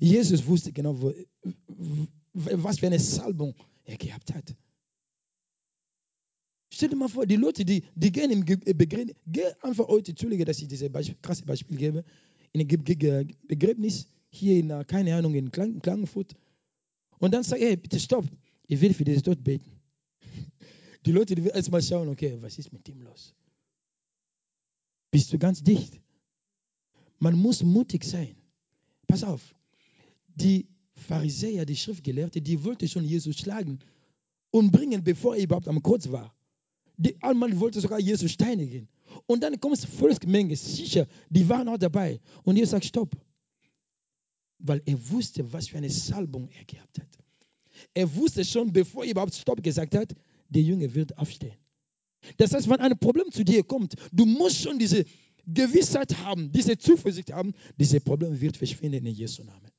Jesus 0.00 0.46
wusste 0.46 0.72
genau, 0.72 1.00
wo, 1.00 1.14
was 2.32 2.78
für 2.78 2.86
eine 2.86 2.98
Salbung 2.98 3.54
er 3.84 3.96
gehabt 3.96 4.34
hat. 4.34 4.54
Stell 6.72 6.88
dir 6.88 6.96
mal 6.96 7.08
vor, 7.08 7.24
die 7.24 7.36
Leute, 7.36 7.64
die, 7.64 7.84
die 7.94 8.10
gehen 8.10 8.30
im 8.32 8.44
Begräbnis, 8.44 9.14
geh 9.26 9.44
einfach 9.60 9.86
heute, 9.86 10.10
Entschuldige, 10.10 10.44
dass 10.44 10.58
ich 10.60 10.66
dieses 10.66 10.90
Beispiel, 10.90 11.16
krasse 11.22 11.44
Beispiel 11.44 11.76
gebe, 11.76 12.04
in 12.52 12.60
ein 12.60 12.66
Begräbnis, 12.68 14.08
hier 14.28 14.58
in, 14.58 14.70
äh, 14.70 14.84
keine 14.84 15.14
Ahnung, 15.14 15.34
in 15.34 15.52
Klagenfurt, 15.52 16.34
und 17.18 17.32
dann 17.32 17.44
sag, 17.44 17.60
hey, 17.60 17.76
bitte 17.76 18.00
stopp, 18.00 18.26
ich 18.66 18.80
will 18.80 18.92
für 18.92 19.04
dieses 19.04 19.22
Tod 19.22 19.42
beten. 19.44 19.70
Die 21.06 21.12
Leute, 21.12 21.34
die 21.34 21.44
will 21.44 21.52
erstmal 21.54 21.82
schauen, 21.82 22.08
okay, 22.08 22.38
was 22.40 22.58
ist 22.58 22.72
mit 22.72 22.88
ihm 22.88 23.02
los? 23.02 23.34
Bist 25.10 25.32
du 25.32 25.38
ganz 25.38 25.62
dicht? 25.62 26.00
Man 27.18 27.36
muss 27.36 27.62
mutig 27.62 28.04
sein. 28.04 28.34
Pass 29.06 29.22
auf, 29.22 29.54
die 30.34 30.66
Pharisäer, 30.94 31.66
die 31.66 31.76
Schriftgelehrten, 31.76 32.42
die 32.42 32.64
wollten 32.64 32.88
schon 32.88 33.04
Jesus 33.04 33.36
schlagen 33.36 33.78
und 34.50 34.70
bringen, 34.70 35.02
bevor 35.02 35.36
er 35.36 35.42
überhaupt 35.42 35.68
am 35.68 35.82
Kreuz 35.82 36.10
war. 36.10 36.34
Die 36.96 37.20
Allmann 37.22 37.58
wollte 37.58 37.80
sogar 37.80 37.98
Jesus 37.98 38.30
steinigen. 38.30 38.88
Und 39.26 39.42
dann 39.42 39.60
kommt 39.60 39.78
Volksmenge, 39.78 40.56
sicher, 40.56 41.06
die 41.28 41.48
waren 41.48 41.68
auch 41.68 41.78
dabei. 41.78 42.20
Und 42.44 42.56
Jesus 42.56 42.70
sagt, 42.70 42.84
stopp. 42.84 43.16
Weil 44.58 44.80
er 44.86 45.10
wusste, 45.10 45.52
was 45.52 45.68
für 45.68 45.78
eine 45.78 45.90
Salbung 45.90 46.48
er 46.48 46.64
gehabt 46.64 47.00
hat. 47.00 47.08
Er 47.92 48.14
wusste 48.14 48.44
schon, 48.44 48.72
bevor 48.72 49.04
er 49.04 49.10
überhaupt 49.10 49.34
Stopp 49.34 49.62
gesagt 49.62 49.94
hat, 49.94 50.14
der 50.48 50.62
Junge 50.62 50.94
wird 50.94 51.18
aufstehen. 51.18 51.56
Das 52.36 52.52
heißt, 52.54 52.68
wenn 52.68 52.80
ein 52.80 52.98
Problem 52.98 53.30
zu 53.30 53.44
dir 53.44 53.62
kommt, 53.64 53.94
du 54.12 54.24
musst 54.24 54.62
schon 54.62 54.78
diese 54.78 55.04
Gewissheit 55.46 56.16
haben, 56.18 56.50
diese 56.52 56.78
Zuversicht 56.78 57.32
haben, 57.32 57.52
dieses 57.78 58.02
Problem 58.02 58.40
wird 58.40 58.56
verschwinden 58.56 59.04
in 59.04 59.14
Jesu 59.14 59.42
Namen. 59.44 59.73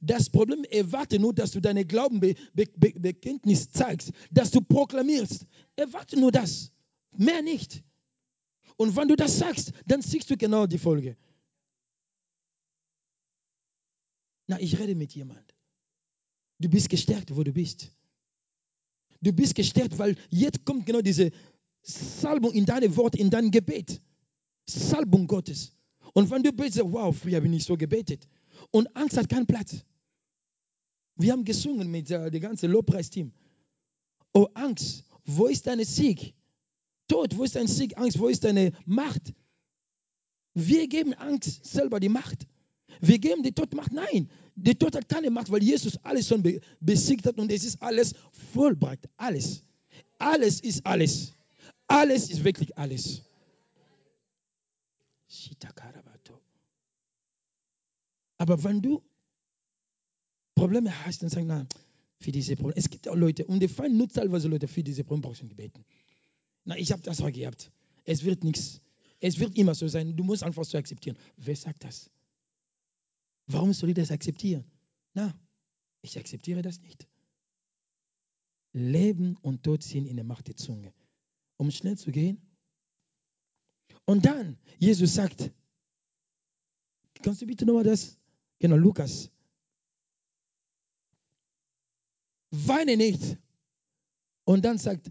Das 0.00 0.30
Problem 0.30 0.64
erwarte 0.64 1.18
nur, 1.18 1.34
dass 1.34 1.50
du 1.50 1.60
deine 1.60 1.84
Glaubenbekenntnis 1.84 3.70
zeigst, 3.70 4.12
dass 4.30 4.50
du 4.50 4.62
proklamierst. 4.62 5.46
Erwarte 5.76 6.18
nur 6.18 6.32
das. 6.32 6.72
Mehr 7.16 7.42
nicht. 7.42 7.82
Und 8.76 8.96
wenn 8.96 9.08
du 9.08 9.16
das 9.16 9.38
sagst, 9.38 9.72
dann 9.86 10.00
siehst 10.00 10.30
du 10.30 10.38
genau 10.38 10.66
die 10.66 10.78
Folge. 10.78 11.16
Na, 14.46 14.58
ich 14.58 14.78
rede 14.78 14.94
mit 14.94 15.14
jemand. 15.14 15.54
Du 16.58 16.68
bist 16.68 16.88
gestärkt, 16.88 17.36
wo 17.36 17.42
du 17.42 17.52
bist. 17.52 17.92
Du 19.20 19.32
bist 19.32 19.54
gestärkt, 19.54 19.98
weil 19.98 20.16
jetzt 20.30 20.64
kommt 20.64 20.86
genau 20.86 21.02
diese 21.02 21.30
Salbung 21.82 22.52
in 22.52 22.64
deine 22.64 22.96
Worte, 22.96 23.18
in 23.18 23.28
dein 23.28 23.50
Gebet. 23.50 24.00
Salbung 24.66 25.26
Gottes. 25.26 25.72
Und 26.14 26.30
wenn 26.30 26.42
du 26.42 26.52
betest, 26.52 26.80
wow, 26.84 27.16
früher 27.16 27.40
bin 27.40 27.52
ich 27.52 27.64
so 27.64 27.76
gebetet. 27.76 28.26
Und 28.70 28.94
Angst 28.96 29.16
hat 29.16 29.28
keinen 29.28 29.46
Platz. 29.46 29.84
Wir 31.20 31.32
haben 31.32 31.44
gesungen 31.44 31.90
mit 31.90 32.10
äh, 32.10 32.30
dem 32.30 32.40
ganzen 32.40 32.70
Lobpreisteam. 32.70 33.30
Oh 34.32 34.46
Angst, 34.54 35.04
wo 35.26 35.48
ist 35.48 35.66
deine 35.66 35.84
Sieg? 35.84 36.34
Tod, 37.08 37.36
wo 37.36 37.44
ist 37.44 37.56
dein 37.56 37.66
Sieg? 37.66 37.98
Angst, 37.98 38.18
wo 38.18 38.28
ist 38.28 38.42
deine 38.42 38.72
Macht? 38.86 39.34
Wir 40.54 40.88
geben 40.88 41.12
Angst 41.14 41.66
selber 41.66 42.00
die 42.00 42.08
Macht. 42.08 42.46
Wir 43.00 43.18
geben 43.18 43.42
die 43.42 43.52
Tod 43.52 43.74
Macht. 43.74 43.92
Nein, 43.92 44.30
die 44.56 44.74
Tod 44.74 44.96
hat 44.96 45.10
keine 45.10 45.30
Macht, 45.30 45.50
weil 45.50 45.62
Jesus 45.62 45.98
alles 46.04 46.26
schon 46.26 46.42
besiegt 46.80 47.26
hat 47.26 47.38
und 47.38 47.52
es 47.52 47.64
ist 47.64 47.82
alles 47.82 48.14
vollbracht. 48.54 49.06
Alles. 49.18 49.62
Alles 50.18 50.60
ist 50.60 50.86
alles. 50.86 51.34
Alles 51.86 52.30
ist 52.30 52.44
wirklich 52.44 52.76
alles. 52.78 53.22
Aber 58.38 58.64
wenn 58.64 58.80
du 58.80 59.02
Probleme 60.60 61.06
hast, 61.06 61.22
dann 61.22 61.30
sag, 61.30 61.44
na, 61.44 61.66
für 62.18 62.32
diese 62.32 62.54
Probleme. 62.54 62.76
Es 62.76 62.90
gibt 62.90 63.08
auch 63.08 63.16
Leute, 63.16 63.46
und 63.46 63.60
der 63.60 63.70
Feind 63.70 63.94
nutzt 63.96 64.16
teilweise 64.16 64.46
Leute 64.48 64.68
für 64.68 64.82
diese 64.82 65.04
Probleme, 65.04 65.22
brauchst 65.22 65.40
du 65.40 65.46
nicht 65.46 65.56
beten. 65.56 65.84
Na, 66.64 66.76
ich 66.76 66.92
habe 66.92 67.02
das 67.02 67.22
auch 67.22 67.32
gehabt. 67.32 67.72
Es 68.04 68.24
wird 68.24 68.44
nichts. 68.44 68.82
Es 69.20 69.38
wird 69.38 69.56
immer 69.56 69.74
so 69.74 69.88
sein. 69.88 70.14
Du 70.16 70.22
musst 70.22 70.42
einfach 70.42 70.64
so 70.64 70.76
akzeptieren. 70.76 71.16
Wer 71.36 71.56
sagt 71.56 71.84
das? 71.84 72.10
Warum 73.46 73.72
soll 73.72 73.88
ich 73.88 73.94
das 73.94 74.10
akzeptieren? 74.10 74.64
Na, 75.14 75.34
ich 76.02 76.18
akzeptiere 76.18 76.60
das 76.60 76.80
nicht. 76.82 77.08
Leben 78.72 79.36
und 79.38 79.62
Tod 79.62 79.82
sind 79.82 80.06
in 80.06 80.16
der 80.16 80.24
Macht 80.24 80.46
der 80.48 80.56
Zunge. 80.56 80.92
Um 81.56 81.70
schnell 81.70 81.96
zu 81.96 82.10
gehen. 82.10 82.38
Und 84.04 84.26
dann, 84.26 84.58
Jesus 84.78 85.14
sagt, 85.14 85.50
kannst 87.22 87.40
du 87.40 87.46
bitte 87.46 87.64
nochmal 87.64 87.84
das? 87.84 88.18
Genau, 88.58 88.76
Lukas. 88.76 89.30
Weine 92.50 92.96
nicht. 92.96 93.38
Und 94.44 94.64
dann 94.64 94.78
sagt, 94.78 95.10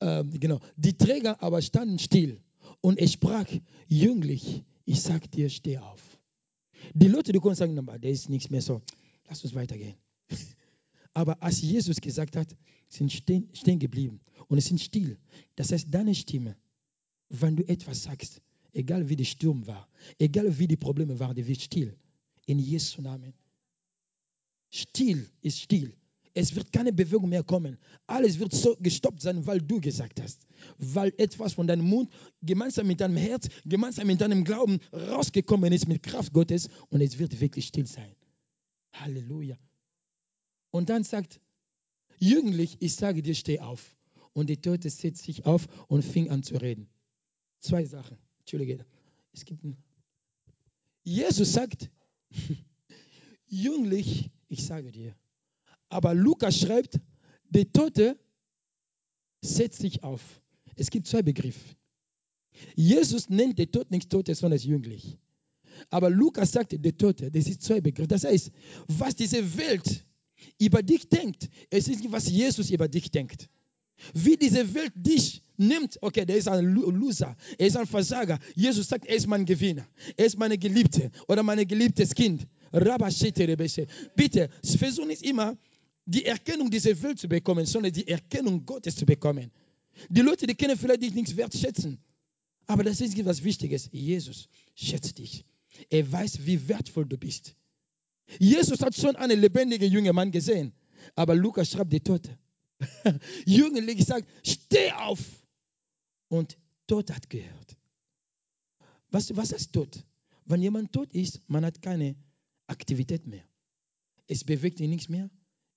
äh, 0.00 0.24
genau, 0.24 0.60
die 0.76 0.96
Träger 0.96 1.42
aber 1.42 1.62
standen 1.62 1.98
still. 1.98 2.40
Und 2.80 2.98
er 2.98 3.08
sprach, 3.08 3.46
Jünglich, 3.88 4.64
ich 4.84 5.00
sag 5.00 5.30
dir, 5.30 5.48
steh 5.50 5.78
auf. 5.78 6.00
Die 6.92 7.08
Leute, 7.08 7.32
die 7.32 7.40
können 7.40 7.54
sagen, 7.54 7.76
da 7.76 8.08
ist 8.08 8.28
nichts 8.28 8.50
mehr 8.50 8.62
so, 8.62 8.82
lass 9.28 9.44
uns 9.44 9.54
weitergehen. 9.54 9.94
Aber 11.14 11.40
als 11.42 11.60
Jesus 11.60 12.00
gesagt 12.00 12.36
hat, 12.36 12.54
sind 12.88 13.12
stehen, 13.12 13.48
stehen 13.54 13.78
geblieben 13.78 14.20
und 14.48 14.58
es 14.58 14.66
sind 14.66 14.80
still. 14.80 15.16
Das 15.54 15.72
heißt, 15.72 15.86
deine 15.90 16.14
Stimme, 16.14 16.56
wenn 17.28 17.56
du 17.56 17.66
etwas 17.68 18.02
sagst, 18.02 18.40
egal 18.72 19.08
wie 19.08 19.16
der 19.16 19.24
Sturm 19.24 19.66
war, 19.66 19.88
egal 20.18 20.58
wie 20.58 20.66
die 20.66 20.76
Probleme 20.76 21.18
waren, 21.18 21.34
die 21.34 21.46
wird 21.46 21.60
still. 21.60 21.96
In 22.46 22.58
Jesu 22.58 23.00
Namen. 23.00 23.32
Still 24.70 25.30
ist 25.40 25.60
still. 25.60 25.94
Es 26.34 26.54
wird 26.56 26.72
keine 26.72 26.92
Bewegung 26.92 27.28
mehr 27.28 27.44
kommen. 27.44 27.78
Alles 28.08 28.40
wird 28.40 28.52
so 28.52 28.76
gestoppt 28.80 29.22
sein, 29.22 29.46
weil 29.46 29.60
du 29.60 29.80
gesagt 29.80 30.20
hast. 30.20 30.46
Weil 30.78 31.14
etwas 31.16 31.54
von 31.54 31.66
deinem 31.66 31.86
Mund 31.86 32.10
gemeinsam 32.42 32.88
mit 32.88 33.00
deinem 33.00 33.16
Herz, 33.16 33.48
gemeinsam 33.64 34.08
mit 34.08 34.20
deinem 34.20 34.44
Glauben 34.44 34.80
rausgekommen 34.92 35.72
ist 35.72 35.86
mit 35.86 36.02
Kraft 36.02 36.32
Gottes 36.32 36.68
und 36.90 37.00
es 37.00 37.18
wird 37.18 37.40
wirklich 37.40 37.66
still 37.66 37.86
sein. 37.86 38.16
Halleluja. 38.92 39.56
Und 40.70 40.90
dann 40.90 41.04
sagt, 41.04 41.40
Jünglich, 42.18 42.76
ich 42.80 42.94
sage 42.94 43.22
dir, 43.22 43.34
steh 43.34 43.60
auf. 43.60 43.96
Und 44.32 44.48
die 44.48 44.60
Tote 44.60 44.90
setzt 44.90 45.22
sich 45.22 45.46
auf 45.46 45.68
und 45.88 46.04
fing 46.04 46.30
an 46.30 46.42
zu 46.42 46.56
reden. 46.56 46.88
Zwei 47.60 47.84
Sachen. 47.84 48.18
Entschuldige. 48.40 48.84
Es 49.32 49.44
gibt 49.44 49.64
ein 49.64 49.76
Jesus 51.04 51.52
sagt, 51.52 51.90
Jünglich, 53.46 54.30
ich 54.48 54.64
sage 54.64 54.90
dir, 54.90 55.14
aber 55.94 56.12
Lukas 56.12 56.58
schreibt, 56.58 56.98
der 57.50 57.72
Tote 57.72 58.18
setzt 59.40 59.78
sich 59.78 60.02
auf. 60.02 60.20
Es 60.74 60.90
gibt 60.90 61.06
zwei 61.06 61.22
Begriffe. 61.22 61.76
Jesus 62.74 63.30
nennt 63.30 63.60
den 63.60 63.70
Tod 63.70 63.92
nicht 63.92 64.10
Tote, 64.10 64.34
sondern 64.34 64.58
Jünglich. 64.58 65.16
Aber 65.90 66.10
Lukas 66.10 66.50
sagt, 66.50 66.72
der 66.72 66.96
Tote, 66.96 67.30
das 67.30 67.46
ist 67.46 67.62
zwei 67.62 67.80
Begriffe. 67.80 68.08
Das 68.08 68.24
heißt, 68.24 68.50
was 68.88 69.14
diese 69.14 69.56
Welt 69.56 70.04
über 70.58 70.82
dich 70.82 71.08
denkt, 71.08 71.48
es 71.70 71.86
ist 71.86 72.00
nicht, 72.00 72.10
was 72.10 72.28
Jesus 72.28 72.70
über 72.70 72.88
dich 72.88 73.12
denkt. 73.12 73.48
Wie 74.12 74.36
diese 74.36 74.74
Welt 74.74 74.92
dich 74.96 75.42
nimmt, 75.56 75.98
okay, 76.02 76.24
der 76.24 76.36
ist 76.36 76.48
ein 76.48 76.64
Loser, 76.64 77.36
er 77.56 77.66
ist 77.68 77.76
ein 77.76 77.86
Versager. 77.86 78.40
Jesus 78.56 78.88
sagt, 78.88 79.06
er 79.06 79.14
ist 79.14 79.28
mein 79.28 79.44
Gewinner, 79.44 79.86
er 80.16 80.26
ist 80.26 80.36
meine 80.36 80.58
Geliebte 80.58 81.12
oder 81.28 81.44
mein 81.44 81.64
geliebtes 81.68 82.16
Kind. 82.16 82.48
Bitte, 84.16 84.50
versuch 84.76 85.06
nicht 85.06 85.22
immer, 85.22 85.56
die 86.06 86.24
Erkennung 86.24 86.70
dieser 86.70 87.00
Welt 87.02 87.18
zu 87.18 87.28
bekommen, 87.28 87.66
sondern 87.66 87.92
die 87.92 88.06
Erkennung 88.06 88.64
Gottes 88.66 88.96
zu 88.96 89.06
bekommen. 89.06 89.50
Die 90.08 90.20
Leute, 90.20 90.46
die 90.46 90.54
können 90.54 90.76
vielleicht 90.76 91.02
dich 91.02 91.14
nicht 91.14 91.36
wertschätzen. 91.36 91.98
Aber 92.66 92.82
das 92.82 93.00
ist 93.00 93.16
etwas 93.18 93.44
Wichtiges. 93.44 93.88
Jesus 93.92 94.48
schätzt 94.74 95.18
dich. 95.18 95.44
Er 95.90 96.10
weiß, 96.10 96.46
wie 96.46 96.68
wertvoll 96.68 97.06
du 97.06 97.16
bist. 97.16 97.54
Jesus 98.38 98.80
hat 98.80 98.94
schon 98.94 99.16
einen 99.16 99.40
lebendigen 99.40 99.90
jungen 99.90 100.14
Mann 100.14 100.30
gesehen. 100.30 100.72
Aber 101.14 101.34
Lukas 101.34 101.70
schreibt 101.70 101.92
die 101.92 102.00
Tote. 102.00 102.38
Jüngling 103.46 104.02
sagt, 104.02 104.26
steh 104.42 104.92
auf. 104.92 105.20
Und 106.28 106.56
Tod 106.86 107.10
hat 107.10 107.28
gehört. 107.30 107.76
Was, 109.10 109.36
was 109.36 109.52
ist 109.52 109.72
Tod? 109.72 110.04
Wenn 110.46 110.62
jemand 110.62 110.92
tot 110.92 111.12
ist, 111.12 111.40
man 111.48 111.64
hat 111.64 111.80
keine 111.80 112.16
Aktivität 112.66 113.26
mehr. 113.26 113.44
Es 114.26 114.44
bewegt 114.44 114.80
ihn 114.80 114.90
nichts 114.90 115.08
mehr. 115.08 115.30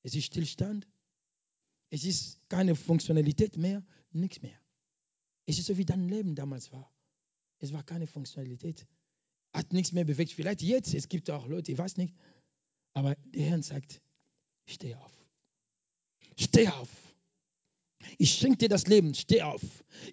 Es 0.08 0.16
ist 0.16 0.28
Stillstand. 0.28 0.88
Es 1.90 2.06
ist 2.06 2.40
keine 2.48 2.76
Funktionalität 2.76 3.58
mehr, 3.58 3.86
nichts 4.14 4.42
mehr. 4.42 4.58
Es 5.46 5.60
ist 5.60 5.66
so, 5.66 5.78
wie 5.78 5.84
dein 5.84 6.08
Leben 6.08 6.34
damals 6.34 6.72
war. 6.72 6.90
Es 7.60 7.74
war 7.74 7.84
keine 7.84 8.08
Funktionalität. 8.08 8.88
Hat 9.52 9.74
nichts 9.74 9.92
mehr 9.92 10.06
bewegt. 10.06 10.32
Vielleicht 10.32 10.62
jetzt, 10.62 10.94
es 10.94 11.10
gibt 11.10 11.30
auch 11.30 11.46
Leute, 11.48 11.74
ich 11.74 11.78
weiß 11.78 11.98
nicht. 11.98 12.16
Aber 12.94 13.16
der 13.16 13.48
Herr 13.48 13.62
sagt, 13.62 14.02
steh 14.66 14.96
auf. 14.96 15.12
Steh 16.38 16.70
auf. 16.70 16.90
Ich 18.18 18.34
schenke 18.34 18.58
dir 18.58 18.70
das 18.70 18.88
Leben, 18.88 19.14
steh 19.14 19.42
auf. 19.42 19.62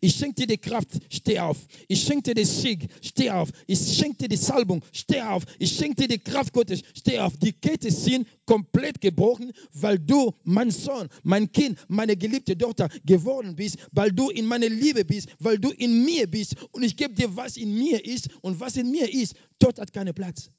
Ich 0.01 0.15
schenke 0.15 0.35
dir 0.35 0.47
die 0.47 0.59
Kraft, 0.59 0.89
steh 1.11 1.39
auf. 1.39 1.57
Ich 1.89 2.03
schenke 2.03 2.23
dir 2.23 2.35
den 2.35 2.47
Sieg, 2.47 2.89
steh 3.03 3.31
auf. 3.31 3.51
Ich 3.67 3.79
schenke 3.79 4.19
dir 4.19 4.29
die 4.29 4.37
Salbung, 4.37 4.83
steh 4.93 5.23
auf. 5.23 5.45
Ich 5.59 5.73
schenke 5.73 6.03
dir 6.03 6.09
die 6.09 6.19
Kraft 6.19 6.53
Gottes, 6.53 6.83
steh 6.95 7.19
auf. 7.19 7.37
Die 7.39 7.53
Kette 7.53 7.91
sind 7.91 8.27
komplett 8.47 9.01
gebrochen, 9.01 9.53
weil 9.73 9.99
du 9.99 10.33
mein 10.45 10.71
Sohn, 10.71 11.09
mein 11.23 11.51
Kind, 11.53 11.79
meine 11.89 12.17
geliebte 12.17 12.57
Tochter 12.57 12.89
geworden 13.05 13.57
bist, 13.57 13.79
weil 13.93 14.11
du 14.11 14.31
in 14.31 14.47
meiner 14.47 14.69
Liebe 14.69 15.05
bist, 15.05 15.29
weil 15.39 15.59
du 15.59 15.71
in 15.71 16.05
mir 16.05 16.27
bist. 16.27 16.57
Und 16.73 16.83
ich 16.83 16.97
gebe 16.97 17.15
dir, 17.15 17.35
was 17.37 17.57
in 17.57 17.75
mir 17.75 18.05
ist. 18.05 18.29
Und 18.43 18.61
was 18.61 18.77
in 18.77 18.91
mir 18.91 19.13
ist, 19.13 19.35
Tod 19.59 19.79
hat 19.79 19.93
keinen 19.93 20.15
Platz. 20.15 20.51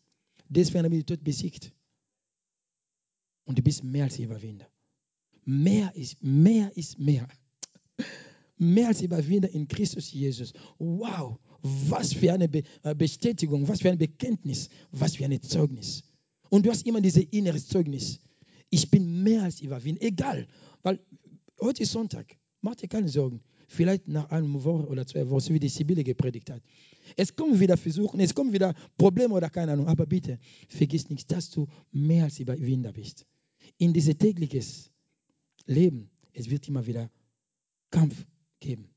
Deswegen 0.47 0.85
habe 0.85 0.95
ich 0.95 1.05
den 1.05 1.17
Tod 1.17 1.23
besiegt. 1.23 1.71
Und 3.45 3.57
du 3.57 3.61
bist 3.61 3.83
mehr 3.83 4.05
als 4.05 4.19
Überwinder. 4.19 4.67
Mehr 5.45 5.95
ist 5.95 6.21
mehr 6.23 6.75
ist 6.75 6.99
mehr. 6.99 7.27
Mehr 8.57 8.87
als 8.87 9.01
Überwinder 9.01 9.49
in 9.49 9.67
Christus 9.67 10.11
Jesus. 10.11 10.53
Wow, 10.79 11.37
was 11.61 12.13
für 12.13 12.33
eine 12.33 12.49
äh, 12.83 12.95
Bestätigung, 12.95 13.67
was 13.67 13.81
für 13.81 13.91
ein 13.91 13.97
Bekenntnis, 13.97 14.69
was 14.91 15.15
für 15.15 15.25
ein 15.25 15.41
Zeugnis. 15.41 16.03
Und 16.49 16.65
du 16.65 16.71
hast 16.71 16.85
immer 16.85 17.01
dieses 17.01 17.23
innere 17.31 17.63
Zeugnis. 17.63 18.19
Ich 18.69 18.89
bin 18.89 19.23
mehr 19.23 19.43
als 19.43 19.61
Überwinder. 19.61 20.01
Egal, 20.01 20.47
weil 20.83 20.99
heute 21.61 21.83
ist 21.83 21.91
Sonntag. 21.91 22.37
Mach 22.61 22.75
dir 22.75 22.87
keine 22.87 23.09
Sorgen. 23.09 23.41
Vielleicht 23.67 24.07
nach 24.07 24.29
einer 24.29 24.63
Woche 24.63 24.87
oder 24.87 25.05
zwei 25.05 25.29
Wochen, 25.29 25.53
wie 25.53 25.59
die 25.59 25.69
Sibylle 25.69 26.03
gepredigt 26.03 26.49
hat. 26.49 26.61
Es 27.15 27.35
kommen 27.35 27.59
wieder 27.59 27.77
Versuche, 27.77 28.17
es 28.17 28.33
kommen 28.33 28.53
wieder 28.53 28.73
Probleme 28.97 29.33
oder 29.33 29.49
keine 29.49 29.73
Ahnung. 29.73 29.87
Aber 29.87 30.05
bitte, 30.05 30.39
vergiss 30.69 31.09
nicht, 31.09 31.31
dass 31.31 31.49
du 31.51 31.67
mehr 31.91 32.25
als 32.25 32.39
Überwinder 32.39 32.91
bist. 32.91 33.25
In 33.77 33.93
dieses 33.93 34.17
tägliches 34.17 34.91
Leben. 35.65 36.09
Es 36.33 36.49
wird 36.49 36.67
immer 36.67 36.85
wieder 36.85 37.09
Kampf 37.89 38.25
geben. 38.59 38.89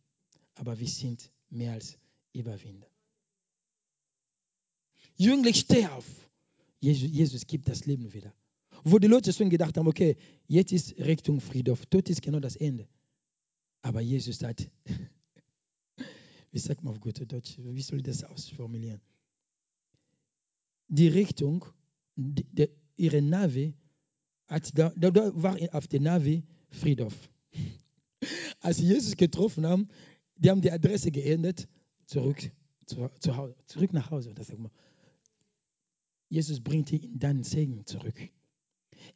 Aber 0.54 0.78
wir 0.78 0.88
sind 0.88 1.30
mehr 1.50 1.72
als 1.72 1.98
Überwinder. 2.32 2.88
Jüngling, 5.16 5.54
steh 5.54 5.86
auf. 5.86 6.06
Jesus, 6.80 7.08
Jesus 7.10 7.46
gibt 7.46 7.68
das 7.68 7.86
Leben 7.86 8.12
wieder. 8.12 8.32
Wo 8.84 8.98
die 8.98 9.08
Leute 9.08 9.32
schon 9.32 9.50
gedacht 9.50 9.76
haben, 9.76 9.88
okay, 9.88 10.16
jetzt 10.46 10.72
ist 10.72 10.96
Richtung 10.98 11.40
Friedhof. 11.40 11.84
Tod 11.86 12.08
ist 12.08 12.22
genau 12.22 12.40
das 12.40 12.56
Ende. 12.56 12.88
Aber 13.82 14.00
Jesus 14.00 14.38
sagt, 14.38 14.70
ich 16.52 16.62
sag 16.62 16.82
mal 16.82 16.90
auf 16.90 17.00
gute 17.00 17.26
Deutsch, 17.26 17.56
wie 17.58 17.82
soll 17.82 17.98
ich 17.98 18.04
das 18.04 18.24
ausformulieren? 18.24 19.00
Die 20.88 21.08
Richtung, 21.08 21.64
die, 22.16 22.44
die, 22.44 22.68
ihre 22.96 23.20
Navi, 23.20 23.74
hat 24.46 24.76
da, 24.78 24.90
da 24.96 25.14
war 25.42 25.56
auf 25.72 25.86
der 25.88 26.00
Navi 26.00 26.42
Friedhof. 26.70 27.14
Als 28.60 28.78
sie 28.78 28.86
Jesus 28.86 29.16
getroffen 29.16 29.66
haben, 29.66 29.88
die 30.36 30.50
haben 30.50 30.60
die 30.60 30.70
Adresse 30.70 31.10
geändert, 31.10 31.68
zurück, 32.06 32.50
zu, 32.86 33.08
zu 33.20 33.54
zurück 33.66 33.92
nach 33.92 34.10
Hause. 34.10 34.34
Das 34.34 34.48
sag 34.48 34.58
mal. 34.58 34.70
Jesus 36.28 36.60
bringt 36.60 36.92
ihn 36.92 37.02
in 37.02 37.18
deinen 37.18 37.44
Segen 37.44 37.86
zurück. 37.86 38.16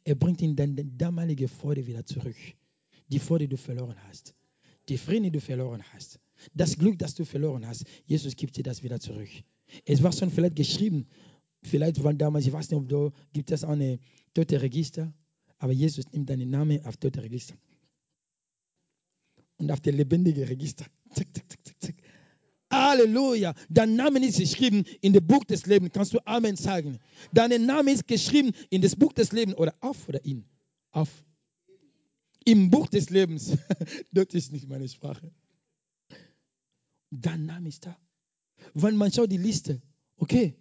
Er 0.03 0.15
bringt 0.15 0.41
ihn 0.41 0.55
deine 0.55 0.83
damalige 0.85 1.47
Freude 1.47 1.85
wieder 1.85 2.05
zurück. 2.05 2.35
Die 3.07 3.19
Freude, 3.19 3.45
die 3.45 3.55
du 3.55 3.57
verloren 3.57 3.97
hast. 4.07 4.33
Die 4.89 4.97
Frieden, 4.97 5.23
die 5.23 5.31
du 5.31 5.41
verloren 5.41 5.83
hast. 5.93 6.19
Das 6.53 6.77
Glück, 6.77 6.97
das 6.99 7.15
du 7.15 7.25
verloren 7.25 7.67
hast. 7.67 7.85
Jesus 8.05 8.35
gibt 8.35 8.57
dir 8.57 8.63
das 8.63 8.83
wieder 8.83 8.99
zurück. 8.99 9.29
Es 9.85 10.03
war 10.03 10.11
schon 10.11 10.29
vielleicht 10.29 10.55
geschrieben. 10.55 11.07
Vielleicht 11.61 12.03
war 12.03 12.13
damals, 12.13 12.45
ich 12.45 12.53
weiß 12.53 12.69
nicht, 12.69 12.79
ob 12.79 12.89
da 12.89 13.11
gibt 13.31 13.51
es 13.51 13.63
eine 13.63 13.99
tote 14.33 14.61
Register. 14.61 15.13
Aber 15.63 15.71
Jesus 15.71 16.11
nimmt 16.11 16.29
deinen 16.29 16.49
Namen 16.49 16.83
auf 16.83 16.97
tote 16.97 17.23
Register. 17.23 17.55
Und 19.55 19.71
auf 19.71 19.79
der 19.79 19.93
lebendige 19.93 20.49
Register. 20.49 20.85
Zack, 21.11 21.27
zack, 21.33 21.49
zack, 21.49 21.65
zack, 21.65 21.75
zack. 21.79 21.95
Halleluja. 22.69 23.53
Dein 23.69 23.95
Name 23.95 24.19
ist 24.25 24.39
geschrieben 24.39 24.83
in 24.99 25.13
dem 25.13 25.25
Buch 25.25 25.45
des 25.45 25.65
Lebens. 25.65 25.91
Kannst 25.93 26.13
du 26.13 26.19
Amen 26.27 26.57
sagen? 26.57 26.99
Dein 27.31 27.65
Name 27.65 27.93
ist 27.93 28.09
geschrieben 28.09 28.51
in 28.71 28.81
das 28.81 28.97
Buch 28.97 29.13
des 29.13 29.31
Lebens. 29.31 29.55
Oder 29.57 29.73
auf 29.79 30.09
oder 30.09 30.25
in? 30.25 30.43
Auf. 30.91 31.23
Im 32.43 32.69
Buch 32.69 32.89
des 32.89 33.09
Lebens. 33.09 33.57
das 34.11 34.33
ist 34.33 34.51
nicht 34.51 34.67
meine 34.67 34.89
Sprache. 34.89 35.31
Dein 37.09 37.45
Name 37.45 37.69
ist 37.69 37.85
da. 37.85 37.97
Wenn 38.73 38.97
man 38.97 39.13
schaut 39.13 39.31
die 39.31 39.37
Liste, 39.37 39.81
okay, 40.17 40.57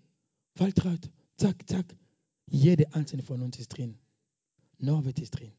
Waltraud, 0.55 1.11
zack, 1.39 1.69
zack. 1.69 1.87
Jede 2.47 2.95
einzelne 2.95 3.25
von 3.25 3.43
uns 3.43 3.59
ist 3.59 3.77
drin. 3.77 3.99
Norbert 4.83 5.19
ist 5.19 5.31
drin. 5.31 5.53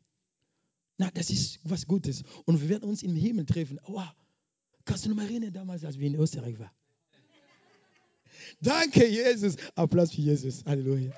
Na, 0.98 1.10
das 1.12 1.30
ist 1.30 1.60
was 1.64 1.88
Gutes. 1.88 2.24
Und 2.46 2.62
wir 2.62 2.70
werden 2.70 2.90
uns 2.90 3.04
im 3.04 3.16
Himmel 3.16 3.46
treffen. 3.46 3.80
Wow. 3.88 4.10
Kannst 4.86 5.06
du 5.06 5.10
noch 5.10 5.16
mal 5.16 5.26
erinnern, 5.26 5.54
damals, 5.54 5.84
als 5.86 5.98
wir 5.98 6.08
in 6.08 6.16
Österreich 6.16 6.60
waren? 6.60 6.72
Danke, 8.60 9.08
Jesus. 9.08 9.56
Applaus 9.76 10.12
für 10.12 10.22
Jesus. 10.22 10.64
Halleluja. 10.66 11.12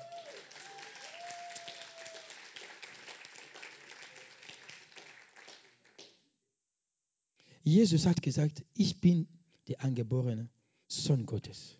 Jesus 7.64 8.06
hat 8.06 8.22
gesagt, 8.22 8.64
ich 8.74 9.00
bin 9.00 9.26
der 9.66 9.82
angeborene 9.82 10.48
Sohn 10.86 11.26
Gottes. 11.26 11.76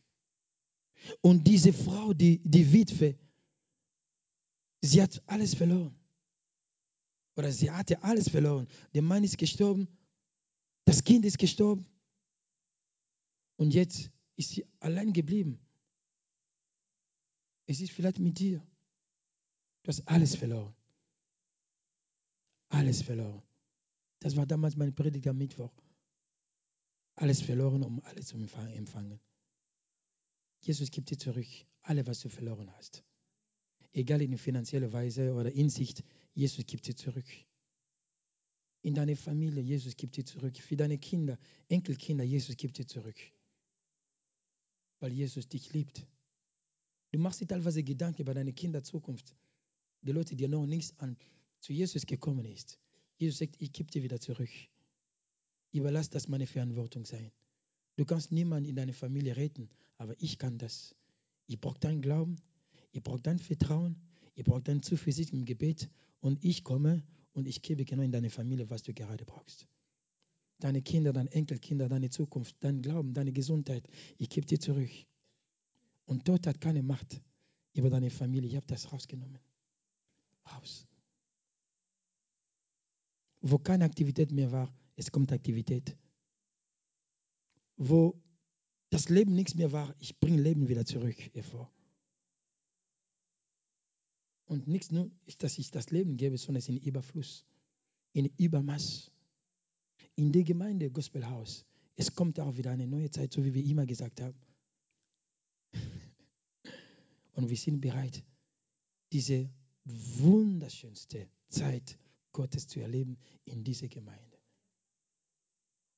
Und 1.21 1.47
diese 1.47 1.73
Frau, 1.73 2.13
die, 2.13 2.41
die 2.43 2.73
Witwe, 2.73 3.17
sie 4.81 5.01
hat 5.01 5.23
alles 5.27 5.55
verloren. 5.55 5.95
Oder 7.37 7.53
sie 7.53 7.71
hatte 7.71 8.03
alles 8.03 8.31
verloren. 8.31 8.67
Der 8.95 9.03
Mann 9.03 9.23
ist 9.23 9.39
gestorben, 9.39 9.89
das 10.85 11.05
Kind 11.05 11.25
ist 11.25 11.39
gestorben. 11.39 11.87
Und 13.57 13.75
jetzt 13.75 14.11
ist 14.37 14.51
sie 14.51 14.67
allein 14.81 15.13
geblieben. 15.13 15.59
Es 17.67 17.81
ist 17.81 17.93
vielleicht 17.93 18.19
mit 18.19 18.39
dir. 18.39 18.59
Du 19.83 19.89
hast 19.89 20.07
alles 20.09 20.37
verloren. 20.37 20.75
Alles 22.69 23.03
verloren. 23.03 23.43
Das 24.21 24.37
war 24.37 24.47
damals 24.47 24.77
mein 24.77 24.95
Predigt 24.95 25.27
am 25.27 25.37
Mittwoch. 25.37 25.73
Alles 27.17 27.41
verloren, 27.41 27.83
um 27.83 28.01
alles 28.01 28.27
zu 28.27 28.37
empfangen. 28.37 29.21
Jesus 30.61 30.91
gibt 30.91 31.11
dir 31.11 31.19
zurück 31.19 31.47
alles, 31.83 32.07
was 32.07 32.21
du 32.21 32.29
verloren 32.29 32.71
hast. 32.77 33.05
Egal 33.93 34.21
in 34.21 34.37
finanzieller 34.37 34.93
Weise 34.93 35.33
oder 35.33 35.53
Insicht, 35.53 36.05
Jesus 36.37 36.67
gibt 36.67 36.87
dir 36.87 36.95
zurück. 36.95 37.25
In 38.83 38.95
deine 38.95 39.17
Familie, 39.17 39.63
Jesus 39.63 39.97
gibt 39.97 40.17
dir 40.17 40.25
zurück. 40.25 40.59
Für 40.59 40.77
deine 40.77 40.99
Kinder, 40.99 41.39
Enkelkinder, 41.69 42.25
Jesus 42.25 42.57
gibt 42.59 42.77
dir 42.77 42.87
zurück. 42.87 43.17
Weil 45.01 45.13
Jesus 45.13 45.49
dich 45.49 45.73
liebt. 45.73 46.07
Du 47.11 47.19
machst 47.19 47.41
dir 47.41 47.47
teilweise 47.47 47.83
Gedanken 47.83 48.21
über 48.21 48.35
deine 48.35 48.53
Kinderzukunft. 48.53 49.35
Die 50.03 50.13
Leute, 50.13 50.37
die 50.37 50.47
noch 50.47 50.67
nichts 50.67 50.97
an 50.99 51.17
zu 51.61 51.73
Jesus 51.73 52.05
gekommen 52.05 52.45
ist. 52.45 52.79
Jesus 53.17 53.39
sagt, 53.39 53.57
ich 53.59 53.73
gebe 53.73 53.91
dir 53.91 54.03
wieder 54.03 54.21
zurück. 54.21 54.51
Überlass 55.73 56.11
das 56.11 56.29
meine 56.29 56.47
Verantwortung 56.47 57.07
sein. 57.07 57.33
Du 57.97 58.05
kannst 58.05 58.31
niemanden 58.31 58.69
in 58.69 58.77
deiner 58.77 58.93
Familie 58.93 59.37
retten, 59.37 59.71
aber 59.97 60.15
ich 60.21 60.39
kann 60.39 60.59
das. 60.59 60.95
Ich 61.47 61.59
brauche 61.59 61.81
deinen 61.81 62.03
Glauben, 62.03 62.37
ich 62.93 63.03
brauche 63.03 63.23
dein 63.23 63.39
Vertrauen, 63.39 63.97
ich 64.37 64.45
brauche 64.45 64.63
deine 64.63 64.83
Zuversicht 64.83 65.33
im 65.33 65.45
Gebet 65.45 65.89
und 66.21 66.45
ich 66.45 66.63
komme 66.63 67.03
und 67.33 67.49
ich 67.49 67.63
gebe 67.63 67.85
genau 67.85 68.03
in 68.03 68.13
deine 68.13 68.31
Familie, 68.31 68.69
was 68.71 68.83
du 68.83 68.93
gerade 68.93 69.25
brauchst. 69.25 69.67
Deine 70.59 70.83
Kinder, 70.83 71.13
deine 71.13 71.33
Enkelkinder, 71.33 71.89
deine 71.89 72.11
Zukunft, 72.11 72.55
dein 72.61 72.83
Glauben, 72.83 73.15
deine 73.15 73.33
Gesundheit, 73.33 73.89
ich 74.19 74.29
gebe 74.29 74.47
dir 74.47 74.61
zurück. 74.61 74.91
Und 76.05 76.29
dort 76.29 76.47
hat 76.47 76.61
keine 76.61 76.83
Macht 76.83 77.21
über 77.73 77.91
deine 77.91 78.11
Familie. 78.11 78.49
Ich 78.49 78.57
habe 78.57 78.67
das 78.67 78.93
rausgenommen. 78.93 79.39
Raus. 80.53 80.87
Wo 83.41 83.59
keine 83.59 83.85
Aktivität 83.85 84.31
mehr 84.33 84.53
war, 84.53 84.73
es 84.97 85.11
kommt 85.11 85.33
Aktivität. 85.33 85.97
Wo 87.77 88.21
das 88.91 89.09
Leben 89.09 89.35
nichts 89.35 89.55
mehr 89.55 89.73
war, 89.73 89.95
ich 89.99 90.19
bringe 90.19 90.41
Leben 90.41 90.69
wieder 90.69 90.85
zurück 90.85 91.17
hervor. 91.35 91.71
Und 94.47 94.69
nichts 94.69 94.91
nur 94.93 95.11
dass 95.39 95.59
ich 95.59 95.71
das 95.71 95.91
Leben 95.91 96.17
gebe, 96.17 96.39
sondern 96.39 96.59
es 96.59 96.69
ist 96.69 96.77
in 96.77 96.83
Überfluss, 96.83 97.45
in 98.13 98.27
Übermaß. 98.39 99.11
In 100.15 100.33
der 100.33 100.45
Gemeinde 100.45 100.91
Gospelhaus, 100.91 101.65
es 101.97 102.15
kommt 102.15 102.41
auch 102.41 102.57
wieder 102.57 102.71
eine 102.71 102.87
neue 102.87 103.11
Zeit, 103.11 103.33
so 103.33 103.45
wie 103.45 103.53
wir 103.53 103.65
immer 103.65 103.87
gesagt 103.87 104.21
haben. 104.21 104.39
Und 107.35 107.51
wir 107.51 107.57
sind 107.57 107.81
bereit, 107.81 108.23
diese 109.13 109.51
wunderschönste 109.85 111.29
Zeit 111.49 111.99
Gottes 112.33 112.69
zu 112.69 112.81
erleben 112.81 113.19
in 113.45 113.65
dieser 113.65 113.89
Gemeinde. 113.89 114.39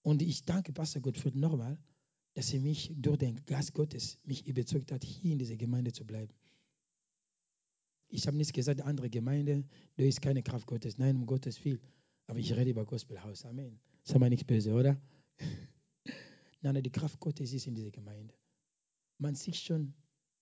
Und 0.03 0.23
ich 0.23 0.45
danke 0.45 0.73
Pastor 0.73 1.03
Gottfried 1.03 1.35
nochmal, 1.35 1.79
dass 2.35 2.53
er 2.53 2.61
mich 2.61 2.93
durch 2.97 3.19
den 3.19 3.45
Geist 3.47 3.75
Gottes 3.75 4.19
mich 4.25 4.47
überzeugt 4.47 4.93
hat, 4.93 5.05
hier 5.05 5.33
in 5.33 5.39
dieser 5.39 5.57
Gemeinde 5.57 5.93
zu 5.93 6.05
bleiben. 6.05 6.33
Ich 8.09 8.27
habe 8.27 8.37
nicht 8.37 8.53
gesagt, 8.53 8.81
andere 8.81 9.11
Gemeinde, 9.11 9.65
da 9.97 10.05
ist 10.05 10.23
keine 10.23 10.43
Kraft 10.43 10.67
Gottes. 10.67 10.99
Nein, 10.99 11.17
um 11.17 11.27
Gottes 11.27 11.63
Willen. 11.65 11.81
Aber 12.27 12.39
ich 12.39 12.55
rede 12.55 12.71
über 12.71 12.85
Gospelhaus. 12.85 13.45
Amen. 13.45 13.79
Ist 14.05 14.19
wir 14.19 14.29
nichts 14.29 14.45
böse, 14.45 14.73
oder? 14.73 15.01
Nein, 16.63 16.83
die 16.83 16.91
Kraft 16.91 17.21
Gottes 17.21 17.53
ist 17.53 17.67
in 17.67 17.75
dieser 17.75 17.91
Gemeinde. 17.91 18.35
Man 19.19 19.35
sieht 19.35 19.57
schon 19.57 19.95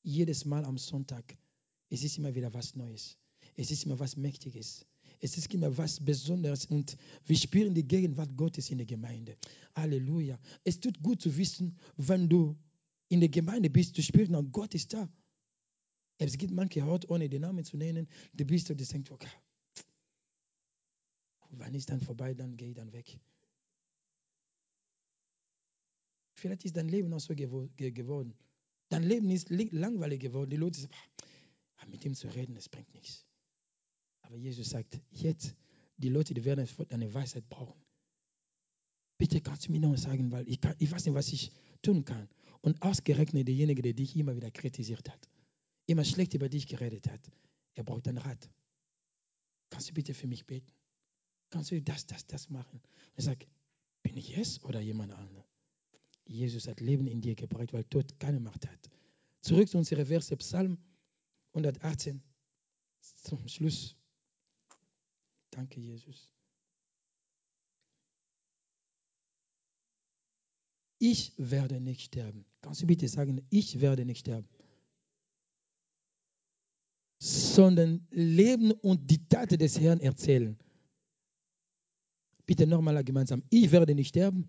jedes 0.02 0.44
Mal 0.44 0.64
am 0.64 0.78
Sonntag, 0.78 1.36
es 1.88 2.02
ist 2.02 2.18
immer 2.18 2.34
wieder 2.34 2.52
was 2.54 2.74
Neues. 2.74 3.18
Es 3.56 3.70
ist 3.70 3.84
immer 3.84 3.98
was 3.98 4.16
Mächtiges. 4.16 4.86
Es 5.20 5.36
ist 5.38 5.52
immer 5.54 5.76
was 5.76 6.04
Besonderes 6.04 6.66
und 6.66 6.96
wir 7.24 7.36
spüren 7.36 7.74
die 7.74 7.86
Gegenwart 7.86 8.36
Gottes 8.36 8.70
in 8.70 8.78
der 8.78 8.86
Gemeinde. 8.86 9.36
Halleluja. 9.74 10.38
Es 10.62 10.78
tut 10.78 11.02
gut 11.02 11.22
zu 11.22 11.36
wissen, 11.36 11.76
wenn 11.96 12.28
du 12.28 12.56
in 13.08 13.20
der 13.20 13.28
Gemeinde 13.28 13.70
bist, 13.70 13.96
du 13.96 14.02
spürst 14.02 14.30
noch, 14.30 14.42
Gott 14.52 14.74
ist 14.74 14.92
da. 14.92 15.08
Es 16.18 16.38
gibt 16.38 16.52
manche 16.52 16.84
Orte, 16.84 17.08
ohne 17.10 17.28
den 17.28 17.42
Namen 17.42 17.64
zu 17.64 17.76
nennen, 17.76 18.08
du 18.32 18.44
bist 18.44 18.70
und 18.70 18.80
du 18.80 18.84
denkst, 18.84 19.10
okay, 19.10 19.28
wann 21.50 21.74
ist 21.74 21.90
dann 21.90 22.00
vorbei, 22.00 22.34
dann 22.34 22.56
gehe 22.56 22.70
ich 22.70 22.74
dann 22.74 22.92
weg. 22.92 23.18
Vielleicht 26.34 26.64
ist 26.64 26.76
dein 26.76 26.88
Leben 26.88 27.12
auch 27.12 27.20
so 27.20 27.34
geworden. 27.34 28.34
Dein 28.88 29.02
Leben 29.02 29.30
ist 29.30 29.50
langweilig 29.50 30.20
geworden. 30.20 30.50
Die 30.50 30.56
Leute 30.56 30.80
sagen, 30.80 30.94
mit 31.88 32.04
ihm 32.04 32.14
zu 32.14 32.28
reden, 32.28 32.54
das 32.54 32.68
bringt 32.68 32.92
nichts. 32.94 33.24
Aber 34.22 34.36
Jesus 34.36 34.70
sagt, 34.70 35.00
jetzt, 35.10 35.54
die 35.96 36.08
Leute, 36.08 36.34
die 36.34 36.44
werden 36.44 36.68
deine 36.88 37.12
Weisheit 37.14 37.48
brauchen. 37.48 37.80
Bitte 39.18 39.40
kannst 39.40 39.68
du 39.68 39.72
mir 39.72 39.80
noch 39.80 39.96
sagen, 39.96 40.30
weil 40.32 40.48
ich, 40.48 40.60
kann, 40.60 40.74
ich 40.78 40.90
weiß 40.90 41.06
nicht, 41.06 41.14
was 41.14 41.32
ich 41.32 41.52
tun 41.82 42.04
kann. 42.04 42.28
Und 42.60 42.82
ausgerechnet 42.82 43.48
derjenige, 43.48 43.82
der 43.82 43.94
dich 43.94 44.16
immer 44.16 44.34
wieder 44.36 44.50
kritisiert 44.50 45.08
hat 45.08 45.28
immer 45.86 46.04
schlecht 46.04 46.34
über 46.34 46.48
dich 46.48 46.66
geredet 46.66 47.08
hat, 47.08 47.30
er 47.74 47.84
braucht 47.84 48.08
einen 48.08 48.18
Rat. 48.18 48.50
Kannst 49.70 49.90
du 49.90 49.94
bitte 49.94 50.14
für 50.14 50.26
mich 50.26 50.46
beten? 50.46 50.72
Kannst 51.50 51.70
du 51.70 51.80
das, 51.80 52.06
das, 52.06 52.26
das 52.26 52.50
machen? 52.50 52.80
Und 52.80 53.16
er 53.16 53.22
sagt, 53.22 53.46
bin 54.02 54.16
ich 54.16 54.36
es 54.36 54.62
oder 54.64 54.80
jemand 54.80 55.12
anderes? 55.12 55.44
Jesus 56.24 56.66
hat 56.66 56.80
Leben 56.80 57.06
in 57.06 57.20
dir 57.20 57.34
gebracht, 57.34 57.72
weil 57.72 57.84
Tod 57.84 58.18
keine 58.18 58.40
Macht 58.40 58.66
hat. 58.66 58.90
Zurück 59.42 59.68
zu 59.68 59.78
unserer 59.78 60.06
Verse 60.06 60.36
Psalm 60.36 60.76
118 61.52 62.20
zum 63.00 63.46
Schluss. 63.46 63.96
Danke, 65.50 65.80
Jesus. 65.80 66.30
ich 70.98 71.32
werde 71.36 71.80
nicht 71.80 72.02
sterben. 72.02 72.44
Kannst 72.60 72.82
du 72.82 72.86
bitte 72.86 73.08
sagen, 73.08 73.46
ich 73.50 73.80
werde 73.80 74.04
nicht 74.04 74.20
sterben? 74.20 74.48
Sondern 77.18 78.06
leben 78.10 78.72
und 78.72 79.10
die 79.10 79.26
Taten 79.28 79.58
des 79.58 79.80
Herrn 79.80 80.00
erzählen. 80.00 80.58
Bitte 82.44 82.66
nochmal 82.66 83.02
gemeinsam. 83.02 83.42
Ich 83.50 83.72
werde 83.72 83.94
nicht 83.94 84.08
sterben, 84.08 84.46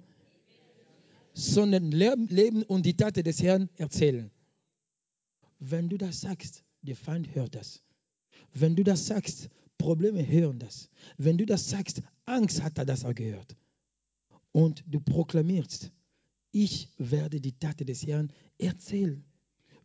sondern 1.34 1.91
leben 1.91 2.63
und 2.63 2.86
die 2.86 2.95
Taten 2.95 3.24
des 3.24 3.41
Herrn 3.41 3.70
erzählen. 3.78 4.30
Wenn 5.59 5.89
du 5.89 5.97
das 5.97 6.22
sagst, 6.22 6.63
der 6.82 6.95
Feind 6.95 7.34
hört 7.36 7.55
das. 7.55 7.84
Wenn 8.53 8.76
du 8.76 8.84
das 8.84 9.07
sagst, 9.07 9.49
Probleme 9.78 10.28
hören 10.28 10.59
das. 10.59 10.89
Wenn 11.18 11.38
du 11.38 11.45
das 11.45 11.70
sagst, 11.70 12.01
Angst 12.26 12.61
hat 12.61 12.78
er 12.78 12.86
das 12.86 13.05
auch 13.05 13.15
gehört. 13.15 13.55
Und 14.51 14.84
du 14.88 14.99
proklamierst, 14.99 15.91
ich 16.51 16.89
werde 16.97 17.39
die 17.39 17.57
Taten 17.57 17.86
des 17.86 18.05
Herrn 18.05 18.32
erzählen. 18.57 19.24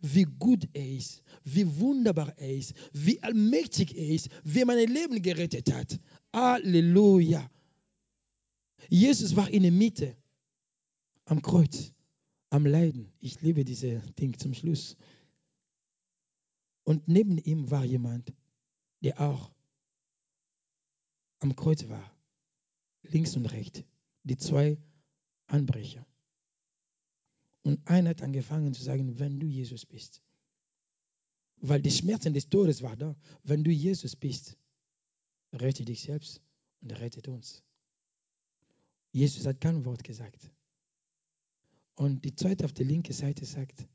Wie 0.02 0.24
gut 0.24 0.68
er 0.72 0.96
ist, 0.96 1.22
wie 1.44 1.78
wunderbar 1.78 2.36
er 2.36 2.56
ist, 2.56 2.74
wie 2.92 3.22
allmächtig 3.22 3.96
er 3.96 4.08
ist, 4.08 4.28
wie 4.42 4.60
er 4.60 4.66
mein 4.66 4.88
Leben 4.88 5.22
gerettet 5.22 5.72
hat. 5.72 6.00
Halleluja. 6.34 7.48
Jesus 8.88 9.36
war 9.36 9.48
in 9.48 9.62
der 9.62 9.70
Mitte, 9.72 10.16
am 11.24 11.40
Kreuz, 11.40 11.92
am 12.50 12.66
Leiden. 12.66 13.12
Ich 13.20 13.40
liebe 13.42 13.64
diese 13.64 14.00
Ding 14.18 14.36
zum 14.36 14.54
Schluss. 14.54 14.96
Und 16.84 17.06
neben 17.06 17.38
ihm 17.38 17.70
war 17.70 17.84
jemand, 17.84 18.34
der 19.02 19.20
auch 19.20 19.52
am 21.38 21.54
Kreuz 21.54 21.88
war, 21.88 22.16
links 23.02 23.36
und 23.36 23.46
rechts, 23.46 23.84
die 24.24 24.36
zwei 24.36 24.78
Anbrecher. 25.46 26.06
Und 27.62 27.86
einer 27.88 28.10
hat 28.10 28.22
angefangen 28.22 28.74
zu 28.74 28.82
sagen, 28.82 29.18
wenn 29.18 29.38
du 29.38 29.46
Jesus 29.46 29.86
bist, 29.86 30.22
weil 31.58 31.80
die 31.80 31.90
Schmerzen 31.92 32.34
des 32.34 32.48
Todes 32.48 32.82
waren 32.82 32.98
da, 32.98 33.16
wenn 33.44 33.62
du 33.62 33.70
Jesus 33.70 34.16
bist, 34.16 34.56
rette 35.52 35.84
dich 35.84 36.02
selbst 36.02 36.40
und 36.80 36.90
rettet 36.92 37.28
uns. 37.28 37.62
Jesus 39.12 39.46
hat 39.46 39.60
kein 39.60 39.84
Wort 39.84 40.02
gesagt. 40.02 40.50
Und 41.94 42.24
die 42.24 42.34
zweite 42.34 42.64
auf 42.64 42.72
der 42.72 42.86
linken 42.86 43.12
Seite 43.12 43.44
sagt, 43.44 43.86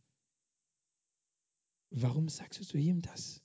warum 1.89 2.29
sagst 2.29 2.59
du 2.59 2.65
zu 2.65 2.77
ihm 2.77 3.01
das? 3.01 3.41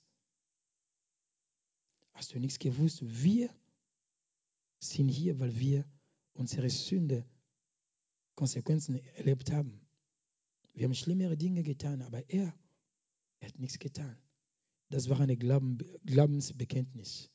Hast 2.13 2.33
du 2.33 2.39
nichts 2.39 2.59
gewusst? 2.59 3.01
Wir 3.01 3.49
sind 4.79 5.09
hier, 5.09 5.39
weil 5.39 5.59
wir 5.59 5.85
unsere 6.33 6.69
Sünde 6.69 7.25
Konsequenzen 8.35 8.95
erlebt 9.15 9.51
haben. 9.51 9.82
Wir 10.73 10.85
haben 10.85 10.95
schlimmere 10.95 11.37
Dinge 11.37 11.63
getan, 11.63 12.01
aber 12.01 12.27
er, 12.29 12.53
er 13.39 13.47
hat 13.47 13.59
nichts 13.59 13.79
getan. 13.79 14.17
Das 14.89 15.09
war 15.09 15.19
ein 15.19 15.37
Glauben, 15.37 15.77
Glaubensbekenntnis. 16.05 17.29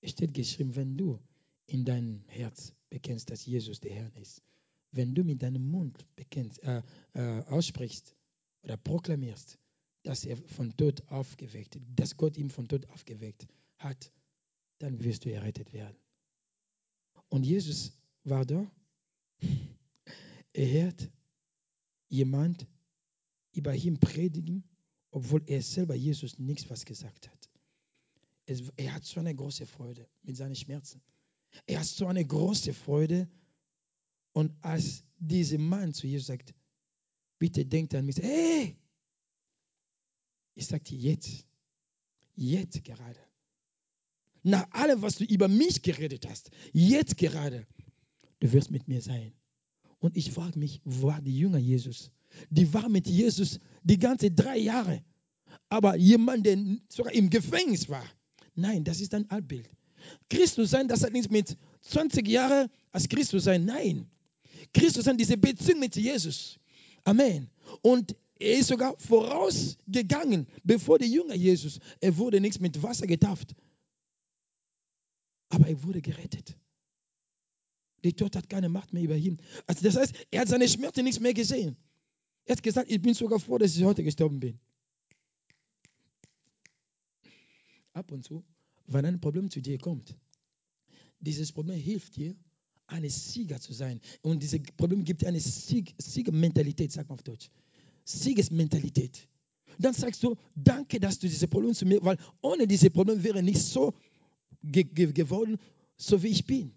Es 0.00 0.10
steht 0.10 0.34
geschrieben, 0.34 0.76
wenn 0.76 0.96
du 0.96 1.18
in 1.66 1.84
deinem 1.84 2.24
Herz 2.28 2.74
bekennst, 2.90 3.30
dass 3.30 3.46
Jesus 3.46 3.80
der 3.80 3.92
Herr 3.92 4.16
ist, 4.16 4.42
wenn 4.90 5.14
du 5.14 5.24
mit 5.24 5.42
deinem 5.42 5.70
Mund 5.70 6.06
bekennst, 6.14 6.62
äh, 6.62 6.82
äh, 7.14 7.42
aussprichst 7.44 8.14
oder 8.62 8.76
proklamierst, 8.76 9.58
dass 10.02 10.24
er 10.24 10.36
von 10.36 10.76
Tod 10.76 11.02
aufgeweckt, 11.08 11.78
dass 11.96 12.16
Gott 12.16 12.36
ihn 12.36 12.50
von 12.50 12.68
Tod 12.68 12.88
aufgeweckt 12.90 13.46
hat, 13.78 14.12
dann 14.78 15.02
wirst 15.02 15.24
du 15.24 15.32
errettet 15.32 15.72
werden. 15.72 15.96
Und 17.28 17.44
Jesus 17.44 17.92
war 18.24 18.44
da. 18.44 18.70
Er 20.56 20.70
hört 20.70 21.10
jemand 22.14 22.66
über 23.52 23.74
ihn 23.74 23.98
predigen, 23.98 24.64
obwohl 25.10 25.42
er 25.46 25.62
selber 25.62 25.94
Jesus 25.94 26.38
nichts 26.38 26.68
was 26.70 26.84
gesagt 26.84 27.28
hat. 27.28 27.50
er 28.76 28.94
hat 28.94 29.04
so 29.04 29.20
eine 29.20 29.34
große 29.34 29.66
Freude 29.66 30.08
mit 30.22 30.36
seinen 30.36 30.56
Schmerzen. 30.56 31.00
Er 31.66 31.80
hat 31.80 31.86
so 31.86 32.06
eine 32.06 32.24
große 32.24 32.74
Freude. 32.74 33.28
Und 34.32 34.52
als 34.62 35.04
dieser 35.18 35.58
Mann 35.58 35.94
zu 35.94 36.06
Jesus 36.06 36.26
sagt, 36.26 36.54
bitte 37.38 37.64
denkt 37.64 37.94
an 37.94 38.06
mich, 38.06 38.16
hey, 38.16 38.76
ich 40.54 40.66
sagte 40.66 40.94
jetzt, 40.94 41.46
jetzt 42.34 42.82
gerade 42.84 43.20
nach 44.44 44.70
allem, 44.72 45.02
was 45.02 45.16
du 45.16 45.24
über 45.24 45.48
mich 45.48 45.82
geredet 45.82 46.28
hast, 46.28 46.50
jetzt 46.72 47.16
gerade, 47.16 47.66
du 48.40 48.52
wirst 48.52 48.70
mit 48.70 48.86
mir 48.88 49.00
sein. 49.00 49.32
Und 50.04 50.18
ich 50.18 50.32
frage 50.32 50.58
mich, 50.58 50.82
wo 50.84 51.06
war 51.06 51.22
die 51.22 51.38
Jünger 51.38 51.56
Jesus? 51.56 52.10
Die 52.50 52.74
war 52.74 52.90
mit 52.90 53.08
Jesus 53.08 53.58
die 53.84 53.98
ganze 53.98 54.30
drei 54.30 54.58
Jahre. 54.58 55.02
Aber 55.70 55.96
jemand, 55.96 56.44
der 56.44 56.58
sogar 56.90 57.14
im 57.14 57.30
Gefängnis 57.30 57.88
war. 57.88 58.04
Nein, 58.54 58.84
das 58.84 59.00
ist 59.00 59.14
ein 59.14 59.30
Altbild. 59.30 59.70
Christus 60.28 60.68
sein, 60.68 60.88
das 60.88 61.02
hat 61.02 61.14
nichts 61.14 61.30
mit 61.30 61.56
20 61.80 62.28
Jahren 62.28 62.68
als 62.92 63.08
Christus 63.08 63.44
sein. 63.44 63.64
Nein. 63.64 64.06
Christus 64.74 65.06
sein, 65.06 65.16
diese 65.16 65.38
Beziehung 65.38 65.80
mit 65.80 65.96
Jesus. 65.96 66.58
Amen. 67.04 67.48
Und 67.80 68.14
er 68.38 68.58
ist 68.58 68.68
sogar 68.68 68.94
vorausgegangen, 68.98 70.46
bevor 70.64 70.98
die 70.98 71.10
Jünger 71.10 71.34
Jesus. 71.34 71.78
Er 72.02 72.14
wurde 72.18 72.42
nichts 72.42 72.60
mit 72.60 72.82
Wasser 72.82 73.06
getauft. 73.06 73.54
Aber 75.48 75.66
er 75.66 75.82
wurde 75.82 76.02
gerettet. 76.02 76.58
Der 78.04 78.14
Tod 78.14 78.36
hat 78.36 78.48
keine 78.48 78.68
Macht 78.68 78.92
mehr 78.92 79.02
über 79.02 79.16
ihn. 79.16 79.38
Also 79.66 79.82
das 79.82 79.96
heißt, 79.96 80.14
er 80.30 80.42
hat 80.42 80.48
seine 80.48 80.68
Schmerzen 80.68 81.04
nichts 81.04 81.20
mehr 81.20 81.34
gesehen. 81.34 81.76
Er 82.44 82.56
hat 82.56 82.62
gesagt, 82.62 82.90
ich 82.90 83.00
bin 83.00 83.14
sogar 83.14 83.40
froh, 83.40 83.56
dass 83.56 83.74
ich 83.74 83.82
heute 83.82 84.04
gestorben 84.04 84.38
bin. 84.38 84.60
Ab 87.94 88.12
und 88.12 88.24
zu, 88.24 88.44
wenn 88.86 89.06
ein 89.06 89.20
Problem 89.20 89.50
zu 89.50 89.60
dir 89.62 89.78
kommt, 89.78 90.14
dieses 91.20 91.52
Problem 91.52 91.80
hilft 91.80 92.16
dir, 92.16 92.36
ein 92.86 93.08
Sieger 93.08 93.58
zu 93.60 93.72
sein. 93.72 94.00
Und 94.20 94.42
dieses 94.42 94.60
Problem 94.76 95.04
gibt 95.04 95.22
dir 95.22 95.28
eine 95.28 95.40
Sieg, 95.40 95.94
Siegermentalität, 95.96 96.92
sagt 96.92 97.08
man 97.08 97.18
auf 97.18 97.22
Deutsch. 97.22 97.50
Siegesmentalität. 98.04 99.26
Dann 99.78 99.94
sagst 99.94 100.22
du, 100.22 100.36
danke, 100.54 101.00
dass 101.00 101.18
du 101.18 101.26
diese 101.26 101.48
Problem 101.48 101.74
zu 101.74 101.86
mir, 101.86 102.04
weil 102.04 102.18
ohne 102.42 102.66
diese 102.66 102.90
Problem 102.90 103.22
wäre 103.24 103.42
nicht 103.42 103.62
so 103.62 103.94
ge 104.62 104.84
ge 104.84 105.12
geworden, 105.12 105.58
so 105.96 106.22
wie 106.22 106.28
ich 106.28 106.44
bin. 106.44 106.72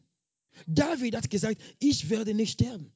David 0.66 1.16
hat 1.16 1.30
gesagt, 1.30 1.62
ich 1.80 2.10
werde 2.10 2.34
nicht 2.34 2.53
sterben. 2.53 2.91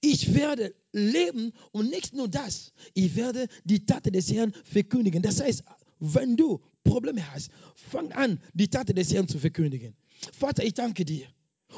Ich 0.00 0.34
werde 0.34 0.74
leben 0.92 1.52
und 1.72 1.88
nicht 1.88 2.12
nur 2.12 2.28
das, 2.28 2.72
ich 2.92 3.16
werde 3.16 3.48
die 3.64 3.86
Taten 3.86 4.12
des 4.12 4.30
Herrn 4.30 4.52
verkündigen. 4.64 5.22
Das 5.22 5.40
heißt, 5.40 5.64
wenn 6.00 6.36
du 6.36 6.60
Probleme 6.84 7.30
hast, 7.32 7.50
fang 7.74 8.12
an, 8.12 8.40
die 8.52 8.68
Taten 8.68 8.94
des 8.94 9.12
Herrn 9.12 9.28
zu 9.28 9.38
verkündigen. 9.38 9.94
Vater, 10.32 10.64
ich 10.64 10.74
danke 10.74 11.04
dir 11.04 11.26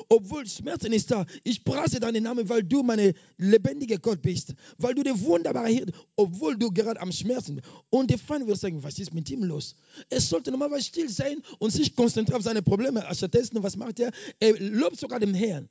obwohl 0.08 0.46
Schmerzen 0.46 0.92
ist 0.92 1.10
da, 1.10 1.26
ich 1.44 1.64
preise 1.64 2.00
deinen 2.00 2.22
Namen, 2.22 2.48
weil 2.48 2.62
du 2.62 2.82
meine 2.82 3.14
lebendige 3.38 3.98
Gott 3.98 4.22
bist, 4.22 4.54
weil 4.78 4.94
du 4.94 5.02
der 5.02 5.20
wunderbare 5.20 5.68
Hirte, 5.68 5.92
obwohl 6.16 6.56
du 6.56 6.70
gerade 6.70 7.00
am 7.00 7.12
Schmerzen. 7.12 7.60
Und 7.90 8.10
der 8.10 8.18
Feind 8.18 8.46
wird 8.46 8.58
sagen, 8.58 8.82
was 8.82 8.98
ist 8.98 9.12
mit 9.14 9.28
ihm 9.30 9.44
los? 9.44 9.76
Er 10.10 10.20
sollte 10.20 10.50
normalerweise 10.50 10.84
still 10.84 11.08
sein 11.08 11.42
und 11.58 11.72
sich 11.72 11.94
konzentrieren 11.94 12.38
auf 12.38 12.44
seine 12.44 12.62
Probleme. 12.62 13.04
Stattdessen, 13.12 13.62
was 13.62 13.76
macht 13.76 14.00
er? 14.00 14.12
Er 14.40 14.58
lobt 14.58 14.98
sogar 14.98 15.20
den 15.20 15.34
Herrn. 15.34 15.68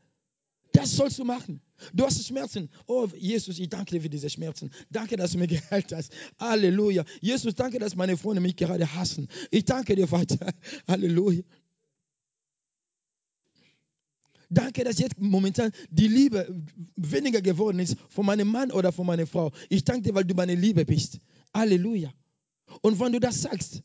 Das 0.73 0.95
sollst 0.95 1.19
du 1.19 1.25
machen. 1.25 1.61
Du 1.93 2.05
hast 2.05 2.25
Schmerzen. 2.25 2.69
Oh, 2.87 3.07
Jesus, 3.17 3.59
ich 3.59 3.69
danke 3.69 3.91
dir 3.91 4.01
für 4.01 4.09
diese 4.09 4.29
Schmerzen. 4.29 4.71
Danke, 4.89 5.17
dass 5.17 5.31
du 5.31 5.37
mir 5.37 5.47
geheilt 5.47 5.91
hast. 5.93 6.13
Halleluja. 6.39 7.03
Jesus, 7.19 7.55
danke, 7.55 7.79
dass 7.79 7.95
meine 7.95 8.15
Freunde 8.17 8.41
mich 8.41 8.55
gerade 8.55 8.93
hassen. 8.95 9.27
Ich 9.49 9.65
danke 9.65 9.95
dir, 9.95 10.07
Vater. 10.07 10.53
Halleluja. 10.87 11.43
Danke, 14.53 14.83
dass 14.83 14.99
jetzt 14.99 15.17
momentan 15.17 15.71
die 15.89 16.09
Liebe 16.09 16.61
weniger 16.97 17.41
geworden 17.41 17.79
ist 17.79 17.95
von 18.09 18.25
meinem 18.25 18.49
Mann 18.49 18.69
oder 18.71 18.91
von 18.91 19.05
meiner 19.05 19.25
Frau. 19.25 19.49
Ich 19.69 19.85
danke 19.85 20.01
dir, 20.01 20.13
weil 20.13 20.25
du 20.25 20.35
meine 20.35 20.55
Liebe 20.55 20.85
bist. 20.85 21.19
Halleluja. 21.53 22.13
Und 22.81 22.99
wenn 22.99 23.13
du 23.13 23.21
das 23.21 23.43
sagst, 23.43 23.81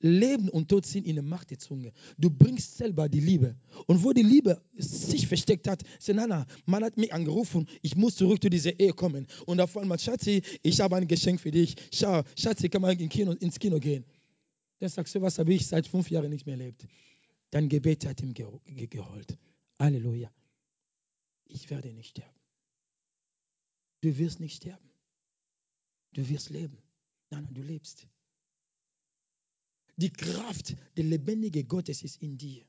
Leben 0.00 0.50
und 0.50 0.68
Tod 0.68 0.84
sind 0.84 1.06
in 1.06 1.16
der 1.16 1.24
Macht 1.24 1.50
der 1.50 1.58
Zunge. 1.58 1.92
Du 2.18 2.28
bringst 2.30 2.76
selber 2.76 3.08
die 3.08 3.20
Liebe. 3.20 3.56
Und 3.86 4.04
wo 4.04 4.12
die 4.12 4.22
Liebe 4.22 4.60
sich 4.76 5.26
versteckt 5.26 5.66
hat, 5.68 5.82
sagt, 5.98 6.16
Nana, 6.16 6.46
man 6.66 6.84
hat 6.84 6.98
mich 6.98 7.12
angerufen, 7.14 7.66
ich 7.80 7.96
muss 7.96 8.16
zurück 8.16 8.42
zu 8.42 8.50
dieser 8.50 8.78
Ehe 8.78 8.92
kommen. 8.92 9.26
Und 9.46 9.58
auf 9.60 9.76
einmal, 9.76 9.98
Schatzi, 9.98 10.42
ich 10.62 10.80
habe 10.80 10.96
ein 10.96 11.08
Geschenk 11.08 11.40
für 11.40 11.50
dich. 11.50 11.76
Schau, 11.92 12.22
Schatzi, 12.36 12.68
kann 12.68 12.82
man 12.82 12.98
ins 12.98 13.58
Kino, 13.58 13.78
gehen. 13.78 14.04
Dann 14.80 14.88
sagst 14.90 15.14
du, 15.14 15.22
was 15.22 15.38
habe 15.38 15.52
ich 15.52 15.66
seit 15.66 15.86
fünf 15.86 16.10
Jahren 16.10 16.30
nicht 16.30 16.46
mehr 16.46 16.58
erlebt. 16.58 16.86
Dein 17.50 17.68
Gebet 17.68 18.06
hat 18.06 18.22
ihm 18.22 18.34
geholt. 18.34 19.38
Halleluja. 19.80 20.30
Ich 21.46 21.68
werde 21.70 21.92
nicht 21.92 22.10
sterben. 22.10 22.38
Du 24.02 24.16
wirst 24.16 24.38
nicht 24.38 24.56
sterben. 24.56 24.90
Du 26.12 26.28
wirst 26.28 26.50
leben. 26.50 26.78
Nein, 27.30 27.44
nein, 27.44 27.54
du 27.54 27.62
lebst. 27.62 28.06
Die 29.96 30.10
Kraft 30.10 30.76
der 30.96 31.04
lebendigen 31.04 31.66
Gottes 31.66 32.02
ist 32.02 32.22
in 32.22 32.36
dir. 32.36 32.64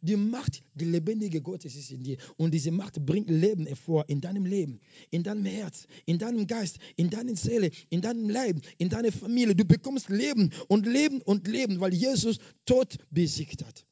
Die 0.00 0.16
Macht, 0.16 0.62
die 0.74 0.86
lebendige 0.86 1.40
Gottes 1.40 1.76
ist 1.76 1.90
in 1.90 2.02
dir. 2.02 2.18
Und 2.36 2.52
diese 2.52 2.70
Macht 2.70 3.04
bringt 3.04 3.30
Leben 3.30 3.66
hervor 3.66 4.08
in 4.08 4.20
deinem 4.20 4.44
Leben, 4.44 4.80
in 5.10 5.22
deinem 5.22 5.44
Herz, 5.44 5.86
in 6.06 6.18
deinem 6.18 6.46
Geist, 6.46 6.78
in 6.96 7.10
deiner 7.10 7.36
Seele, 7.36 7.70
in 7.90 8.00
deinem 8.00 8.28
Leib, 8.28 8.60
in 8.78 8.88
deiner 8.88 9.12
Familie. 9.12 9.54
Du 9.54 9.64
bekommst 9.64 10.08
Leben 10.08 10.50
und 10.68 10.86
Leben 10.86 11.20
und 11.22 11.46
Leben, 11.46 11.80
weil 11.80 11.94
Jesus 11.94 12.38
Tod 12.64 12.96
besiegt 13.10 13.64
hat. 13.64 13.86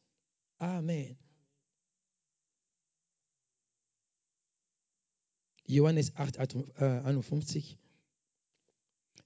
Amen. 0.58 1.16
Johannes 5.72 6.14
8, 6.16 6.38
51. 6.78 7.78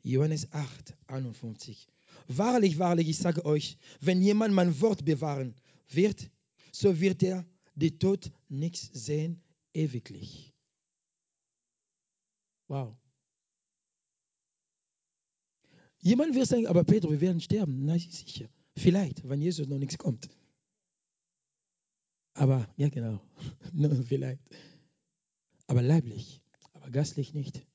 Johannes 0.03 0.53
8, 0.53 0.94
51. 1.09 1.88
Wahrlich, 2.28 2.78
wahrlich, 2.78 3.09
ich 3.09 3.18
sage 3.18 3.44
euch, 3.44 3.76
wenn 4.01 4.22
jemand 4.22 4.55
mein 4.55 4.80
Wort 4.80 5.05
bewahren 5.05 5.55
wird, 5.88 6.30
so 6.72 7.01
wird 7.01 7.22
er 7.22 7.44
den 7.74 7.99
Tod 7.99 8.30
nichts 8.49 8.90
sehen, 8.92 9.42
ewiglich. 9.74 10.55
Wow. 12.68 12.97
Jemand 16.01 16.34
wird 16.34 16.47
sagen, 16.47 16.66
aber 16.68 16.84
Peter, 16.84 17.11
wir 17.11 17.20
werden 17.20 17.40
sterben. 17.40 17.84
Nein, 17.84 17.99
sicher. 17.99 18.49
Vielleicht, 18.76 19.28
wenn 19.28 19.40
Jesus 19.40 19.66
noch 19.66 19.78
nichts 19.78 19.99
kommt. 19.99 20.28
Aber, 22.34 22.68
ja 22.76 22.88
genau, 22.88 23.20
vielleicht. 24.07 24.42
Aber 25.67 25.83
leiblich, 25.83 26.41
aber 26.73 26.91
gastlich 26.91 27.35
nicht. 27.35 27.67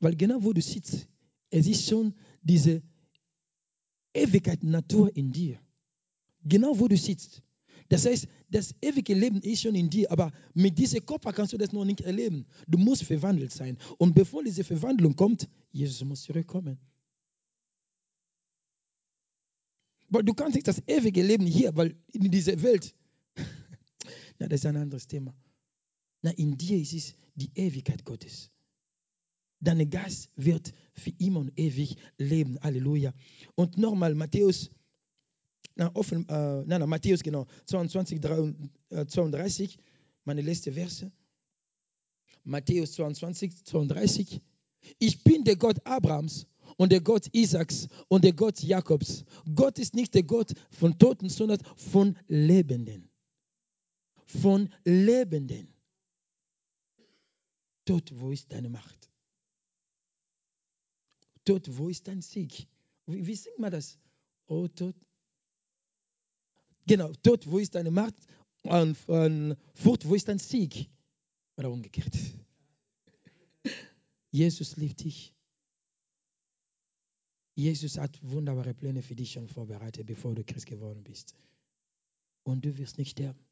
Weil 0.00 0.16
genau 0.16 0.42
wo 0.42 0.52
du 0.52 0.60
sitzt, 0.60 1.08
es 1.50 1.66
ist 1.66 1.88
schon 1.88 2.14
diese 2.42 2.82
Ewigkeit, 4.14 4.62
Natur 4.62 5.14
in 5.16 5.32
dir. 5.32 5.58
Genau 6.44 6.78
wo 6.78 6.88
du 6.88 6.96
sitzt. 6.96 7.42
Das 7.88 8.06
heißt, 8.06 8.26
das 8.48 8.74
ewige 8.80 9.14
Leben 9.14 9.40
ist 9.42 9.62
schon 9.62 9.74
in 9.74 9.90
dir, 9.90 10.10
aber 10.10 10.32
mit 10.54 10.78
diesem 10.78 11.04
Körper 11.04 11.32
kannst 11.32 11.52
du 11.52 11.58
das 11.58 11.72
noch 11.72 11.84
nicht 11.84 12.00
erleben. 12.00 12.46
Du 12.66 12.78
musst 12.78 13.04
verwandelt 13.04 13.52
sein. 13.52 13.78
Und 13.98 14.14
bevor 14.14 14.42
diese 14.42 14.64
Verwandlung 14.64 15.14
kommt, 15.14 15.48
Jesus 15.70 16.02
muss 16.04 16.22
zurückkommen. 16.22 16.78
Weil 20.08 20.22
du 20.22 20.34
kannst 20.34 20.54
nicht 20.54 20.68
das 20.68 20.82
ewige 20.86 21.22
Leben 21.22 21.46
hier, 21.46 21.74
weil 21.76 21.96
in 22.12 22.30
dieser 22.30 22.60
Welt, 22.62 22.94
na, 24.38 24.48
das 24.48 24.60
ist 24.60 24.66
ein 24.66 24.76
anderes 24.76 25.06
Thema. 25.06 25.34
Na, 26.22 26.30
in 26.30 26.56
dir 26.56 26.78
ist 26.78 26.94
es 26.94 27.14
die 27.34 27.50
Ewigkeit 27.54 28.04
Gottes. 28.04 28.50
Dein 29.60 29.88
Geist 29.90 30.28
wird 30.34 30.72
für 30.94 31.12
immer 31.18 31.40
und 31.40 31.58
ewig 31.58 31.96
leben. 32.18 32.58
Halleluja. 32.60 33.12
Und 33.54 33.78
nochmal, 33.78 34.14
Matthäus, 34.14 34.70
na, 35.76 35.94
offen, 35.94 36.28
äh, 36.28 36.64
nein, 36.64 36.88
Matthäus, 36.88 37.22
genau, 37.22 37.46
22, 37.66 38.20
32, 38.20 39.74
äh, 39.74 39.82
meine 40.24 40.42
letzte 40.42 40.72
Verse. 40.72 41.10
Matthäus 42.44 42.92
22, 42.92 43.64
32. 43.64 44.40
Ich 44.98 45.22
bin 45.22 45.44
der 45.44 45.56
Gott 45.56 45.84
Abrahams 45.86 46.46
und 46.76 46.90
der 46.90 47.00
Gott 47.00 47.28
Isaaks 47.32 47.88
und 48.08 48.24
der 48.24 48.32
Gott 48.32 48.60
Jakobs. 48.62 49.24
Gott 49.54 49.78
ist 49.78 49.94
nicht 49.94 50.14
der 50.14 50.24
Gott 50.24 50.52
von 50.70 50.98
Toten, 50.98 51.28
sondern 51.28 51.58
von 51.76 52.18
Lebenden. 52.26 53.08
Von 54.26 54.70
Lebenden. 54.84 55.71
Tod, 57.84 58.12
wo 58.14 58.30
ist 58.30 58.52
deine 58.52 58.68
Macht? 58.68 59.10
Tod, 61.44 61.66
wo 61.76 61.88
ist 61.88 62.06
dein 62.06 62.22
Sieg? 62.22 62.68
Wie, 63.06 63.26
wie 63.26 63.34
singt 63.34 63.58
man 63.58 63.72
das? 63.72 63.98
Oh 64.46 64.68
Tod. 64.68 64.94
Genau, 66.86 67.12
Tod, 67.22 67.50
wo 67.50 67.58
ist 67.58 67.74
deine 67.74 67.90
Macht? 67.90 68.14
Und, 68.62 68.96
und 69.08 69.56
Furcht, 69.74 70.08
wo 70.08 70.14
ist 70.14 70.28
dein 70.28 70.38
Sieg? 70.38 70.88
Oder 71.56 71.70
umgekehrt. 71.70 72.16
Jesus 74.30 74.76
liebt 74.76 75.02
dich. 75.02 75.34
Jesus 77.54 77.98
hat 77.98 78.18
wunderbare 78.22 78.72
Pläne 78.72 79.02
für 79.02 79.14
dich 79.14 79.32
schon 79.32 79.48
vorbereitet, 79.48 80.06
bevor 80.06 80.34
du 80.34 80.44
Christ 80.44 80.66
geworden 80.66 81.02
bist. 81.04 81.34
Und 82.44 82.64
du 82.64 82.76
wirst 82.78 82.98
nicht 82.98 83.10
sterben. 83.10 83.44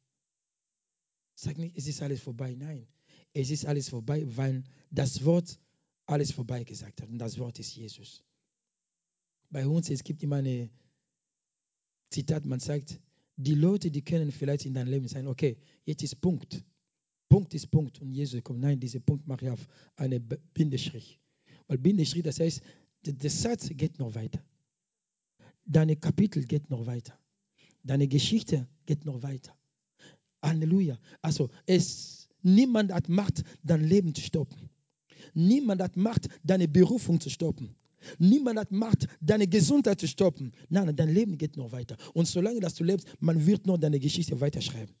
Sag 1.35 1.57
nicht, 1.57 1.77
es 1.77 1.87
ist 1.87 2.01
alles 2.01 2.21
vorbei. 2.21 2.55
Nein, 2.55 2.87
es 3.33 3.49
ist 3.49 3.65
alles 3.65 3.89
vorbei, 3.89 4.25
weil 4.35 4.63
das 4.89 5.23
Wort 5.25 5.59
alles 6.05 6.31
vorbei 6.31 6.63
gesagt 6.63 7.01
hat. 7.01 7.09
Und 7.09 7.17
das 7.17 7.37
Wort 7.37 7.59
ist 7.59 7.75
Jesus. 7.75 8.23
Bei 9.49 9.67
uns, 9.67 9.89
es 9.89 10.03
gibt 10.03 10.23
immer 10.23 10.37
ein 10.37 10.69
Zitat, 12.09 12.45
man 12.45 12.59
sagt, 12.59 12.99
die 13.37 13.55
Leute, 13.55 13.89
die 13.89 14.01
können 14.01 14.31
vielleicht 14.31 14.65
in 14.65 14.73
deinem 14.73 14.89
Leben 14.89 15.07
sein, 15.07 15.27
okay, 15.27 15.57
jetzt 15.85 16.03
ist 16.03 16.19
Punkt. 16.21 16.63
Punkt 17.29 17.53
ist 17.53 17.71
Punkt. 17.71 18.01
Und 18.01 18.11
Jesus 18.13 18.43
kommt, 18.43 18.59
nein, 18.59 18.79
dieser 18.79 18.99
Punkt 18.99 19.27
mache 19.27 19.45
ich 19.45 19.51
auf 19.51 19.67
eine 19.95 20.19
Bindestrich. 20.19 21.19
Weil 21.67 21.77
Bindestrich, 21.77 22.23
das 22.23 22.39
heißt, 22.39 22.61
der 23.05 23.29
Satz 23.29 23.69
geht 23.69 23.99
noch 23.99 24.13
weiter. 24.13 24.43
Deine 25.65 25.95
Kapitel 25.95 26.45
geht 26.45 26.69
noch 26.69 26.85
weiter. 26.85 27.17
Deine 27.83 28.07
Geschichte 28.07 28.67
geht 28.85 29.05
noch 29.05 29.23
weiter. 29.23 29.55
Halleluja. 30.41 30.99
Also, 31.21 31.49
es, 31.65 32.20
niemand 32.41 32.91
hat 32.91 33.09
Macht, 33.09 33.43
dein 33.63 33.83
Leben 33.83 34.13
zu 34.15 34.21
stoppen. 34.21 34.69
Niemand 35.33 35.81
hat 35.81 35.97
Macht, 35.97 36.27
deine 36.43 36.67
Berufung 36.67 37.19
zu 37.19 37.29
stoppen. 37.29 37.75
Niemand 38.17 38.59
hat 38.59 38.71
Macht, 38.71 39.07
deine 39.19 39.47
Gesundheit 39.47 39.99
zu 39.99 40.07
stoppen. 40.07 40.53
Nein, 40.69 40.95
dein 40.95 41.13
Leben 41.13 41.37
geht 41.37 41.57
noch 41.57 41.71
weiter. 41.71 41.97
Und 42.13 42.27
solange 42.27 42.59
dass 42.59 42.75
du 42.75 42.83
lebst, 42.83 43.07
man 43.19 43.45
wird 43.45 43.67
noch 43.67 43.77
deine 43.77 43.99
Geschichte 43.99 44.41
weiterschreiben. 44.41 44.95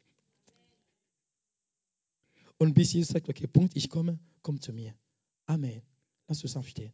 Und 2.57 2.75
bis 2.75 2.93
Jesus 2.93 3.13
sagt, 3.13 3.27
okay, 3.27 3.47
Punkt, 3.47 3.75
ich 3.75 3.89
komme, 3.89 4.19
komm 4.43 4.61
zu 4.61 4.71
mir. 4.71 4.93
Amen. 5.47 5.81
Lass 6.27 6.43
uns 6.43 6.55
aufstehen. 6.55 6.93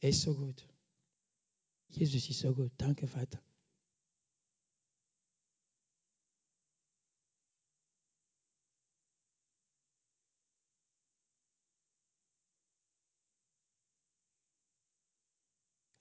Er 0.00 0.10
ist 0.10 0.22
so 0.22 0.34
gut. 0.34 0.64
Jesus 1.88 2.28
ist 2.28 2.40
so 2.40 2.54
gut. 2.54 2.70
Danke, 2.78 3.06
Vater. 3.08 3.40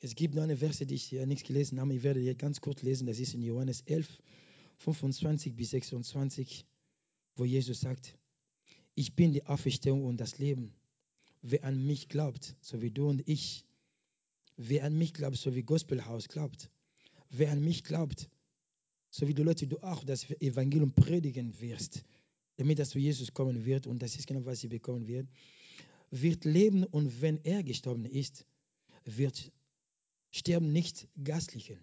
Es 0.05 0.13
gibt 0.13 0.35
noch 0.35 0.43
eine 0.43 0.55
Verse, 0.55 0.85
die 0.85 0.93
ich 0.93 1.05
hier 1.05 1.25
nicht 1.25 1.47
gelesen 1.47 1.79
habe. 1.79 1.91
Ich 1.95 2.03
werde 2.03 2.19
hier 2.19 2.35
ganz 2.35 2.61
kurz 2.61 2.83
lesen. 2.83 3.07
Das 3.07 3.17
ist 3.17 3.33
in 3.33 3.41
Johannes 3.41 3.81
11, 3.87 4.21
25 4.77 5.55
bis 5.55 5.71
26, 5.71 6.63
wo 7.35 7.43
Jesus 7.43 7.79
sagt, 7.79 8.15
ich 8.93 9.15
bin 9.15 9.33
die 9.33 9.43
Auferstehung 9.47 10.05
und 10.05 10.21
das 10.21 10.37
Leben. 10.37 10.75
Wer 11.41 11.63
an 11.63 11.83
mich 11.87 12.07
glaubt, 12.07 12.55
so 12.61 12.83
wie 12.83 12.91
du 12.91 13.09
und 13.09 13.27
ich, 13.27 13.65
wer 14.57 14.83
an 14.83 14.95
mich 14.95 15.15
glaubt, 15.15 15.37
so 15.37 15.55
wie 15.55 15.63
Gospelhaus 15.63 16.27
glaubt, 16.27 16.69
wer 17.31 17.51
an 17.51 17.63
mich 17.63 17.83
glaubt, 17.83 18.29
so 19.09 19.27
wie 19.27 19.33
die 19.33 19.41
Leute, 19.41 19.65
du 19.65 19.79
auch 19.79 20.03
das 20.03 20.29
Evangelium 20.39 20.91
predigen 20.91 21.59
wirst, 21.59 22.05
damit 22.57 22.77
das 22.77 22.91
zu 22.91 22.99
Jesus 22.99 23.33
kommen 23.33 23.65
wird, 23.65 23.87
und 23.87 24.03
das 24.03 24.15
ist 24.15 24.27
genau, 24.27 24.45
was 24.45 24.59
sie 24.59 24.67
bekommen 24.67 25.07
wird, 25.07 25.27
wird 26.11 26.45
leben 26.45 26.83
und 26.83 27.23
wenn 27.23 27.43
er 27.43 27.63
gestorben 27.63 28.05
ist, 28.05 28.45
wird 29.03 29.51
sterben 30.35 30.71
nicht 30.71 31.07
Gastlichen. 31.23 31.79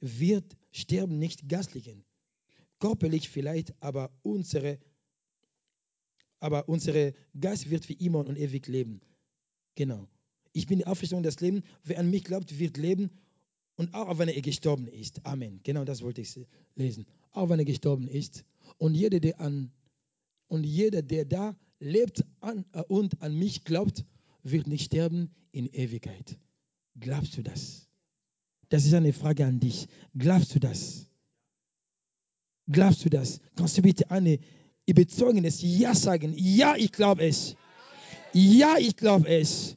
Wird 0.00 0.56
sterben 0.72 1.18
nicht 1.18 1.48
Gastlichen. 1.48 2.04
Körperlich 2.78 3.30
vielleicht, 3.30 3.74
aber 3.82 4.10
unsere, 4.22 4.78
aber 6.38 6.68
unsere 6.68 7.14
Geist 7.38 7.70
wird 7.70 7.88
wie 7.88 7.94
immer 7.94 8.26
und 8.26 8.36
ewig 8.36 8.66
leben. 8.66 9.00
Genau. 9.74 10.06
Ich 10.52 10.66
bin 10.66 10.78
die 10.78 10.86
Auferstehung 10.86 11.22
des 11.22 11.40
Lebens. 11.40 11.64
Wer 11.82 11.98
an 11.98 12.10
mich 12.10 12.24
glaubt, 12.24 12.58
wird 12.58 12.76
leben. 12.76 13.10
Und 13.76 13.94
auch 13.94 14.18
wenn 14.18 14.28
er 14.28 14.40
gestorben 14.42 14.86
ist. 14.86 15.24
Amen. 15.24 15.60
Genau 15.62 15.84
das 15.84 16.02
wollte 16.02 16.20
ich 16.20 16.38
lesen. 16.74 17.06
Auch 17.32 17.48
wenn 17.48 17.58
er 17.58 17.64
gestorben 17.64 18.08
ist. 18.08 18.44
Und 18.78 18.94
jeder, 18.94 19.20
der 19.20 19.40
an 19.40 19.72
und 20.48 20.64
jeder, 20.64 21.02
der 21.02 21.24
da 21.24 21.56
lebt 21.78 22.24
an, 22.40 22.64
und 22.88 23.20
an 23.20 23.36
mich 23.36 23.64
glaubt, 23.64 24.04
wird 24.42 24.66
nicht 24.66 24.84
sterben 24.84 25.30
in 25.52 25.66
Ewigkeit. 25.66 26.38
Glaubst 26.98 27.36
du 27.36 27.42
das? 27.42 27.86
Das 28.68 28.84
ist 28.84 28.94
eine 28.94 29.12
Frage 29.12 29.44
an 29.46 29.60
dich. 29.60 29.86
Glaubst 30.16 30.54
du 30.54 30.58
das? 30.58 31.06
Glaubst 32.68 33.04
du 33.04 33.10
das? 33.10 33.40
Kannst 33.54 33.78
du 33.78 33.82
bitte 33.82 34.10
eine 34.10 34.38
überzeugendes 34.86 35.60
Ja 35.62 35.94
sagen? 35.94 36.34
Ja, 36.36 36.74
ich 36.76 36.92
glaube 36.92 37.26
es. 37.26 37.54
Ja, 38.32 38.76
ich 38.78 38.96
glaube 38.96 39.28
es. 39.28 39.76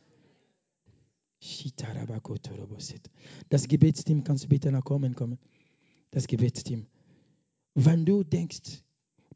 Das 3.50 3.68
Gebetsteam, 3.68 4.24
kannst 4.24 4.46
du 4.46 4.48
bitte 4.48 4.72
nach 4.72 4.84
kommen 4.84 5.16
kommen? 5.16 5.38
Das 6.12 6.28
Gebetsteam. 6.28 6.88
Wenn 7.76 8.06
du 8.06 8.24
denkst, 8.24 8.84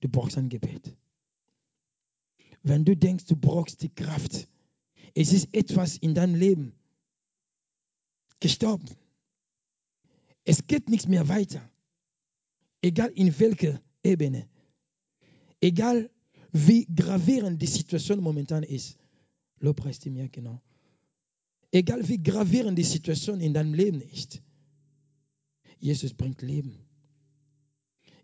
du 0.02 0.10
brauchst 0.10 0.38
ein 0.38 0.50
Gebet. 0.50 0.96
Wenn 2.64 2.86
du 2.86 2.96
denkst, 2.96 3.26
du 3.26 3.36
brauchst 3.36 3.82
die 3.84 3.94
Kraft. 3.94 4.48
Es 5.14 5.32
ist 5.32 5.50
etwas 5.54 5.98
in 5.98 6.16
deinem 6.16 6.36
Leben 6.36 6.74
gestorben. 8.44 8.90
Es 10.44 10.68
geht 10.68 10.90
nichts 10.90 11.08
mehr 11.08 11.28
weiter. 11.30 11.62
Egal 12.82 13.12
in 13.16 13.40
welcher 13.40 13.82
Ebene. 14.04 14.50
Egal 15.62 16.12
wie 16.52 16.86
gravierend 16.94 17.62
die 17.62 17.68
Situation 17.68 18.20
momentan 18.20 18.64
ist. 18.64 18.98
Lobpreis 19.60 20.00
die 20.00 20.10
mir 20.10 20.28
genau. 20.28 20.62
Egal 21.72 22.08
wie 22.10 22.22
gravierend 22.22 22.78
die 22.78 22.84
Situation 22.84 23.40
in 23.40 23.54
deinem 23.54 23.74
Leben 23.74 24.02
ist. 24.02 24.42
Jesus 25.80 26.14
bringt 26.14 26.42
Leben. 26.42 26.86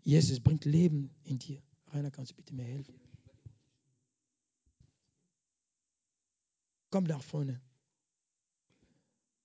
Jesus 0.02 0.38
bringt 0.38 0.66
Leben 0.66 1.10
in 1.24 1.38
dir. 1.38 1.62
Rainer, 1.92 2.10
kannst 2.10 2.32
du 2.32 2.36
bitte 2.36 2.54
mir 2.54 2.64
helfen? 2.64 2.94
Komm 6.90 7.04
nach 7.04 7.22
vorne. 7.22 7.60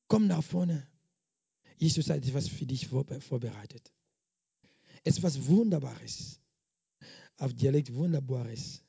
Komm 0.07 0.27
nach 0.27 0.43
vorne. 0.43 0.87
Jesus 1.77 2.09
hat 2.09 2.17
etwas 2.17 2.47
für 2.47 2.65
dich 2.65 2.87
vorbereitet. 2.87 3.91
Etwas 5.03 5.47
Wunderbares. 5.47 6.39
Auf 7.37 7.53
Dialekt 7.53 7.93
Wunderbares. 7.93 8.83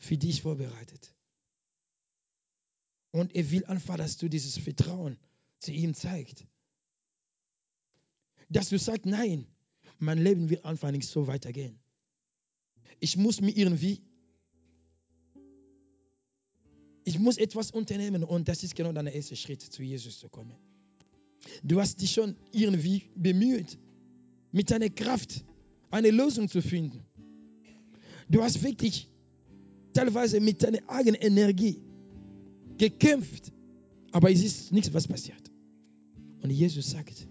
Für 0.00 0.16
dich 0.16 0.42
vorbereitet. 0.42 1.14
Und 3.12 3.34
er 3.34 3.50
will 3.50 3.64
einfach, 3.66 3.96
dass 3.96 4.16
du 4.16 4.28
dieses 4.28 4.58
Vertrauen 4.58 5.16
zu 5.58 5.72
ihm 5.72 5.94
zeigst. 5.94 6.44
Dass 8.48 8.68
du 8.68 8.78
sagst, 8.78 9.06
nein, 9.06 9.46
mein 9.98 10.18
Leben 10.18 10.50
wird 10.50 10.64
einfach 10.64 10.90
nicht 10.90 11.08
so 11.08 11.26
weitergehen. 11.26 11.78
Ich 13.00 13.16
muss 13.16 13.40
mir 13.40 13.56
irgendwie, 13.56 14.02
ich 17.06 17.20
muss 17.20 17.38
etwas 17.38 17.70
unternehmen 17.70 18.24
und 18.24 18.48
das 18.48 18.64
ist 18.64 18.74
genau 18.74 18.92
dein 18.92 19.06
erster 19.06 19.36
Schritt, 19.36 19.62
zu 19.62 19.80
Jesus 19.80 20.18
zu 20.18 20.28
kommen. 20.28 20.56
Du 21.62 21.80
hast 21.80 22.00
dich 22.02 22.10
schon 22.10 22.34
irgendwie 22.50 23.04
bemüht, 23.14 23.78
mit 24.50 24.72
deiner 24.72 24.90
Kraft 24.90 25.44
eine 25.92 26.10
Lösung 26.10 26.48
zu 26.48 26.60
finden. 26.60 27.04
Du 28.28 28.42
hast 28.42 28.60
wirklich 28.60 29.08
teilweise 29.92 30.40
mit 30.40 30.64
deiner 30.64 30.80
eigenen 30.88 31.20
Energie 31.20 31.80
gekämpft, 32.76 33.52
aber 34.10 34.32
es 34.32 34.42
ist 34.42 34.72
nichts, 34.72 34.92
was 34.92 35.06
passiert. 35.06 35.52
Und 36.42 36.50
Jesus 36.50 36.90
sagt, 36.90 37.28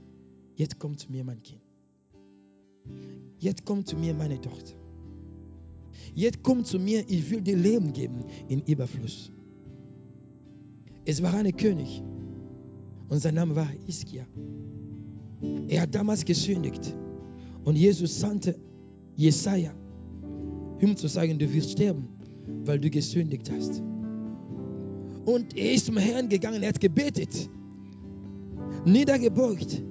jetzt 0.55 0.79
komm 0.79 0.97
zu 0.97 1.11
mir, 1.11 1.25
mein 1.25 1.43
Kind. 1.43 1.61
Jetzt 3.39 3.65
komm 3.65 3.85
zu 3.85 3.97
mir, 3.97 4.13
meine 4.13 4.39
Tochter. 4.39 4.73
Jetzt 6.13 6.43
komm 6.43 6.63
zu 6.63 6.79
mir, 6.79 7.03
ich 7.09 7.29
will 7.29 7.41
dir 7.41 7.57
Leben 7.57 7.91
geben 7.91 8.23
in 8.47 8.61
Überfluss. 8.61 9.31
Es 11.05 11.21
war 11.21 11.33
ein 11.33 11.55
König 11.55 12.01
und 13.09 13.19
sein 13.19 13.35
Name 13.35 13.55
war 13.55 13.67
Iskia. 13.87 14.25
Er 15.67 15.81
hat 15.81 15.93
damals 15.93 16.25
gesündigt 16.25 16.95
und 17.63 17.75
Jesus 17.75 18.19
sandte 18.19 18.55
Jesaja, 19.15 19.71
ihm 20.79 20.97
zu 20.97 21.07
sagen, 21.07 21.37
du 21.37 21.51
wirst 21.53 21.71
sterben, 21.71 22.07
weil 22.65 22.79
du 22.79 22.89
gesündigt 22.89 23.51
hast. 23.51 23.81
Und 25.25 25.55
er 25.55 25.73
ist 25.73 25.85
zum 25.85 25.97
Herrn 25.97 26.29
gegangen, 26.29 26.61
er 26.63 26.69
hat 26.69 26.79
gebetet, 26.79 27.49
niedergebeugt. 28.85 29.83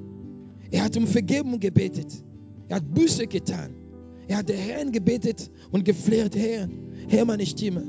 Er 0.71 0.85
hat 0.85 0.97
um 0.97 1.07
Vergebung 1.07 1.61
gebetet. 1.61 2.25
Er 2.69 2.77
hat 2.77 2.95
Buße 2.95 3.27
getan. 3.27 3.75
Er 4.27 4.39
hat 4.39 4.49
den 4.49 4.57
Herrn 4.57 4.91
gebetet 4.91 5.51
und 5.71 5.85
gefleht, 5.85 6.35
Herr, 6.37 6.69
Herr, 7.09 7.25
meine 7.25 7.47
Stimme. 7.47 7.85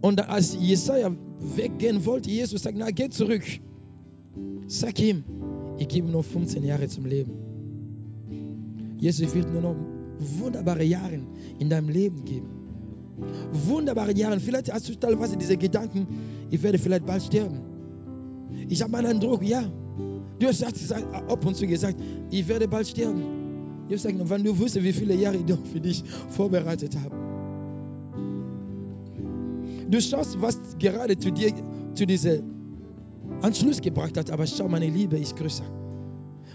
Und 0.00 0.26
als 0.28 0.56
Jesaja 0.58 1.14
weggehen 1.40 2.04
wollte, 2.04 2.30
Jesus 2.30 2.62
sagt, 2.62 2.76
na, 2.76 2.90
geh 2.90 3.08
zurück. 3.08 3.44
Sag 4.66 5.00
ihm, 5.00 5.24
ich 5.78 5.88
gebe 5.88 6.10
noch 6.10 6.24
15 6.24 6.64
Jahre 6.64 6.88
zum 6.88 7.06
Leben. 7.06 7.32
Jesus 8.98 9.34
wird 9.34 9.52
nur 9.52 9.62
noch 9.62 9.76
wunderbare 10.18 10.84
Jahre 10.84 11.20
in 11.58 11.70
deinem 11.70 11.88
Leben 11.88 12.24
geben. 12.24 12.48
Wunderbare 13.52 14.14
Jahre. 14.16 14.40
Vielleicht 14.40 14.72
hast 14.72 14.88
du 14.88 14.94
teilweise 14.94 15.36
diese 15.36 15.56
Gedanken, 15.56 16.06
ich 16.50 16.62
werde 16.62 16.78
vielleicht 16.78 17.06
bald 17.06 17.22
sterben. 17.22 17.60
Ich 18.68 18.82
habe 18.82 18.96
einen 18.96 19.06
Eindruck, 19.06 19.42
ja. 19.42 19.64
Du 20.38 20.46
hast 20.46 20.62
ab 20.62 21.44
und 21.44 21.56
zu 21.56 21.66
gesagt, 21.66 22.00
ich 22.30 22.46
werde 22.46 22.68
bald 22.68 22.86
sterben. 22.88 23.22
Jesus 23.88 24.02
sagt, 24.02 24.30
wenn 24.30 24.44
du 24.44 24.58
wusstest, 24.58 24.84
wie 24.84 24.92
viele 24.92 25.14
Jahre 25.14 25.36
ich 25.36 25.70
für 25.72 25.80
dich 25.80 26.04
vorbereitet 26.30 26.96
habe. 26.96 27.27
Du 29.88 30.00
schaust, 30.00 30.40
was 30.40 30.58
gerade 30.78 31.18
zu 31.18 31.30
dir, 31.32 31.52
zu 31.94 32.06
diesem 32.06 32.42
Anschluss 33.42 33.80
gebracht 33.80 34.16
hat, 34.16 34.30
aber 34.30 34.46
schau, 34.46 34.68
meine 34.68 34.88
Liebe 34.88 35.16
ist 35.18 35.36
größer. 35.36 35.64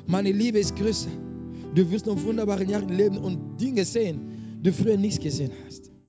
Meine 0.06 0.32
Liebe 0.32 0.60
ist 0.60 0.76
größer. 0.76 1.10
Du 1.74 1.90
wirst 1.90 2.06
noch 2.06 2.22
wunderbare 2.24 2.64
Jahre 2.64 2.86
leben 2.86 3.18
und 3.18 3.60
Dinge 3.60 3.86
sehen, 3.86 4.60
die 4.60 4.70
du 4.70 4.74
früher 4.74 4.98
nichts 4.98 5.20
gesehen 5.20 5.52
hast. 5.66 5.93